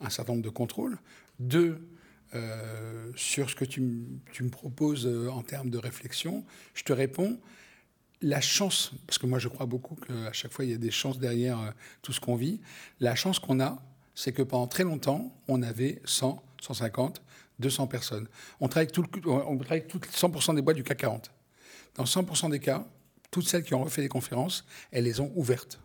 un 0.00 0.10
certain 0.10 0.32
nombre 0.32 0.44
de 0.44 0.50
contrôles. 0.50 0.98
Deux, 1.40 1.88
euh, 2.34 3.10
sur 3.16 3.48
ce 3.48 3.54
que 3.54 3.64
tu, 3.64 3.80
me 3.80 4.48
proposes 4.50 5.06
en 5.06 5.42
termes 5.42 5.70
de 5.70 5.78
réflexion, 5.78 6.44
je 6.74 6.84
te 6.84 6.92
réponds 6.92 7.40
la 8.22 8.40
chance, 8.40 8.92
parce 9.06 9.18
que 9.18 9.26
moi 9.26 9.38
je 9.38 9.48
crois 9.48 9.66
beaucoup 9.66 9.94
qu'à 9.94 10.32
chaque 10.32 10.50
fois 10.50 10.64
il 10.64 10.70
y 10.70 10.74
a 10.74 10.78
des 10.78 10.90
chances 10.90 11.18
derrière 11.18 11.74
tout 12.02 12.12
ce 12.12 12.20
qu'on 12.20 12.34
vit. 12.34 12.60
La 12.98 13.14
chance 13.14 13.38
qu'on 13.38 13.60
a, 13.60 13.80
c'est 14.14 14.32
que 14.32 14.42
pendant 14.42 14.66
très 14.66 14.84
longtemps, 14.84 15.32
on 15.48 15.62
avait 15.62 16.00
100, 16.06 16.42
150, 16.62 17.22
200 17.60 17.86
personnes. 17.86 18.26
On 18.58 18.68
travaille 18.68 18.88
tout 18.88 19.04
on 19.26 19.56
travaille 19.58 19.82
avec 19.82 19.92
100% 19.92 20.56
des 20.56 20.62
boîtes 20.62 20.76
du 20.76 20.82
CAC 20.82 20.98
40. 20.98 21.30
Dans 21.94 22.04
100% 22.04 22.50
des 22.50 22.58
cas, 22.58 22.86
toutes 23.36 23.48
celles 23.48 23.64
qui 23.64 23.74
ont 23.74 23.84
refait 23.84 24.00
des 24.00 24.08
conférences, 24.08 24.64
elles 24.90 25.04
les 25.04 25.20
ont 25.20 25.30
ouvertes. 25.34 25.78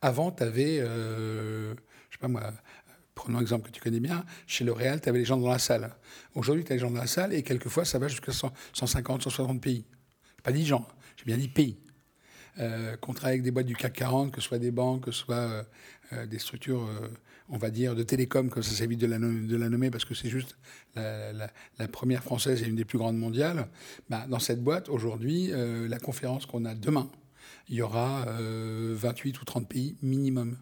Avant, 0.00 0.30
tu 0.30 0.44
avais, 0.44 0.78
euh, 0.78 1.74
je 2.08 2.12
sais 2.12 2.20
pas 2.20 2.28
moi, 2.28 2.52
prenons 3.16 3.38
un 3.38 3.40
exemple 3.40 3.66
que 3.66 3.74
tu 3.74 3.80
connais 3.80 3.98
bien, 3.98 4.24
chez 4.46 4.62
L'Oréal, 4.62 5.00
tu 5.00 5.08
avais 5.08 5.18
les 5.18 5.24
gens 5.24 5.36
dans 5.36 5.50
la 5.50 5.58
salle. 5.58 5.92
Aujourd'hui, 6.36 6.62
tu 6.62 6.70
as 6.70 6.76
les 6.76 6.80
gens 6.80 6.92
dans 6.92 7.00
la 7.00 7.08
salle 7.08 7.32
et 7.32 7.42
quelquefois, 7.42 7.84
ça 7.84 7.98
va 7.98 8.06
jusqu'à 8.06 8.30
150, 8.30 9.24
160 9.24 9.60
pays. 9.60 9.84
Je 10.36 10.42
pas 10.44 10.52
dit 10.52 10.64
gens, 10.64 10.86
j'ai 11.16 11.24
bien 11.24 11.36
dit 11.36 11.48
pays. 11.48 11.80
Euh, 12.60 12.94
avec 13.24 13.42
des 13.42 13.50
boîtes 13.50 13.66
du 13.66 13.74
CAC 13.74 13.92
40, 13.94 14.30
que 14.30 14.40
ce 14.40 14.46
soit 14.46 14.60
des 14.60 14.70
banques, 14.70 15.06
que 15.06 15.10
ce 15.10 15.18
soit 15.18 15.34
euh, 15.34 15.64
euh, 16.12 16.26
des 16.26 16.38
structures, 16.38 16.84
euh, 16.84 17.08
on 17.48 17.58
va 17.58 17.70
dire, 17.70 17.94
de 17.94 18.02
télécom, 18.02 18.48
comme 18.48 18.62
ça 18.62 18.74
s'évite 18.74 19.00
de 19.00 19.06
de 19.06 19.56
la 19.56 19.68
nommer 19.68 19.90
parce 19.90 20.04
que 20.04 20.14
c'est 20.14 20.28
juste 20.28 20.56
la, 20.96 21.88
première 21.88 22.22
française 22.22 22.62
et 22.62 22.66
une 22.66 22.76
des 22.76 22.84
plus 22.84 22.98
grandes 22.98 23.18
mondiales. 23.18 23.68
Bah, 24.08 24.26
dans 24.28 24.38
cette 24.38 24.62
boîte, 24.62 24.88
aujourd'hui, 24.88 25.50
la 25.52 25.98
conférence 25.98 26.46
qu'on 26.46 26.64
a 26.64 26.74
demain, 26.74 27.10
il 27.68 27.76
y 27.76 27.82
aura 27.82 28.26
28 28.28 29.40
ou 29.40 29.44
30 29.44 29.68
pays 29.68 29.96
minimum. 30.02 30.56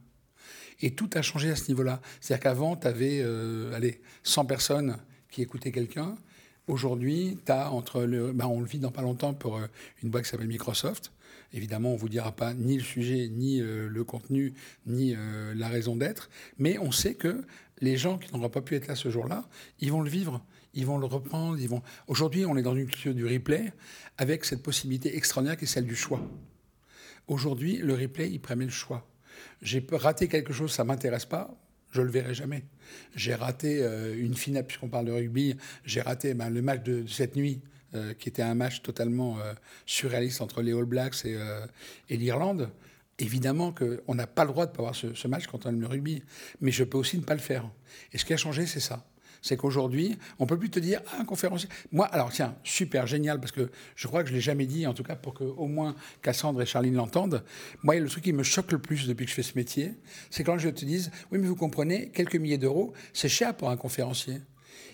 Et 0.80 0.94
tout 0.94 1.08
a 1.14 1.22
changé 1.22 1.50
à 1.50 1.56
ce 1.56 1.68
niveau-là. 1.68 2.00
C'est-à-dire 2.20 2.42
qu'avant, 2.42 2.76
tu 2.76 2.86
avais 2.86 3.22
allez, 3.74 4.00
100 4.24 4.46
personnes 4.46 4.96
qui 5.30 5.42
écoutaient 5.42 5.72
quelqu'un. 5.72 6.16
Aujourd'hui, 6.66 7.38
tu 7.44 7.52
entre 7.52 8.02
le. 8.02 8.32
Bah, 8.32 8.48
on 8.48 8.60
le 8.60 8.66
vit 8.66 8.78
dans 8.78 8.90
pas 8.90 9.02
longtemps 9.02 9.34
pour 9.34 9.60
une 10.02 10.10
boîte 10.10 10.24
qui 10.24 10.30
s'appelle 10.30 10.48
Microsoft. 10.48 11.12
Évidemment, 11.52 11.90
on 11.90 11.94
ne 11.94 11.98
vous 11.98 12.08
dira 12.08 12.32
pas 12.32 12.54
ni 12.54 12.76
le 12.76 12.82
sujet, 12.82 13.28
ni 13.28 13.60
euh, 13.60 13.88
le 13.88 14.04
contenu, 14.04 14.54
ni 14.86 15.14
euh, 15.14 15.52
la 15.54 15.68
raison 15.68 15.96
d'être, 15.96 16.30
mais 16.58 16.78
on 16.78 16.92
sait 16.92 17.14
que 17.14 17.44
les 17.80 17.96
gens 17.96 18.18
qui 18.18 18.32
n'auront 18.32 18.48
pas 18.48 18.62
pu 18.62 18.74
être 18.74 18.86
là 18.86 18.94
ce 18.94 19.10
jour-là, 19.10 19.48
ils 19.80 19.90
vont 19.90 20.00
le 20.00 20.08
vivre, 20.08 20.42
ils 20.74 20.86
vont 20.86 20.98
le 20.98 21.06
reprendre. 21.06 21.58
Ils 21.58 21.68
vont... 21.68 21.82
Aujourd'hui, 22.06 22.46
on 22.46 22.56
est 22.56 22.62
dans 22.62 22.76
une 22.76 22.86
culture 22.86 23.14
du 23.14 23.26
replay 23.26 23.72
avec 24.18 24.44
cette 24.44 24.62
possibilité 24.62 25.16
extraordinaire 25.16 25.56
qui 25.56 25.64
est 25.64 25.68
celle 25.68 25.86
du 25.86 25.96
choix. 25.96 26.22
Aujourd'hui, 27.28 27.78
le 27.78 27.94
replay, 27.94 28.30
il 28.30 28.40
permet 28.40 28.64
le 28.64 28.70
choix. 28.70 29.06
J'ai 29.60 29.84
raté 29.90 30.28
quelque 30.28 30.52
chose, 30.52 30.72
ça 30.72 30.84
m'intéresse 30.84 31.24
pas, 31.24 31.54
je 31.90 32.02
le 32.02 32.10
verrai 32.10 32.34
jamais. 32.34 32.64
J'ai 33.14 33.34
raté 33.34 33.82
euh, 33.82 34.16
une 34.18 34.34
finale, 34.34 34.66
puisqu'on 34.66 34.88
parle 34.88 35.06
de 35.06 35.12
rugby, 35.12 35.56
j'ai 35.84 36.00
raté 36.00 36.34
ben, 36.34 36.50
le 36.50 36.62
match 36.62 36.82
de 36.82 37.06
cette 37.06 37.36
nuit 37.36 37.60
euh, 37.94 38.14
qui 38.14 38.28
était 38.28 38.42
un 38.42 38.54
match 38.54 38.82
totalement 38.82 39.38
euh, 39.38 39.52
surréaliste 39.86 40.40
entre 40.40 40.62
les 40.62 40.72
All 40.72 40.84
Blacks 40.84 41.24
et, 41.24 41.36
euh, 41.36 41.66
l'Irlande. 42.08 42.70
Évidemment 43.18 43.72
qu'on 43.72 44.14
n'a 44.14 44.26
pas 44.26 44.44
le 44.44 44.50
droit 44.50 44.66
de 44.66 44.70
ne 44.70 44.76
pas 44.76 44.82
voir 44.82 44.94
ce, 44.94 45.28
match 45.28 45.46
quand 45.46 45.66
on 45.66 45.68
aime 45.68 45.80
le 45.80 45.86
rugby, 45.86 46.22
mais 46.60 46.72
je 46.72 46.84
peux 46.84 46.98
aussi 46.98 47.18
ne 47.18 47.22
pas 47.22 47.34
le 47.34 47.40
faire. 47.40 47.70
Et 48.12 48.18
ce 48.18 48.24
qui 48.24 48.32
a 48.32 48.36
changé, 48.36 48.66
c'est 48.66 48.80
ça 48.80 49.04
c'est 49.42 49.56
qu'aujourd'hui, 49.56 50.16
on 50.38 50.46
peut 50.46 50.56
plus 50.56 50.70
te 50.70 50.78
dire 50.78 51.02
ah, 51.12 51.20
un 51.20 51.24
conférencier. 51.24 51.68
Moi, 51.90 52.06
alors 52.06 52.30
tiens, 52.30 52.54
super 52.62 53.08
génial 53.08 53.40
parce 53.40 53.50
que 53.50 53.70
je 53.96 54.06
crois 54.06 54.22
que 54.22 54.28
je 54.28 54.34
l'ai 54.34 54.40
jamais 54.40 54.66
dit, 54.66 54.86
en 54.86 54.94
tout 54.94 55.02
cas 55.02 55.16
pour 55.16 55.34
que 55.34 55.42
au 55.42 55.66
moins 55.66 55.96
Cassandre 56.22 56.62
et 56.62 56.66
Charline 56.66 56.94
l'entendent. 56.94 57.42
Moi, 57.82 57.96
le 57.96 58.08
truc 58.08 58.22
qui 58.22 58.32
me 58.32 58.44
choque 58.44 58.70
le 58.70 58.78
plus 58.78 59.06
depuis 59.08 59.24
que 59.24 59.30
je 59.30 59.34
fais 59.34 59.42
ce 59.42 59.56
métier, 59.56 59.94
c'est 60.30 60.44
quand 60.44 60.56
je 60.58 60.68
te 60.68 60.84
dise 60.84 61.10
oui, 61.32 61.38
mais 61.40 61.48
vous 61.48 61.56
comprenez, 61.56 62.10
quelques 62.10 62.36
milliers 62.36 62.58
d'euros, 62.58 62.92
c'est 63.12 63.28
cher 63.28 63.54
pour 63.54 63.68
un 63.68 63.76
conférencier. 63.76 64.40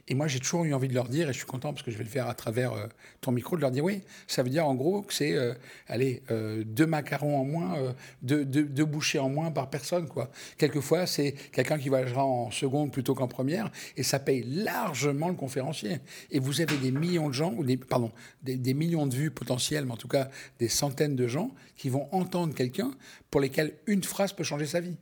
Et 0.09 0.15
moi, 0.15 0.27
j'ai 0.27 0.41
toujours 0.41 0.65
eu 0.65 0.73
envie 0.73 0.89
de 0.89 0.95
leur 0.95 1.09
dire, 1.09 1.29
et 1.29 1.33
je 1.33 1.39
suis 1.39 1.47
content 1.47 1.73
parce 1.73 1.83
que 1.83 1.91
je 1.91 1.99
vais 1.99 2.05
le 2.05 2.11
faire 2.11 2.29
à 2.29 2.35
travers 2.35 2.73
euh, 2.73 2.87
ton 3.21 3.31
micro, 3.31 3.57
de 3.57 3.61
leur 3.61 3.71
dire 3.71 3.85
oui, 3.85 4.03
ça 4.27 4.43
veut 4.43 4.49
dire 4.49 4.67
en 4.67 4.75
gros 4.75 5.03
que 5.03 5.13
c'est, 5.13 5.35
euh, 5.35 5.55
allez, 5.87 6.23
euh, 6.31 6.65
deux 6.65 6.87
macarons 6.87 7.39
en 7.39 7.45
moins, 7.45 7.95
deux, 8.23 8.45
deux, 8.45 8.85
bouchées 8.85 9.19
en 9.19 9.29
moins 9.29 9.51
par 9.51 9.69
personne, 9.69 10.09
quoi. 10.09 10.31
Quelquefois, 10.57 11.07
c'est 11.07 11.33
quelqu'un 11.53 11.79
qui 11.79 11.89
voyagera 11.89 12.25
en 12.25 12.51
seconde 12.51 12.91
plutôt 12.91 13.15
qu'en 13.15 13.29
première, 13.29 13.71
et 13.97 14.03
ça 14.03 14.19
paye 14.19 14.43
largement 14.45 15.29
le 15.29 15.35
conférencier. 15.35 15.99
Et 16.31 16.39
vous 16.39 16.61
avez 16.61 16.77
des 16.79 16.91
millions 16.91 17.29
de 17.29 17.35
gens, 17.35 17.53
ou 17.55 17.65
des, 17.65 17.77
pardon, 17.77 18.11
des, 18.43 18.57
des 18.57 18.75
millions 18.75 19.07
de 19.07 19.15
vues 19.15 19.31
potentielles, 19.31 19.85
mais 19.85 19.93
en 19.93 19.99
tout 19.99 20.09
cas 20.09 20.31
des 20.59 20.69
centaines 20.69 21.17
de 21.17 21.27
gens 21.27 21.51
qui 21.77 21.91
vont 21.91 22.09
entendre 22.13 22.55
quelqu'un 22.55 22.91
pour 23.31 23.41
lesquels 23.41 23.75
une 23.87 24.03
phrase 24.03 24.33
peut 24.33 24.45
changer 24.45 24.67
sa 24.67 24.81
vie. 24.81 24.97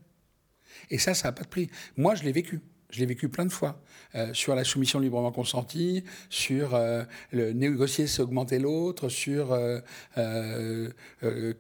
Et 0.91 0.99
ça, 0.99 1.14
ça 1.14 1.29
n'a 1.29 1.33
pas 1.33 1.45
de 1.45 1.49
prix. 1.49 1.70
Moi, 1.97 2.14
je 2.14 2.24
l'ai 2.24 2.33
vécu. 2.33 2.61
Je 2.97 3.01
l'ai 3.03 3.07
vécu 3.07 3.28
plein 3.28 3.44
de 3.44 3.53
fois. 3.53 3.78
Euh, 4.14 4.32
sur 4.32 4.55
la 4.55 4.64
soumission 4.64 4.99
librement 4.99 5.30
consentie, 5.30 6.03
sur 6.30 6.74
euh, 6.74 7.05
le 7.30 7.53
négocier, 7.53 8.07
c'est 8.07 8.22
augmenter 8.22 8.59
l'autre, 8.59 9.11
sur 9.11 9.53
euh, 9.53 10.88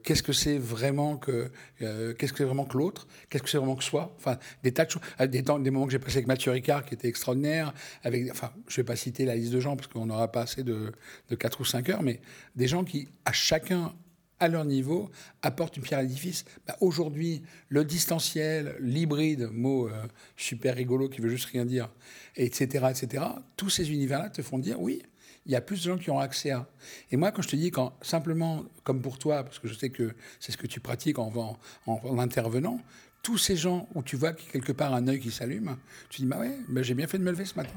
qu'est-ce 0.02 0.22
que 0.22 0.32
c'est 0.32 0.56
vraiment 0.56 1.18
que 1.18 1.50
qu'est-ce 1.78 2.32
que 2.32 2.38
c'est 2.38 2.44
vraiment 2.44 2.64
que 2.64 2.78
l'autre, 2.78 3.06
qu'est-ce 3.28 3.42
que 3.42 3.50
c'est 3.50 3.58
vraiment 3.58 3.76
que 3.76 3.84
soi. 3.84 4.14
Enfin, 4.16 4.38
des 4.62 4.72
tas 4.72 4.86
de 4.86 4.92
choses. 4.92 5.02
Des, 5.20 5.42
des 5.42 5.70
moments 5.70 5.84
que 5.84 5.92
j'ai 5.92 5.98
passés 5.98 6.16
avec 6.16 6.26
Mathieu 6.26 6.52
Ricard 6.52 6.86
qui 6.86 6.94
étaient 6.94 7.08
extraordinaires. 7.08 7.74
Avec, 8.02 8.30
enfin, 8.30 8.50
je 8.66 8.76
vais 8.76 8.84
pas 8.84 8.96
citer 8.96 9.26
la 9.26 9.36
liste 9.36 9.52
de 9.52 9.60
gens 9.60 9.76
parce 9.76 9.88
qu'on 9.88 10.06
n'aura 10.06 10.32
pas 10.32 10.42
assez 10.42 10.62
de, 10.62 10.90
de 11.28 11.34
4 11.34 11.60
ou 11.60 11.66
5 11.66 11.86
heures, 11.90 12.02
mais 12.02 12.18
des 12.54 12.66
gens 12.66 12.82
qui, 12.82 13.08
à 13.26 13.32
chacun 13.32 13.92
à 14.40 14.48
leur 14.48 14.64
niveau, 14.64 15.10
apportent 15.42 15.76
une 15.76 15.82
pierre 15.82 16.00
à 16.00 16.02
l'édifice. 16.02 16.44
Bah, 16.66 16.76
aujourd'hui, 16.80 17.42
le 17.68 17.84
distanciel, 17.84 18.76
l'hybride, 18.80 19.48
mot 19.52 19.88
euh, 19.88 19.92
super 20.36 20.74
rigolo 20.74 21.08
qui 21.08 21.20
veut 21.20 21.28
juste 21.28 21.46
rien 21.46 21.64
dire, 21.64 21.90
etc., 22.36 22.86
etc., 22.90 23.24
tous 23.56 23.70
ces 23.70 23.90
univers-là 23.90 24.30
te 24.30 24.42
font 24.42 24.58
dire 24.58 24.80
oui, 24.80 25.02
il 25.46 25.52
y 25.52 25.56
a 25.56 25.60
plus 25.60 25.76
de 25.76 25.90
gens 25.90 25.98
qui 25.98 26.10
ont 26.10 26.18
accès 26.18 26.50
à. 26.50 26.68
Et 27.10 27.16
moi, 27.16 27.30
quand 27.30 27.42
je 27.42 27.48
te 27.48 27.56
dis, 27.56 27.70
quand 27.70 27.96
simplement, 28.02 28.64
comme 28.82 29.00
pour 29.00 29.18
toi, 29.18 29.44
parce 29.44 29.58
que 29.58 29.68
je 29.68 29.74
sais 29.74 29.90
que 29.90 30.14
c'est 30.40 30.52
ce 30.52 30.56
que 30.56 30.66
tu 30.66 30.80
pratiques 30.80 31.18
en, 31.18 31.56
en, 31.86 32.18
intervenant, 32.18 32.80
tous 33.22 33.38
ces 33.38 33.56
gens 33.56 33.88
où 33.94 34.02
tu 34.02 34.16
vois 34.16 34.32
quelque 34.32 34.72
part 34.72 34.92
un 34.92 35.06
œil 35.08 35.20
qui 35.20 35.30
s'allume, 35.30 35.76
tu 36.10 36.22
dis, 36.22 36.26
bah 36.26 36.38
ouais, 36.38 36.58
bah 36.68 36.82
j'ai 36.82 36.94
bien 36.94 37.06
fait 37.06 37.18
de 37.18 37.22
me 37.22 37.30
lever 37.30 37.44
ce 37.44 37.54
matin 37.54 37.74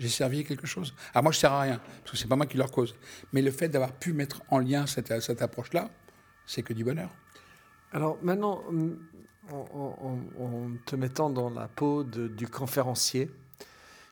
j'ai 0.00 0.08
servi 0.08 0.44
quelque 0.44 0.66
chose. 0.66 0.94
Alors 1.12 1.24
moi, 1.24 1.32
je 1.32 1.36
ne 1.36 1.40
sers 1.40 1.52
à 1.52 1.60
rien, 1.60 1.80
parce 2.00 2.12
que 2.12 2.16
c'est 2.16 2.26
pas 2.26 2.36
moi 2.36 2.46
qui 2.46 2.56
leur 2.56 2.72
cause. 2.72 2.96
Mais 3.32 3.42
le 3.42 3.50
fait 3.50 3.68
d'avoir 3.68 3.92
pu 3.92 4.12
mettre 4.14 4.42
en 4.48 4.58
lien 4.58 4.86
cette, 4.86 5.20
cette 5.20 5.42
approche-là, 5.42 5.90
c'est 6.46 6.62
que 6.62 6.72
du 6.72 6.82
bonheur. 6.82 7.10
Alors 7.92 8.18
maintenant, 8.22 8.62
en, 9.52 10.70
te 10.86 10.96
mettant 10.96 11.28
dans 11.28 11.50
la 11.50 11.68
peau 11.68 12.02
du 12.02 12.48
conférencier 12.48 13.30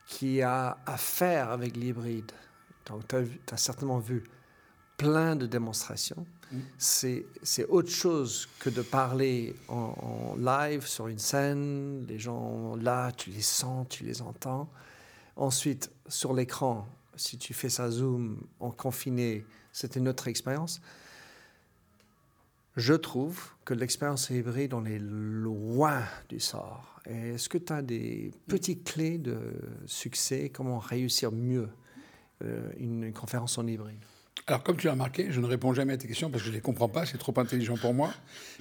qui 0.06 0.42
a 0.42 0.78
affaire 0.86 1.50
avec 1.50 1.76
l'hybride, 1.76 2.32
donc 2.86 3.06
tu 3.08 3.16
as, 3.16 3.56
certainement 3.56 3.98
vu 3.98 4.24
plein 4.96 5.36
de 5.36 5.46
démonstrations. 5.46 6.26
Mm. 6.52 6.58
C'est 6.78 7.66
autre 7.68 7.90
chose 7.90 8.48
que 8.58 8.68
de 8.68 8.82
parler 8.82 9.56
en, 9.68 10.36
live 10.38 10.86
sur 10.86 11.08
une 11.08 11.18
scène, 11.18 12.04
les 12.06 12.18
gens 12.18 12.76
là, 12.76 13.10
tu 13.12 13.30
les 13.30 13.42
sens, 13.42 13.86
tu 13.88 14.04
les 14.04 14.20
entends. 14.20 14.68
Ensuite, 15.38 15.92
sur 16.08 16.34
l'écran, 16.34 16.88
si 17.14 17.38
tu 17.38 17.54
fais 17.54 17.68
ça 17.68 17.90
zoom 17.90 18.42
en 18.58 18.72
confiné, 18.72 19.44
c'était 19.72 20.00
notre 20.00 20.26
expérience. 20.26 20.80
Je 22.76 22.94
trouve 22.94 23.40
que 23.64 23.72
l'expérience 23.72 24.30
hybride, 24.30 24.74
on 24.74 24.84
est 24.84 24.98
loin 24.98 26.02
du 26.28 26.40
sort. 26.40 27.00
Est-ce 27.04 27.48
que 27.48 27.56
tu 27.56 27.72
as 27.72 27.82
des 27.82 28.32
petites 28.48 28.82
clés 28.82 29.18
de 29.18 29.38
succès? 29.86 30.50
Comment 30.52 30.80
réussir 30.80 31.30
mieux 31.30 31.68
euh, 32.42 32.70
une 32.76 33.12
conférence 33.12 33.58
en 33.58 33.66
hybride? 33.68 34.04
Alors, 34.48 34.64
comme 34.64 34.76
tu 34.76 34.86
l'as 34.86 34.92
remarqué, 34.92 35.30
je 35.30 35.40
ne 35.40 35.46
réponds 35.46 35.72
jamais 35.72 35.92
à 35.92 35.96
tes 35.98 36.08
questions 36.08 36.30
parce 36.30 36.42
que 36.42 36.46
je 36.46 36.50
ne 36.50 36.56
les 36.56 36.62
comprends 36.62 36.88
pas, 36.88 37.06
c'est 37.06 37.18
trop 37.18 37.38
intelligent 37.38 37.76
pour 37.76 37.94
moi. 37.94 38.12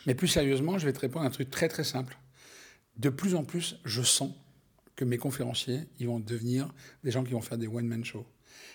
Mais 0.06 0.14
plus 0.14 0.28
sérieusement, 0.28 0.78
je 0.78 0.86
vais 0.86 0.94
te 0.94 1.00
répondre 1.00 1.26
à 1.26 1.28
un 1.28 1.32
truc 1.32 1.50
très 1.50 1.70
très 1.70 1.84
simple. 1.84 2.20
De 2.98 3.10
plus 3.10 3.34
en 3.34 3.44
plus, 3.44 3.80
je 3.84 4.04
sens 4.04 4.32
que 4.98 5.06
mes 5.06 5.18
conférenciers, 5.18 5.82
ils 6.00 6.08
vont 6.08 6.20
devenir 6.20 6.74
des 7.06 7.12
gens 7.12 7.24
qui 7.24 7.32
vont 7.32 7.42
faire 7.42 7.58
des 7.58 7.68
one-man 7.68 8.04
shows. 8.04 8.26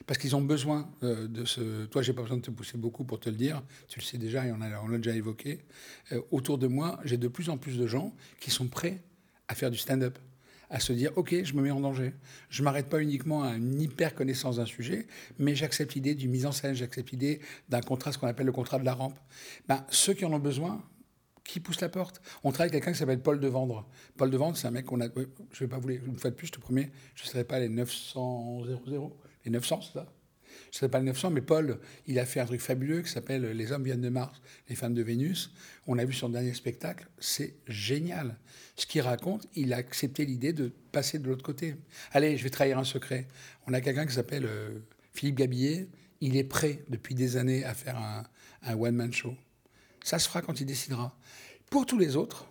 Parce 0.06 0.18
qu'ils 0.18 0.34
ont 0.34 0.40
besoin 0.40 0.90
euh, 1.02 1.26
de 1.26 1.44
ce... 1.44 1.84
Toi, 1.86 2.00
j'ai 2.00 2.12
pas 2.12 2.22
besoin 2.22 2.38
de 2.38 2.42
te 2.42 2.50
pousser 2.50 2.78
beaucoup 2.78 3.04
pour 3.04 3.20
te 3.20 3.28
le 3.28 3.36
dire, 3.36 3.62
tu 3.88 3.98
le 3.98 4.04
sais 4.04 4.16
déjà 4.16 4.46
et 4.46 4.52
on 4.52 4.58
l'a 4.58 4.96
déjà 4.96 5.14
évoqué. 5.14 5.60
Euh, 6.12 6.22
autour 6.30 6.56
de 6.56 6.68
moi, 6.68 6.98
j'ai 7.04 7.18
de 7.18 7.28
plus 7.28 7.50
en 7.50 7.58
plus 7.58 7.76
de 7.76 7.86
gens 7.86 8.14
qui 8.40 8.50
sont 8.50 8.68
prêts 8.68 9.02
à 9.48 9.54
faire 9.54 9.70
du 9.70 9.76
stand-up 9.76 10.18
à 10.72 10.80
se 10.80 10.92
dire 10.94 11.12
ok, 11.16 11.44
je 11.44 11.52
me 11.52 11.60
mets 11.60 11.70
en 11.70 11.80
danger. 11.80 12.14
Je 12.48 12.62
m'arrête 12.62 12.88
pas 12.88 13.00
uniquement 13.00 13.42
à 13.42 13.56
une 13.56 13.80
hyper 13.80 14.14
connaissance 14.14 14.56
d'un 14.56 14.64
sujet, 14.64 15.06
mais 15.38 15.54
j'accepte 15.54 15.94
l'idée 15.94 16.14
d'une 16.14 16.30
mise 16.30 16.46
en 16.46 16.52
scène, 16.52 16.74
j'accepte 16.74 17.10
l'idée 17.10 17.40
d'un 17.68 17.82
contrat, 17.82 18.10
ce 18.10 18.18
qu'on 18.18 18.26
appelle 18.26 18.46
le 18.46 18.52
contrat 18.52 18.78
de 18.78 18.84
la 18.84 18.94
rampe. 18.94 19.18
Ben, 19.68 19.84
ceux 19.90 20.14
qui 20.14 20.24
en 20.24 20.32
ont 20.32 20.38
besoin, 20.38 20.82
qui 21.44 21.60
poussent 21.60 21.80
la 21.80 21.88
porte 21.88 22.20
On 22.44 22.50
travaille 22.50 22.70
avec 22.70 22.82
quelqu'un 22.82 22.92
qui 22.92 22.98
s'appelle 22.98 23.20
Paul 23.20 23.40
Devendre. 23.40 23.88
Paul 24.16 24.30
Devendre, 24.30 24.56
c'est 24.56 24.66
un 24.66 24.70
mec 24.70 24.86
qu'on 24.86 25.00
a. 25.00 25.08
Je 25.52 25.64
vais 25.64 25.68
pas 25.68 25.78
vous 25.78 25.90
une 25.90 26.18
fois 26.18 26.30
de 26.30 26.36
plus, 26.36 26.48
je 26.48 26.52
te 26.52 26.60
promets, 26.60 26.90
je 27.14 27.24
ne 27.24 27.28
serai 27.28 27.44
pas 27.44 27.58
les 27.58 27.68
900 27.68 28.64
00, 28.86 29.20
les 29.44 29.50
900, 29.50 29.80
c'est 29.82 29.92
ça? 29.92 30.06
Je 30.70 30.78
ne 30.78 30.80
sais 30.80 30.88
pas 30.88 30.98
le 30.98 31.06
900, 31.06 31.30
mais 31.30 31.40
Paul, 31.40 31.78
il 32.06 32.18
a 32.18 32.24
fait 32.24 32.40
un 32.40 32.46
truc 32.46 32.60
fabuleux 32.60 33.02
qui 33.02 33.10
s'appelle 33.10 33.42
Les 33.42 33.72
hommes 33.72 33.84
viennent 33.84 34.00
de 34.00 34.08
Mars, 34.08 34.40
les 34.68 34.74
femmes 34.74 34.94
de 34.94 35.02
Vénus. 35.02 35.52
On 35.86 35.98
a 35.98 36.04
vu 36.04 36.12
son 36.12 36.28
dernier 36.28 36.54
spectacle, 36.54 37.08
c'est 37.18 37.54
génial. 37.66 38.36
Ce 38.76 38.86
qu'il 38.86 39.02
raconte, 39.02 39.46
il 39.54 39.72
a 39.72 39.76
accepté 39.76 40.24
l'idée 40.24 40.52
de 40.52 40.72
passer 40.92 41.18
de 41.18 41.28
l'autre 41.28 41.42
côté. 41.42 41.76
Allez, 42.12 42.36
je 42.36 42.44
vais 42.44 42.50
trahir 42.50 42.78
un 42.78 42.84
secret. 42.84 43.28
On 43.66 43.74
a 43.74 43.80
quelqu'un 43.80 44.06
qui 44.06 44.14
s'appelle 44.14 44.46
euh, 44.46 44.78
Philippe 45.12 45.36
Gabillet. 45.36 45.88
Il 46.20 46.36
est 46.36 46.44
prêt 46.44 46.84
depuis 46.88 47.14
des 47.14 47.36
années 47.36 47.64
à 47.64 47.74
faire 47.74 47.98
un, 47.98 48.24
one-man 48.74 49.12
show. 49.12 49.34
Ça 50.04 50.18
se 50.18 50.28
fera 50.28 50.42
quand 50.42 50.60
il 50.60 50.66
décidera. 50.66 51.16
Pour 51.70 51.86
tous 51.86 51.98
les 51.98 52.16
autres, 52.16 52.46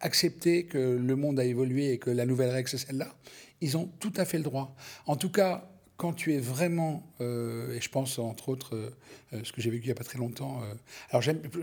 accepter 0.00 0.64
que 0.64 0.78
le 0.78 1.16
monde 1.16 1.38
a 1.38 1.44
évolué 1.44 1.92
et 1.92 1.98
que 1.98 2.10
la 2.10 2.26
nouvelle 2.26 2.50
règle, 2.50 2.68
c'est 2.68 2.78
celle-là, 2.78 3.14
ils 3.60 3.76
ont 3.76 3.86
tout 4.00 4.12
à 4.16 4.24
fait 4.24 4.38
le 4.38 4.44
droit. 4.44 4.74
En 5.06 5.16
tout 5.16 5.30
cas, 5.30 5.70
quand 5.96 6.12
tu 6.12 6.34
es 6.34 6.38
vraiment, 6.38 7.12
euh, 7.20 7.74
et 7.74 7.80
je 7.80 7.88
pense 7.88 8.18
entre 8.18 8.48
autres, 8.48 8.74
euh, 8.74 8.90
euh, 9.32 9.40
ce 9.44 9.52
que 9.52 9.60
j'ai 9.60 9.70
vécu 9.70 9.84
il 9.84 9.88
n'y 9.88 9.92
a 9.92 9.94
pas 9.94 10.04
très 10.04 10.18
longtemps, 10.18 10.62
alors 11.10 11.22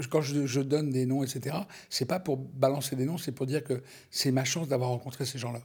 quand 0.09 0.21
je, 0.21 0.61
donne 0.61 0.89
des 0.89 1.05
noms, 1.05 1.23
etc., 1.23 1.57
c'est 1.89 2.05
pas 2.05 2.19
pour 2.19 2.37
balancer 2.37 2.95
des 2.95 3.05
noms, 3.05 3.17
c'est 3.17 3.31
pour 3.31 3.45
dire 3.45 3.63
que 3.63 3.81
c'est 4.09 4.31
ma 4.31 4.45
chance 4.45 4.67
d'avoir 4.67 4.89
rencontré 4.89 5.25
ces 5.25 5.37
gens-là. 5.37 5.61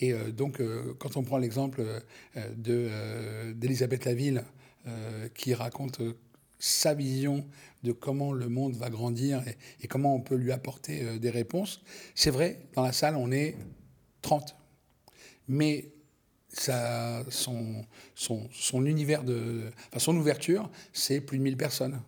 Et 0.00 0.14
donc, 0.32 0.62
quand 0.98 1.16
on 1.16 1.22
prend 1.22 1.36
l'exemple 1.36 1.82
d'Elisabeth 2.56 4.04
Laville, 4.04 4.44
qui 5.34 5.52
raconte 5.52 6.00
sa 6.60 6.94
vision 6.94 7.44
de 7.82 7.90
comment 7.90 8.32
le 8.32 8.48
monde 8.48 8.76
va 8.76 8.90
grandir 8.90 9.42
et, 9.82 9.88
comment 9.88 10.14
on 10.14 10.20
peut 10.20 10.36
lui 10.36 10.52
apporter 10.52 11.18
des 11.18 11.30
réponses, 11.30 11.82
c'est 12.14 12.30
vrai, 12.30 12.60
dans 12.74 12.82
la 12.82 12.92
salle, 12.92 13.16
on 13.16 13.32
est 13.32 13.56
30. 14.22 14.54
Mais 15.48 15.90
ça, 16.52 17.24
son, 17.30 18.86
univers 18.86 19.24
de, 19.24 19.70
enfin, 19.88 19.98
son 19.98 20.16
ouverture, 20.16 20.70
c'est 20.92 21.20
plus 21.20 21.38
de 21.38 21.42
1000 21.42 21.56
personnes 21.56 22.00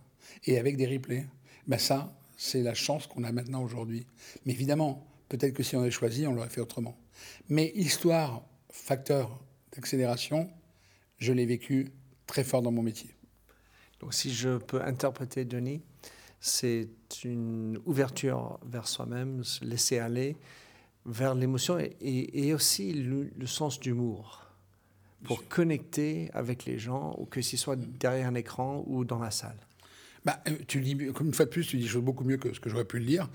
et 0.45 0.57
avec 0.57 0.77
des 0.77 0.87
replays. 0.87 1.25
Ben 1.67 1.79
ça, 1.79 2.13
c'est 2.37 2.61
la 2.61 2.73
chance 2.73 3.07
qu'on 3.07 3.23
a 3.23 3.31
maintenant 3.31 3.63
aujourd'hui. 3.63 4.05
Mais 4.45 4.53
évidemment, 4.53 5.07
peut-être 5.29 5.53
que 5.53 5.63
si 5.63 5.75
on 5.75 5.81
avait 5.81 5.91
choisi, 5.91 6.27
on 6.27 6.33
l'aurait 6.33 6.49
fait 6.49 6.61
autrement. 6.61 6.97
Mais 7.49 7.71
histoire, 7.75 8.43
facteur 8.69 9.39
d'accélération, 9.73 10.49
je 11.17 11.31
l'ai 11.31 11.45
vécu 11.45 11.91
très 12.27 12.43
fort 12.43 12.61
dans 12.61 12.71
mon 12.71 12.83
métier. 12.83 13.12
Donc, 14.03 14.13
si 14.13 14.33
je 14.33 14.57
peux 14.57 14.81
interpréter, 14.81 15.45
Denis, 15.45 15.81
c'est 16.41 16.89
une 17.23 17.79
ouverture 17.85 18.59
vers 18.65 18.85
soi-même, 18.85 19.45
se 19.45 19.63
laisser 19.63 19.97
aller, 19.97 20.35
vers 21.05 21.35
l'émotion 21.35 21.77
et, 21.79 22.53
aussi 22.53 22.91
le, 22.91 23.31
sens 23.45 23.79
d'humour 23.79 24.41
pour 25.23 25.47
connecter 25.47 26.29
avec 26.33 26.65
les 26.65 26.77
gens, 26.77 27.15
ou 27.17 27.25
que 27.25 27.41
ce 27.41 27.55
soit 27.55 27.77
derrière 27.77 28.27
un 28.27 28.35
écran 28.35 28.83
ou 28.87 29.05
dans 29.05 29.19
la 29.19 29.31
salle. 29.31 29.55
Bah, 30.25 30.43
euh, 30.49 30.51
tu 30.67 30.81
dis, 30.81 30.97
comme 31.13 31.27
une 31.27 31.33
fois 31.33 31.45
de 31.45 31.49
plus, 31.49 31.65
tu 31.65 31.77
dis 31.77 31.87
choses 31.87 32.03
beaucoup 32.03 32.25
mieux 32.25 32.37
que 32.37 32.53
ce 32.53 32.59
que 32.59 32.69
j'aurais 32.69 32.83
pu 32.83 32.99
le 32.99 33.05
dire. 33.05 33.29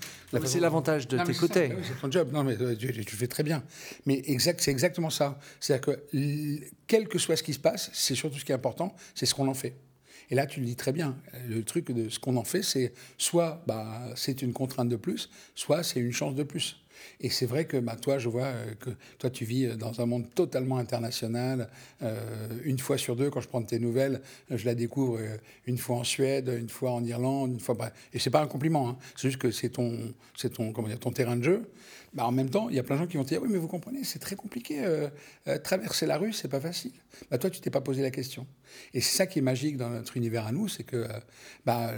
C'est 0.45 0.59
l'avantage 0.59 1.07
de 1.07 1.17
t'écouter. 1.17 1.73
C'est 1.81 1.99
ton 1.99 2.11
job. 2.11 2.31
Non, 2.31 2.43
mais 2.43 2.61
euh, 2.61 2.75
tu, 2.75 2.91
tu, 3.05 3.15
fais 3.15 3.27
très 3.27 3.43
bien. 3.43 3.63
Mais 4.05 4.21
exact, 4.25 4.61
c'est 4.61 4.71
exactement 4.71 5.09
ça. 5.09 5.39
C'est-à-dire 5.59 5.95
que, 5.95 6.59
quel 6.85 7.07
que 7.07 7.17
soit 7.17 7.37
ce 7.37 7.43
qui 7.43 7.53
se 7.53 7.59
passe, 7.59 7.89
c'est 7.93 8.13
surtout 8.13 8.37
ce 8.37 8.45
qui 8.45 8.51
est 8.51 8.55
important, 8.55 8.95
c'est 9.15 9.25
ce 9.25 9.33
qu'on 9.33 9.47
en 9.47 9.55
fait. 9.55 9.75
Et 10.31 10.35
là, 10.35 10.45
tu 10.45 10.59
le 10.59 10.65
dis 10.65 10.75
très 10.75 10.91
bien. 10.91 11.17
Le 11.47 11.63
truc 11.63 11.91
de 11.91 12.09
ce 12.09 12.19
qu'on 12.19 12.37
en 12.37 12.43
fait, 12.43 12.61
c'est 12.61 12.93
soit 13.17 13.63
bah, 13.67 14.11
c'est 14.15 14.41
une 14.41 14.53
contrainte 14.53 14.89
de 14.89 14.95
plus, 14.95 15.29
soit 15.55 15.83
c'est 15.83 15.99
une 15.99 16.13
chance 16.13 16.35
de 16.35 16.43
plus. 16.43 16.77
Et 17.21 17.29
c'est 17.29 17.45
vrai 17.45 17.65
que 17.65 17.77
bah, 17.77 17.95
toi, 17.95 18.17
je 18.17 18.29
vois 18.29 18.45
euh, 18.45 18.73
que 18.79 18.89
toi, 19.17 19.29
tu 19.29 19.45
vis 19.45 19.77
dans 19.77 20.01
un 20.01 20.05
monde 20.05 20.25
totalement 20.33 20.77
international. 20.77 21.69
Euh, 22.01 22.49
une 22.63 22.79
fois 22.79 22.97
sur 22.97 23.15
deux, 23.15 23.29
quand 23.29 23.41
je 23.41 23.47
prends 23.47 23.61
tes 23.61 23.79
nouvelles, 23.79 24.21
je 24.49 24.65
la 24.65 24.75
découvre 24.75 25.17
euh, 25.19 25.37
une 25.65 25.77
fois 25.77 25.97
en 25.97 26.03
Suède, 26.03 26.53
une 26.59 26.69
fois 26.69 26.91
en 26.91 27.03
Irlande, 27.03 27.53
une 27.53 27.59
fois. 27.59 27.75
Bah, 27.75 27.91
et 28.13 28.19
c'est 28.19 28.29
pas 28.29 28.41
un 28.41 28.47
compliment. 28.47 28.89
Hein. 28.89 28.97
C'est 29.15 29.29
juste 29.29 29.41
que 29.41 29.51
c'est 29.51 29.69
ton, 29.69 30.13
ton, 30.53 30.73
ton 30.73 31.11
terrain 31.11 31.35
de 31.35 31.43
jeu. 31.43 31.69
Bah, 32.13 32.25
en 32.25 32.31
même 32.31 32.49
temps, 32.49 32.69
il 32.69 32.75
y 32.75 32.79
a 32.79 32.83
plein 32.83 32.95
de 32.95 33.01
gens 33.01 33.07
qui 33.07 33.17
vont 33.17 33.23
te 33.23 33.29
dire 33.29 33.41
oui, 33.41 33.49
mais 33.51 33.57
vous 33.57 33.67
comprenez, 33.67 34.03
c'est 34.03 34.19
très 34.19 34.35
compliqué. 34.35 34.83
traverser 35.63 36.05
la 36.05 36.17
rue, 36.17 36.33
c'est 36.33 36.47
pas 36.47 36.59
facile. 36.59 36.91
Bah, 37.29 37.37
toi, 37.37 37.49
tu 37.49 37.61
t'es 37.61 37.69
pas 37.69 37.81
posé 37.81 38.01
la 38.01 38.11
question. 38.11 38.47
Et 38.93 39.01
c'est 39.01 39.15
ça 39.15 39.27
qui 39.27 39.39
est 39.39 39.43
magique 39.43 39.77
dans 39.77 39.89
notre 39.89 40.17
univers 40.17 40.45
à 40.45 40.51
nous, 40.51 40.67
c'est 40.67 40.83
que 40.83 41.07
bah, 41.65 41.91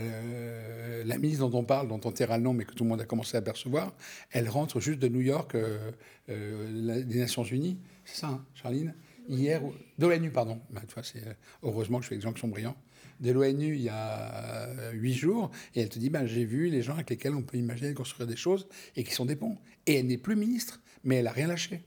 la 1.05 1.17
ministre 1.17 1.47
dont 1.47 1.59
on 1.59 1.63
parle, 1.63 1.87
dont 1.87 2.01
on 2.03 2.11
taira 2.11 2.37
le 2.37 2.43
nom, 2.43 2.53
mais 2.53 2.65
que 2.65 2.73
tout 2.73 2.83
le 2.83 2.89
monde 2.89 3.01
a 3.01 3.05
commencé 3.05 3.37
à 3.37 3.41
percevoir, 3.41 3.93
elle 4.31 4.49
rentre 4.49 4.79
juste 4.79 4.99
de 4.99 5.07
New 5.07 5.21
York, 5.21 5.55
euh, 5.55 5.91
euh, 6.29 7.03
des 7.03 7.19
Nations 7.19 7.43
Unies. 7.43 7.77
C'est 8.05 8.21
ça, 8.21 8.27
hein, 8.27 8.45
Charline? 8.55 8.93
Hier, 9.29 9.61
de 9.97 10.07
l'ONU, 10.07 10.31
pardon. 10.31 10.59
Bah, 10.71 10.81
euh, 10.97 11.33
heureusement 11.63 11.99
que 11.99 12.03
je 12.03 12.09
fais 12.09 12.15
des 12.15 12.21
gens 12.21 12.33
qui 12.33 12.41
sont 12.41 12.47
brillants. 12.47 12.75
De 13.21 13.31
l'ONU, 13.31 13.75
il 13.75 13.81
y 13.83 13.89
a 13.89 14.91
huit 14.93 15.13
jours, 15.13 15.51
et 15.75 15.81
elle 15.81 15.89
te 15.89 15.99
dit 15.99 16.09
bah, 16.09 16.25
j'ai 16.25 16.43
vu 16.43 16.69
les 16.69 16.81
gens 16.81 16.95
avec 16.95 17.09
lesquels 17.09 17.35
on 17.35 17.43
peut 17.43 17.57
imaginer 17.57 17.93
construire 17.93 18.27
des 18.27 18.35
choses 18.35 18.67
et 18.95 19.03
qui 19.03 19.13
sont 19.13 19.25
des 19.25 19.35
ponts. 19.35 19.57
Et 19.85 19.95
elle 19.95 20.07
n'est 20.07 20.17
plus 20.17 20.35
ministre, 20.35 20.81
mais 21.03 21.17
elle 21.17 21.25
n'a 21.25 21.31
rien 21.31 21.47
lâché. 21.47 21.83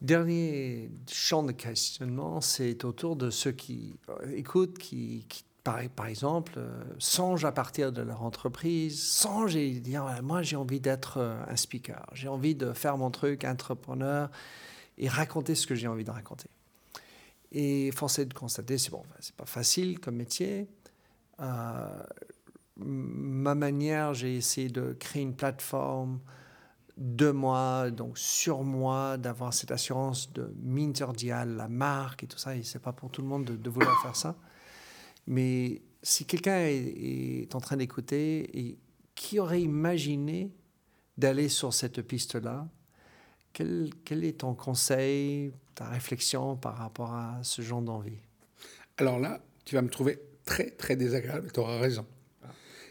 Dernier 0.00 0.90
champ 1.10 1.44
de 1.44 1.52
questionnement, 1.52 2.40
c'est 2.40 2.84
autour 2.84 3.14
de 3.14 3.30
ceux 3.30 3.52
qui 3.52 3.94
écoutent, 4.34 4.76
qui, 4.76 5.26
par, 5.62 6.06
exemple, 6.06 6.54
euh, 6.56 6.82
songe 6.98 7.44
à 7.44 7.52
partir 7.52 7.92
de 7.92 8.02
leur 8.02 8.22
entreprise, 8.22 9.00
songe 9.00 9.54
et 9.54 9.70
dire 9.78 10.04
moi 10.22 10.42
j'ai 10.42 10.56
envie 10.56 10.80
d'être 10.80 11.18
euh, 11.18 11.40
un 11.46 11.56
speaker, 11.56 12.04
j'ai 12.14 12.28
envie 12.28 12.56
de 12.56 12.72
faire 12.72 12.98
mon 12.98 13.10
truc 13.10 13.44
entrepreneur 13.44 14.28
et 14.98 15.08
raconter 15.08 15.54
ce 15.54 15.66
que 15.66 15.74
j'ai 15.74 15.86
envie 15.86 16.04
de 16.04 16.10
raconter. 16.10 16.48
Et 17.52 17.90
force 17.92 18.18
est 18.18 18.26
de 18.26 18.34
constater, 18.34 18.78
c'est 18.78 18.90
bon, 18.90 19.02
c'est 19.20 19.36
pas 19.36 19.46
facile 19.46 20.00
comme 20.00 20.16
métier. 20.16 20.68
Euh, 21.40 22.02
ma 22.76 23.54
manière, 23.54 24.14
j'ai 24.14 24.36
essayé 24.36 24.68
de 24.68 24.96
créer 24.98 25.22
une 25.22 25.36
plateforme 25.36 26.20
de 26.96 27.30
moi, 27.30 27.90
donc 27.90 28.18
sur 28.18 28.62
moi, 28.62 29.16
d'avoir 29.18 29.52
cette 29.52 29.70
assurance 29.70 30.32
de 30.32 30.54
Minterdial, 30.62 31.56
la 31.56 31.68
marque 31.68 32.24
et 32.24 32.26
tout 32.26 32.38
ça. 32.38 32.56
Et 32.56 32.62
c'est 32.62 32.78
pas 32.78 32.92
pour 32.92 33.10
tout 33.10 33.22
le 33.22 33.28
monde 33.28 33.44
de 33.44 33.70
vouloir 33.70 34.00
faire 34.02 34.16
ça. 34.16 34.36
Mais 35.26 35.82
si 36.02 36.24
quelqu'un 36.24 36.58
est, 36.58 37.54
en 37.54 37.60
train 37.60 37.76
d'écouter 37.76 38.78
qui 39.14 39.38
aurait 39.38 39.62
imaginé 39.62 40.50
d'aller 41.18 41.48
sur 41.48 41.72
cette 41.72 42.02
piste-là, 42.02 42.66
quel, 43.52 44.24
est 44.24 44.38
ton 44.38 44.54
conseil, 44.54 45.52
ta 45.74 45.88
réflexion 45.88 46.56
par 46.56 46.76
rapport 46.76 47.12
à 47.12 47.40
ce 47.42 47.62
genre 47.62 47.82
d'envie? 47.82 48.20
Alors 48.96 49.18
là, 49.18 49.44
tu 49.64 49.74
vas 49.74 49.82
me 49.82 49.88
trouver 49.88 50.18
très 50.44 50.70
très 50.70 50.96
désagréable, 50.96 51.50
tu 51.52 51.60
auras 51.60 51.78
raison. 51.78 52.06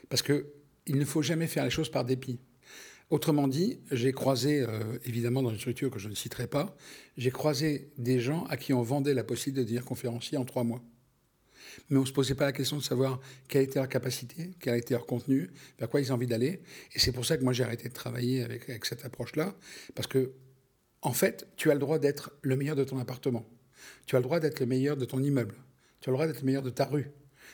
Parce 0.09 0.21
que 0.21 0.47
il 0.87 0.97
ne 0.97 1.05
faut 1.05 1.21
jamais 1.21 1.47
faire 1.47 1.63
les 1.63 1.69
choses 1.69 1.89
par 1.89 2.05
dépit. 2.05 2.39
Autrement 3.09 3.47
dit, 3.47 3.79
j'ai 3.91 4.13
croisé, 4.13 4.61
euh, 4.61 4.97
évidemment 5.05 5.43
dans 5.43 5.49
une 5.49 5.59
structure 5.59 5.91
que 5.91 5.99
je 5.99 6.09
ne 6.09 6.15
citerai 6.15 6.47
pas, 6.47 6.75
j'ai 7.17 7.29
croisé 7.29 7.91
des 7.97 8.19
gens 8.19 8.45
à 8.45 8.57
qui 8.57 8.73
on 8.73 8.81
vendait 8.81 9.13
la 9.13 9.23
possibilité 9.23 9.61
de 9.61 9.65
devenir 9.65 9.85
conférencier 9.85 10.37
en 10.37 10.45
trois 10.45 10.63
mois 10.63 10.81
mais 11.89 11.97
on 11.97 12.01
ne 12.01 12.05
se 12.05 12.11
posait 12.13 12.35
pas 12.35 12.45
la 12.45 12.51
question 12.51 12.77
de 12.77 12.83
savoir 12.83 13.19
quelle 13.47 13.63
était 13.63 13.79
leur 13.79 13.89
capacité, 13.89 14.51
quel 14.59 14.77
était 14.77 14.93
leur 14.93 15.05
contenu, 15.05 15.49
vers 15.79 15.89
quoi 15.89 16.01
ils 16.01 16.11
ont 16.11 16.15
envie 16.15 16.27
d'aller. 16.27 16.61
Et 16.93 16.99
c'est 16.99 17.11
pour 17.11 17.25
ça 17.25 17.37
que 17.37 17.43
moi 17.43 17.53
j'ai 17.53 17.63
arrêté 17.63 17.89
de 17.89 17.93
travailler 17.93 18.43
avec, 18.43 18.69
avec 18.69 18.85
cette 18.85 19.05
approche-là, 19.05 19.55
parce 19.95 20.07
que, 20.07 20.31
en 21.01 21.13
fait, 21.13 21.47
tu 21.55 21.71
as 21.71 21.73
le 21.73 21.79
droit 21.79 21.99
d'être 21.99 22.31
le 22.41 22.55
meilleur 22.55 22.75
de 22.75 22.83
ton 22.83 22.99
appartement. 22.99 23.45
Tu 24.05 24.15
as 24.15 24.19
le 24.19 24.23
droit 24.23 24.39
d'être 24.39 24.59
le 24.59 24.65
meilleur 24.65 24.97
de 24.97 25.05
ton 25.05 25.21
immeuble. 25.21 25.55
Tu 25.99 26.09
as 26.09 26.11
le 26.11 26.15
droit 26.15 26.27
d'être 26.27 26.41
le 26.41 26.45
meilleur 26.45 26.63
de 26.63 26.69
ta 26.69 26.85
rue. 26.85 27.11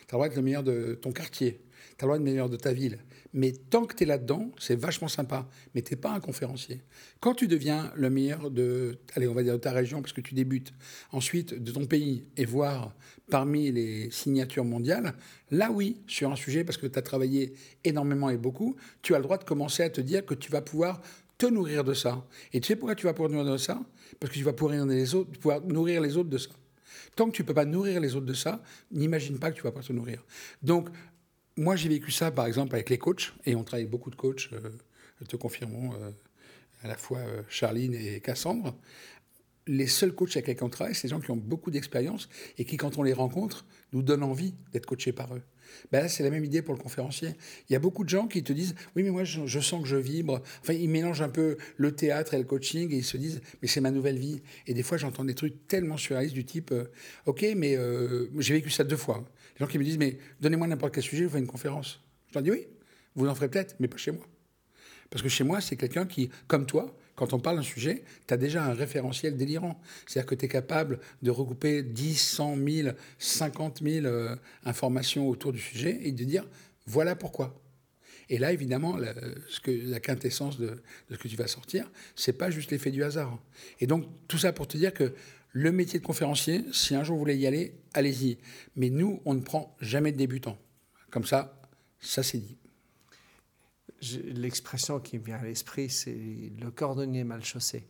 Tu 0.08 0.16
as 0.16 0.18
le 0.18 0.18
droit 0.18 0.28
d'être 0.28 0.38
le 0.38 0.44
meilleur 0.44 0.64
de 0.64 0.98
ton 1.02 1.12
quartier. 1.12 1.62
Tu 1.98 2.04
as 2.04 2.08
le 2.08 2.08
droit 2.08 2.18
d'être 2.18 2.26
le 2.26 2.32
meilleur 2.32 2.50
de 2.50 2.58
ta 2.58 2.74
ville. 2.74 3.00
Mais 3.34 3.52
tant 3.52 3.86
que 3.86 3.96
tu 3.96 4.04
es 4.04 4.06
là-dedans, 4.06 4.52
c'est 4.58 4.76
vachement 4.76 5.08
sympa. 5.08 5.48
Mais 5.74 5.82
tu 5.82 5.94
n'es 5.94 6.00
pas 6.00 6.12
un 6.12 6.20
conférencier. 6.20 6.82
Quand 7.20 7.34
tu 7.34 7.48
deviens 7.48 7.92
le 7.96 8.10
meilleur 8.10 8.52
de, 8.52 9.00
allez, 9.16 9.28
on 9.28 9.34
va 9.34 9.44
dire 9.44 9.54
de 9.54 9.60
ta 9.60 9.72
région, 9.72 10.02
parce 10.02 10.14
que 10.14 10.22
tu 10.22 10.34
débutes, 10.34 10.74
ensuite 11.12 11.54
de 11.54 11.72
ton 11.72 11.86
pays, 11.86 12.26
et 12.36 12.46
voir 12.46 12.94
parmi 13.30 13.72
les 13.72 14.10
signatures 14.12 14.66
mondiales, 14.66 15.14
là 15.52 15.72
oui, 15.72 16.02
sur 16.08 16.32
un 16.32 16.36
sujet, 16.36 16.64
parce 16.64 16.78
que 16.78 16.88
tu 16.88 16.98
as 16.98 17.02
travaillé 17.02 17.54
énormément 17.84 18.30
et 18.30 18.38
beaucoup, 18.38 18.76
tu 19.02 19.14
as 19.14 19.18
le 19.18 19.24
droit 19.24 19.38
de 19.38 19.44
commencer 19.44 19.84
à 19.84 19.90
te 19.90 20.02
dire 20.02 20.26
que 20.26 20.34
tu 20.34 20.52
vas 20.52 20.62
pouvoir 20.62 21.02
te 21.38 21.46
nourrir 21.46 21.84
de 21.84 21.94
ça. 21.94 22.26
Et 22.54 22.62
tu 22.62 22.68
sais 22.68 22.76
pourquoi 22.76 22.96
tu 22.96 23.06
vas 23.06 23.14
pouvoir 23.14 23.32
nourrir 23.32 23.52
de 23.52 23.58
ça? 23.58 23.80
Parce 24.20 24.32
que 24.32 24.38
tu 24.38 24.44
vas 24.44 24.54
pouvoir 24.54 24.76
nourrir 24.76 24.96
les 24.96 25.16
autres, 25.16 25.32
pouvoir 25.32 25.62
nourrir 25.62 26.02
les 26.02 26.18
autres 26.18 26.30
de 26.30 26.38
ça. 26.38 26.50
Tant 27.16 27.30
que 27.30 27.36
tu 27.36 27.42
ne 27.42 27.48
peux 27.48 27.54
pas 27.54 27.66
nourrir 27.66 28.00
les 28.00 28.16
autres 28.16 28.26
de 28.26 28.34
ça, 28.34 28.62
n'imagine 28.92 29.40
pas 29.40 29.52
que 29.52 29.58
tu 29.58 29.64
vas 29.64 29.72
pas 29.72 29.82
te 29.82 29.94
nourrir. 29.94 30.24
Donc, 30.62 30.90
moi, 31.56 31.76
j'ai 31.76 31.90
vécu 31.90 32.12
ça, 32.12 32.32
par 32.32 32.46
exemple, 32.46 32.76
avec 32.76 32.90
les 32.90 32.98
coachs, 32.98 33.34
et 33.46 33.56
on 33.56 33.64
travaille 33.64 33.84
avec 33.84 33.92
beaucoup 33.92 34.12
de 34.12 34.16
coachs, 34.16 34.50
euh, 34.54 34.70
te 35.28 35.36
confirmons, 35.36 35.94
euh, 35.96 36.12
à 36.84 36.88
la 36.88 36.96
fois 36.96 37.20
euh, 37.20 37.42
Charline 37.50 37.94
et 37.94 38.22
Cassandre. 38.22 38.76
Les 39.66 39.88
seuls 39.88 40.14
coachs 40.14 40.36
avec 40.38 40.48
lesquels 40.48 40.64
on 40.64 40.70
travaille, 40.70 40.96
c'est 40.96 41.08
des 41.08 41.10
gens 41.10 41.20
qui 41.20 41.32
ont 41.32 41.38
beaucoup 41.38 41.72
d'expérience 41.72 42.30
et 42.58 42.66
qui, 42.66 42.78
quand 42.78 42.98
on 42.98 43.04
les 43.04 43.14
rencontre, 43.14 43.66
nous 43.92 44.04
donnent 44.04 44.24
envie 44.24 44.54
d'être 44.72 44.86
coachés 44.86 45.12
par 45.12 45.36
eux. 45.36 45.42
Ben 45.92 46.02
là, 46.02 46.10
c'est 46.10 46.24
la 46.24 46.30
même 46.30 46.46
idée 46.46 46.62
pour 46.62 46.74
le 46.74 46.80
conférencier. 46.80 47.30
Il 47.70 47.74
y 47.74 47.76
a 47.76 47.80
beaucoup 47.80 48.04
de 48.04 48.10
gens 48.10 48.28
qui 48.28 48.44
te 48.44 48.54
disent 48.54 48.76
Oui, 48.96 49.04
mais 49.04 49.12
moi, 49.12 49.24
je, 49.24 49.60
sens 49.60 49.82
que 49.82 49.88
je 49.88 49.98
vibre. 49.98 50.42
Enfin, 50.62 50.74
ils 50.74 50.90
mélangent 50.90 51.22
un 51.22 51.30
peu 51.30 51.58
le 51.78 51.96
théâtre 51.96 52.34
et 52.34 52.38
le 52.38 52.44
coaching 52.44 52.92
et 52.92 52.98
ils 52.98 53.04
se 53.04 53.18
disent 53.18 53.42
Mais 53.62 53.68
c'est 53.68 53.82
ma 53.82 53.92
nouvelle 53.92 54.18
vie. 54.18 54.42
Et 54.68 54.74
des 54.74 54.84
fois, 54.84 54.98
j'entends 54.98 55.26
des 55.26 55.36
trucs 55.36 55.68
tellement 55.68 55.98
surréalistes 55.98 56.36
du 56.36 56.46
type 56.46 56.74
Ok, 57.26 57.46
mais 57.56 57.78
j'ai 58.40 58.54
vécu 58.54 58.70
ça 58.70 58.84
deux 58.84 58.98
fois. 58.98 59.26
Les 59.58 59.66
gens 59.66 59.72
qui 59.72 59.80
me 59.80 59.84
disent, 59.84 59.98
mais 59.98 60.18
donnez-moi 60.40 60.68
n'importe 60.68 60.94
quel 60.94 61.04
sujet, 61.04 61.24
je 61.24 61.30
fais 61.30 61.40
une 61.40 61.48
conférence. 61.48 62.00
Je 62.30 62.36
leur 62.36 62.44
dis, 62.44 62.52
oui, 62.52 62.68
vous 63.16 63.28
en 63.28 63.34
ferez 63.34 63.50
peut-être, 63.50 63.76
mais 63.80 63.88
pas 63.88 63.98
chez 63.98 64.12
moi. 64.12 64.26
Parce 65.10 65.24
que 65.24 65.30
chez 65.30 65.44
moi, 65.44 65.62
c'est 65.62 65.76
quelqu'un 65.76 66.06
qui, 66.06 66.30
comme 66.48 66.68
toi, 66.68 66.96
quand 67.18 67.34
on 67.34 67.40
parle 67.40 67.58
d'un 67.58 67.64
sujet, 67.64 68.04
tu 68.28 68.34
as 68.34 68.38
déjà 68.38 68.64
un 68.64 68.74
référentiel 68.74 69.36
délirant. 69.36 69.82
C'est-à-dire 70.06 70.28
que 70.28 70.36
tu 70.36 70.46
es 70.46 70.48
capable 70.48 71.00
de 71.24 71.32
regrouper 71.32 71.82
10, 71.82 72.16
100 72.16 72.58
000, 72.66 72.90
50 73.18 73.82
000 73.82 74.08
informations 74.64 75.28
autour 75.28 75.52
du 75.52 75.60
sujet 75.60 75.98
et 76.04 76.12
de 76.12 76.24
dire, 76.24 76.48
voilà 76.86 77.16
pourquoi. 77.16 77.60
Et 78.30 78.38
là, 78.38 78.54
évidemment, 78.54 78.98
la, 78.98 79.16
la 79.66 80.00
quintessence 80.00 80.60
de, 80.60 80.68
de, 81.10 81.16
ce 81.16 81.18
que 81.18 81.28
tu 81.28 81.36
vas 81.36 81.48
sortir, 81.48 81.90
c'est 82.16 82.34
pas 82.34 82.52
juste 82.52 82.70
l'effet 82.70 82.92
du 82.92 83.04
hasard. 83.04 83.40
Et 83.80 83.88
donc, 83.88 84.06
tout 84.28 84.38
ça 84.38 84.54
pour 84.54 84.68
te 84.68 84.78
dire 84.78 84.94
que 84.94 85.16
le 85.54 85.72
métier 85.72 86.00
de 86.00 86.06
conférencier, 86.06 86.66
si 86.72 86.94
un 86.94 87.04
jour 87.04 87.16
vous 87.16 87.22
voulez 87.22 87.38
y 87.38 87.48
aller, 87.48 87.74
allez-y. 87.96 88.38
Mais 88.76 88.92
nous, 88.92 89.24
on 89.26 89.34
ne 89.34 89.42
prend 89.42 89.76
jamais 89.82 90.12
de 90.12 90.18
débutants. 90.18 90.60
Comme 91.10 91.26
ça, 91.26 91.60
ça 92.00 92.22
c'est 92.22 92.38
dit. 92.38 92.58
L'expression 94.24 95.00
qui 95.00 95.18
me 95.18 95.24
vient 95.24 95.38
à 95.38 95.44
l'esprit, 95.44 95.90
c'est 95.90 96.18
le 96.60 96.72
cordonnier 96.72 97.24
mal 97.24 97.44
chaussé. 97.44 97.88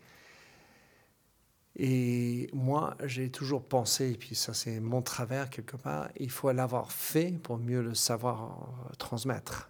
Et 1.79 2.49
moi, 2.53 2.97
j'ai 3.05 3.29
toujours 3.29 3.63
pensé, 3.63 4.11
et 4.11 4.17
puis 4.17 4.33
ça 4.33 4.53
c'est 4.53 4.79
mon 4.79 5.03
travers 5.03 5.49
quelque 5.49 5.77
part, 5.77 6.09
il 6.19 6.31
faut 6.31 6.51
l'avoir 6.51 6.91
fait 6.91 7.31
pour 7.31 7.59
mieux 7.59 7.83
le 7.83 7.93
savoir 7.93 8.67
transmettre. 8.97 9.69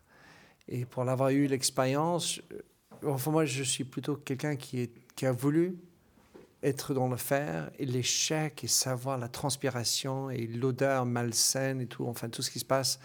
Et 0.70 0.86
pour 0.86 1.04
l'avoir 1.04 1.30
eu 1.30 1.48
l'expérience, 1.48 2.42
euh, 2.54 3.12
enfin 3.12 3.32
moi 3.32 3.46
je 3.46 3.64
suis 3.64 3.84
plutôt 3.84 4.16
quelqu'un 4.16 4.56
qui, 4.56 4.90
qui 5.16 5.26
a 5.26 5.32
voulu 5.34 5.78
être 6.64 6.94
dans 6.94 7.08
le 7.08 7.18
faire 7.18 7.70
et 7.78 7.86
l'échec 7.86 8.64
et 8.64 8.68
savoir 8.68 9.18
la 9.18 9.28
transpiration 9.28 10.30
et 10.30 10.48
l'odeur 10.48 11.06
malsaine 11.06 11.82
et 11.82 11.88
tout, 11.88 12.06
enfin 12.08 12.30
tout 12.30 12.42
ce 12.42 12.52
qui 12.52 12.60
se 12.60 12.66
passe 12.66 13.00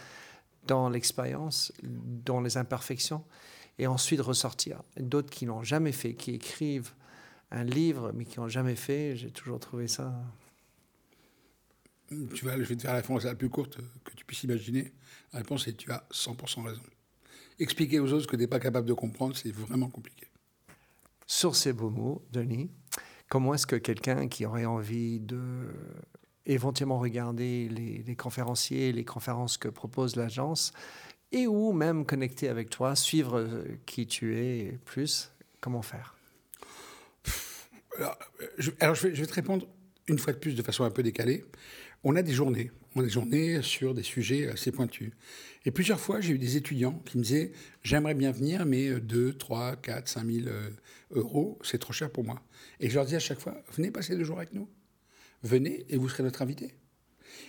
dans 0.67 0.89
l'expérience, 0.89 1.73
dans 1.83 2.41
les 2.41 2.57
imperfections, 2.57 3.25
et 3.79 3.87
ensuite 3.87 4.21
ressortir. 4.21 4.83
D'autres 4.97 5.31
qui 5.31 5.47
n'ont 5.47 5.63
jamais 5.63 5.93
fait, 5.93 6.15
qui 6.15 6.33
écrivent 6.33 6.93
un 7.51 7.65
livre 7.65 8.13
mais 8.15 8.25
qui 8.25 8.39
n'ont 8.39 8.49
jamais 8.49 8.77
fait, 8.77 9.17
j'ai 9.17 9.31
toujours 9.31 9.61
trouvé 9.61 9.89
ça. 9.89 10.15
Tu 12.35 12.45
vas, 12.45 12.59
je 12.59 12.65
vais 12.65 12.77
te 12.77 12.83
faire 12.83 12.93
la 12.93 12.99
réponse 12.99 13.25
la 13.25 13.35
plus 13.35 13.49
courte 13.49 13.79
que 14.05 14.15
tu 14.15 14.25
puisses 14.25 14.43
imaginer. 14.45 14.93
La 15.33 15.39
réponse 15.39 15.67
est 15.67 15.73
tu 15.75 15.91
as 15.91 16.07
100% 16.13 16.65
raison. 16.65 16.83
Expliquer 17.59 18.01
aux 18.01 18.13
autres 18.13 18.23
ce 18.23 18.27
que 18.27 18.37
tu 18.37 18.43
n'es 18.43 18.49
pas 18.49 18.61
capable 18.61 18.87
de 18.87 18.93
comprendre, 18.93 19.37
c'est 19.37 19.53
vraiment 19.53 19.89
compliqué. 19.89 20.27
Sur 21.27 21.57
ces 21.57 21.73
beaux 21.73 21.91
mots, 21.91 22.23
Denis, 22.31 22.71
Comment 23.33 23.55
est-ce 23.55 23.67
que 23.67 23.77
quelqu'un 23.77 24.29
qui 24.29 24.45
aurait 24.45 24.67
envie 24.67 25.19
de 25.19 25.41
éventuellement 26.47 26.99
regarder 26.99 27.69
les, 27.69 28.17
conférenciers, 28.17 28.93
les 28.93 29.05
conférences 29.05 29.59
que 29.59 29.69
propose 29.69 30.17
l'agence, 30.17 30.73
et 31.31 31.47
ou 31.47 31.73
même 31.73 32.05
connecter 32.05 32.49
avec 32.49 32.69
toi, 32.69 32.95
suivre 32.95 33.39
euh, 33.39 33.65
qui 33.87 34.07
tu 34.07 34.37
es 34.37 34.79
plus, 34.85 35.33
comment 35.61 35.83
faire? 35.83 36.15
Alors 37.99 38.19
je, 38.59 38.71
alors, 38.81 38.95
je, 38.95 39.09
vais, 39.09 39.15
je 39.15 39.21
vais 39.21 39.27
te 39.27 39.35
répondre 39.35 39.67
une 40.09 40.19
fois 40.19 40.33
de 40.33 40.39
plus 40.39 40.55
de 40.55 40.63
façon 40.63 40.85
un 40.85 40.91
peu 40.91 41.03
décalée. 41.03 41.45
On 42.05 42.17
a 42.17 42.23
des 42.23 42.33
journées, 42.33 42.71
on 42.95 43.01
a 43.01 43.05
des 43.05 43.11
journées 43.11 43.63
sur 43.63 43.95
des 43.95 44.03
sujets 44.03 44.49
assez 44.49 44.73
pointus. 44.73 45.13
Et 45.65 45.71
plusieurs 45.71 46.01
fois, 46.01 46.21
j'ai 46.21 46.33
eu 46.33 46.39
des 46.39 46.57
étudiants 46.57 47.01
qui 47.05 47.19
me 47.19 47.23
disaient 47.23 47.53
J'aimerais 47.83 48.15
bien 48.15 48.33
venir, 48.33 48.67
mais 48.67 49.01
2, 49.01 49.35
3, 49.35 49.77
4, 49.77 50.09
5 50.09 50.27
000 50.27 50.47
euros, 51.13 51.59
c'est 51.63 51.79
trop 51.79 51.93
cher 51.93 52.11
pour 52.11 52.25
moi. 52.25 52.43
Et 52.81 52.91
je 52.91 52.95
leur 52.97 53.07
dis 53.07 53.15
à 53.15 53.21
chaque 53.21 53.39
fois 53.39 53.63
Venez 53.73 53.91
passer 53.91 54.17
deux 54.17 54.25
jours 54.25 54.39
avec 54.39 54.53
nous. 54.53 54.69
Venez 55.43 55.85
et 55.89 55.97
vous 55.97 56.09
serez 56.09 56.23
notre 56.23 56.43
invité. 56.43 56.75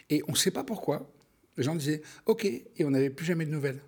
Et 0.10 0.22
on 0.28 0.32
ne 0.32 0.38
sait 0.38 0.52
pas 0.52 0.64
pourquoi. 0.64 1.12
Les 1.58 1.64
gens 1.64 1.76
disaient 1.76 2.02
OK, 2.26 2.46
et 2.46 2.86
on 2.86 2.92
n'avait 2.92 3.10
plus 3.10 3.26
jamais 3.26 3.46
de 3.46 3.52
nouvelles. 3.52 3.82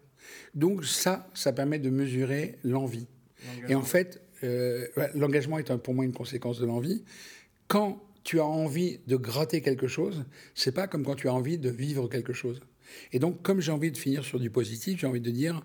Donc, 0.54 0.86
ça, 0.86 1.30
ça 1.34 1.54
permet 1.54 1.80
de 1.80 1.90
mesurer 1.90 2.58
l'envie. 2.64 3.08
Et 3.68 3.76
en 3.76 3.84
fait, 3.84 4.22
euh, 4.44 4.88
l'engagement 5.14 5.60
est 5.60 5.76
pour 5.78 5.94
moi 5.94 6.06
une 6.06 6.14
conséquence 6.14 6.60
de 6.60 6.66
l'envie. 6.66 7.04
Quand 7.68 8.02
tu 8.24 8.40
as 8.40 8.46
envie 8.46 9.00
de 9.08 9.18
gratter 9.18 9.62
quelque 9.62 9.88
chose, 9.88 10.26
c'est 10.56 10.72
pas 10.72 10.88
comme 10.88 11.04
quand 11.04 11.16
tu 11.16 11.28
as 11.30 11.34
envie 11.34 11.58
de 11.58 11.70
vivre 11.70 12.08
quelque 12.08 12.34
chose. 12.34 12.62
Et 13.12 13.20
donc, 13.20 13.42
comme 13.42 13.62
j'ai 13.62 13.72
envie 13.72 13.92
de 13.92 13.98
finir 13.98 14.24
sur 14.24 14.40
du 14.40 14.50
positif, 14.50 15.00
j'ai 15.00 15.08
envie 15.08 15.22
de 15.22 15.32
dire 15.32 15.64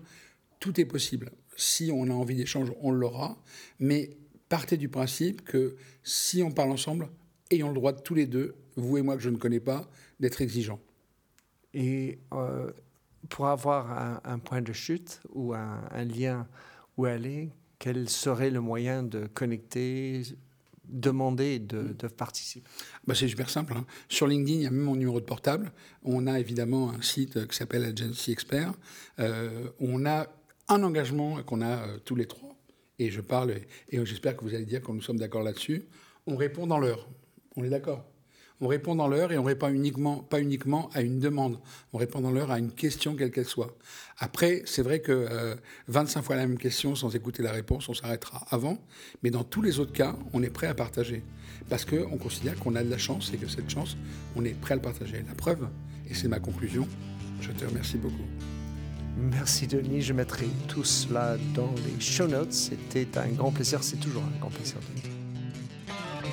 tout 0.59 0.79
est 0.79 0.85
possible. 0.85 1.31
Si 1.57 1.91
on 1.93 2.05
a 2.05 2.13
envie 2.13 2.35
d'échange, 2.35 2.71
on 2.81 2.91
l'aura. 2.91 3.41
Mais 3.79 4.11
partez 4.47 4.77
du 4.77 4.89
principe 4.89 5.43
que 5.43 5.75
si 6.03 6.43
on 6.43 6.51
parle 6.51 6.71
ensemble, 6.71 7.09
ayons 7.51 7.69
le 7.69 7.75
droit 7.75 7.91
de 7.91 8.01
tous 8.01 8.15
les 8.15 8.25
deux, 8.25 8.55
vous 8.75 8.97
et 8.97 9.01
moi 9.01 9.15
que 9.15 9.21
je 9.21 9.29
ne 9.29 9.37
connais 9.37 9.59
pas, 9.59 9.89
d'être 10.19 10.41
exigeants. 10.41 10.79
Et 11.73 12.19
euh, 12.33 12.71
pour 13.29 13.47
avoir 13.47 14.21
un, 14.25 14.39
point 14.39 14.61
de 14.61 14.73
chute 14.73 15.21
ou 15.29 15.53
un, 15.53 15.81
un 15.91 16.03
lien 16.03 16.47
où 16.97 17.05
aller, 17.05 17.51
quel 17.79 18.09
serait 18.09 18.49
le 18.49 18.61
moyen 18.61 19.03
de 19.03 19.27
connecter 19.27 20.23
demander 20.91 21.59
de, 21.59 21.95
de 21.97 22.07
participer? 22.07 22.67
Bah 23.07 23.15
C'est 23.15 23.27
super 23.27 23.49
simple. 23.49 23.73
Hein. 23.75 23.85
Sur 24.09 24.27
LinkedIn, 24.27 24.59
il 24.59 24.63
y 24.63 24.67
a 24.67 24.71
même 24.71 24.83
mon 24.83 24.95
numéro 24.95 25.19
de 25.19 25.25
portable. 25.25 25.71
On 26.03 26.27
a 26.27 26.39
évidemment 26.39 26.91
un 26.91 27.01
site 27.01 27.47
qui 27.47 27.55
s'appelle 27.55 27.85
Agency 27.85 28.31
Expert. 28.31 28.73
Euh, 29.19 29.69
on 29.79 30.05
a 30.05 30.27
un 30.67 30.83
engagement 30.83 31.41
qu'on 31.43 31.61
a 31.61 31.87
euh, 31.87 31.97
tous 32.03 32.15
les 32.15 32.25
trois. 32.25 32.55
Et 32.99 33.09
je 33.09 33.21
parle, 33.21 33.55
et 33.89 34.05
j'espère 34.05 34.37
que 34.37 34.43
vous 34.43 34.53
allez 34.53 34.65
dire 34.65 34.81
que 34.81 34.91
nous 34.91 35.01
sommes 35.01 35.17
d'accord 35.17 35.41
là-dessus. 35.41 35.85
On 36.27 36.35
répond 36.35 36.67
dans 36.67 36.77
l'heure. 36.77 37.09
On 37.55 37.63
est 37.63 37.69
d'accord 37.69 38.05
on 38.61 38.67
répond 38.67 38.95
dans 38.95 39.07
l'heure 39.07 39.31
et 39.31 39.39
on 39.39 39.43
répond 39.43 39.67
pas 40.29 40.39
uniquement 40.39 40.89
à 40.93 41.01
une 41.01 41.19
demande, 41.19 41.59
on 41.93 41.97
répond 41.97 42.21
dans 42.21 42.29
l'heure 42.29 42.51
à 42.51 42.59
une 42.59 42.71
question 42.71 43.15
quelle 43.15 43.31
qu'elle 43.31 43.45
soit. 43.45 43.75
Après, 44.19 44.61
c'est 44.65 44.83
vrai 44.83 44.99
que 44.99 45.57
25 45.87 46.19
euh, 46.19 46.23
fois 46.23 46.35
la 46.35 46.45
même 46.45 46.59
question 46.59 46.93
sans 46.93 47.15
écouter 47.15 47.41
la 47.41 47.51
réponse, 47.51 47.89
on 47.89 47.95
s'arrêtera 47.95 48.45
avant, 48.51 48.77
mais 49.23 49.31
dans 49.31 49.43
tous 49.43 49.63
les 49.63 49.79
autres 49.79 49.93
cas, 49.93 50.15
on 50.31 50.43
est 50.43 50.51
prêt 50.51 50.67
à 50.67 50.75
partager. 50.75 51.23
Parce 51.69 51.85
qu'on 51.85 52.17
considère 52.17 52.57
qu'on 52.59 52.75
a 52.75 52.83
de 52.83 52.89
la 52.89 52.99
chance 52.99 53.31
et 53.33 53.37
que 53.37 53.47
cette 53.47 53.69
chance, 53.69 53.97
on 54.35 54.45
est 54.45 54.53
prêt 54.53 54.73
à 54.73 54.75
le 54.75 54.81
partager. 54.81 55.25
La 55.27 55.33
preuve, 55.33 55.67
et 56.07 56.13
c'est 56.13 56.27
ma 56.27 56.39
conclusion, 56.39 56.87
je 57.41 57.49
te 57.51 57.65
remercie 57.65 57.97
beaucoup. 57.97 58.27
Merci 59.17 59.65
Denis, 59.65 60.01
je 60.01 60.13
mettrai 60.13 60.45
tout 60.67 60.83
cela 60.83 61.37
dans 61.55 61.73
les 61.85 61.99
show 61.99 62.27
notes. 62.27 62.53
C'était 62.53 63.17
un 63.17 63.29
grand 63.29 63.51
plaisir, 63.51 63.83
c'est 63.83 63.99
toujours 63.99 64.23
un 64.23 64.39
grand 64.39 64.51
plaisir 64.51 64.77
Denis. 64.91 65.20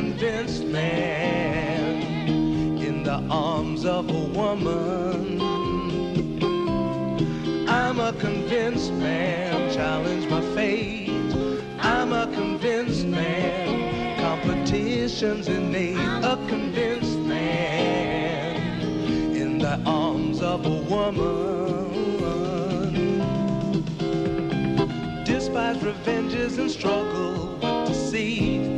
convinced 0.00 0.64
man 0.64 2.28
in 2.78 3.02
the 3.02 3.20
arms 3.28 3.84
of 3.84 4.08
a 4.08 4.24
woman. 4.38 5.40
I'm 7.68 7.98
a 7.98 8.12
convinced 8.12 8.92
man, 8.92 9.74
challenge 9.74 10.30
my 10.30 10.40
fate. 10.54 11.10
I'm 11.80 12.12
a 12.12 12.28
convinced 12.32 13.06
man, 13.06 14.20
competition's 14.20 15.48
innate. 15.48 15.96
A 15.96 16.36
convinced 16.46 17.18
man 17.18 18.54
in 19.34 19.58
the 19.58 19.82
arms 19.84 20.40
of 20.40 20.64
a 20.64 20.78
woman. 20.92 21.88
Despise 25.24 25.82
revenges 25.82 26.58
and 26.58 26.70
struggle 26.70 27.58
with 27.60 27.88
deceit. 27.88 28.77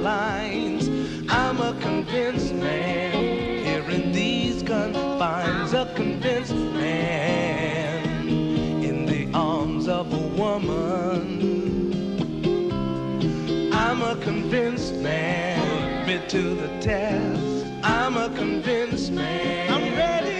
lines. 0.00 0.88
I'm 1.28 1.60
a 1.60 1.74
convinced 1.80 2.54
man 2.54 3.12
hearing 3.64 4.12
these 4.12 4.62
confines. 4.62 5.72
A 5.74 5.92
convinced 5.94 6.54
man 6.54 8.28
in 8.28 9.04
the 9.06 9.30
arms 9.34 9.88
of 9.88 10.12
a 10.12 10.28
woman. 10.40 11.40
I'm 13.72 14.02
a 14.02 14.16
convinced 14.16 14.94
man, 14.96 16.00
admit 16.00 16.28
to 16.30 16.54
the 16.54 16.68
test. 16.80 17.66
I'm 17.82 18.16
a 18.16 18.30
convinced 18.30 19.12
man. 19.12 19.72
I'm 19.72 19.94
ready 19.96 20.39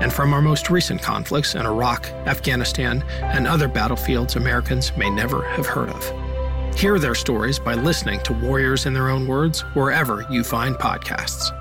and 0.00 0.12
from 0.12 0.32
our 0.32 0.42
most 0.42 0.70
recent 0.70 1.02
conflicts 1.02 1.54
in 1.54 1.66
Iraq, 1.66 2.06
Afghanistan, 2.26 3.02
and 3.20 3.46
other 3.46 3.68
battlefields 3.68 4.36
Americans 4.36 4.96
may 4.96 5.10
never 5.10 5.42
have 5.50 5.66
heard 5.66 5.90
of. 5.90 6.78
Hear 6.78 6.98
their 6.98 7.14
stories 7.14 7.58
by 7.58 7.74
listening 7.74 8.20
to 8.20 8.32
Warriors 8.32 8.86
in 8.86 8.94
Their 8.94 9.10
Own 9.10 9.26
Words 9.26 9.60
wherever 9.74 10.26
you 10.30 10.42
find 10.42 10.76
podcasts. 10.76 11.56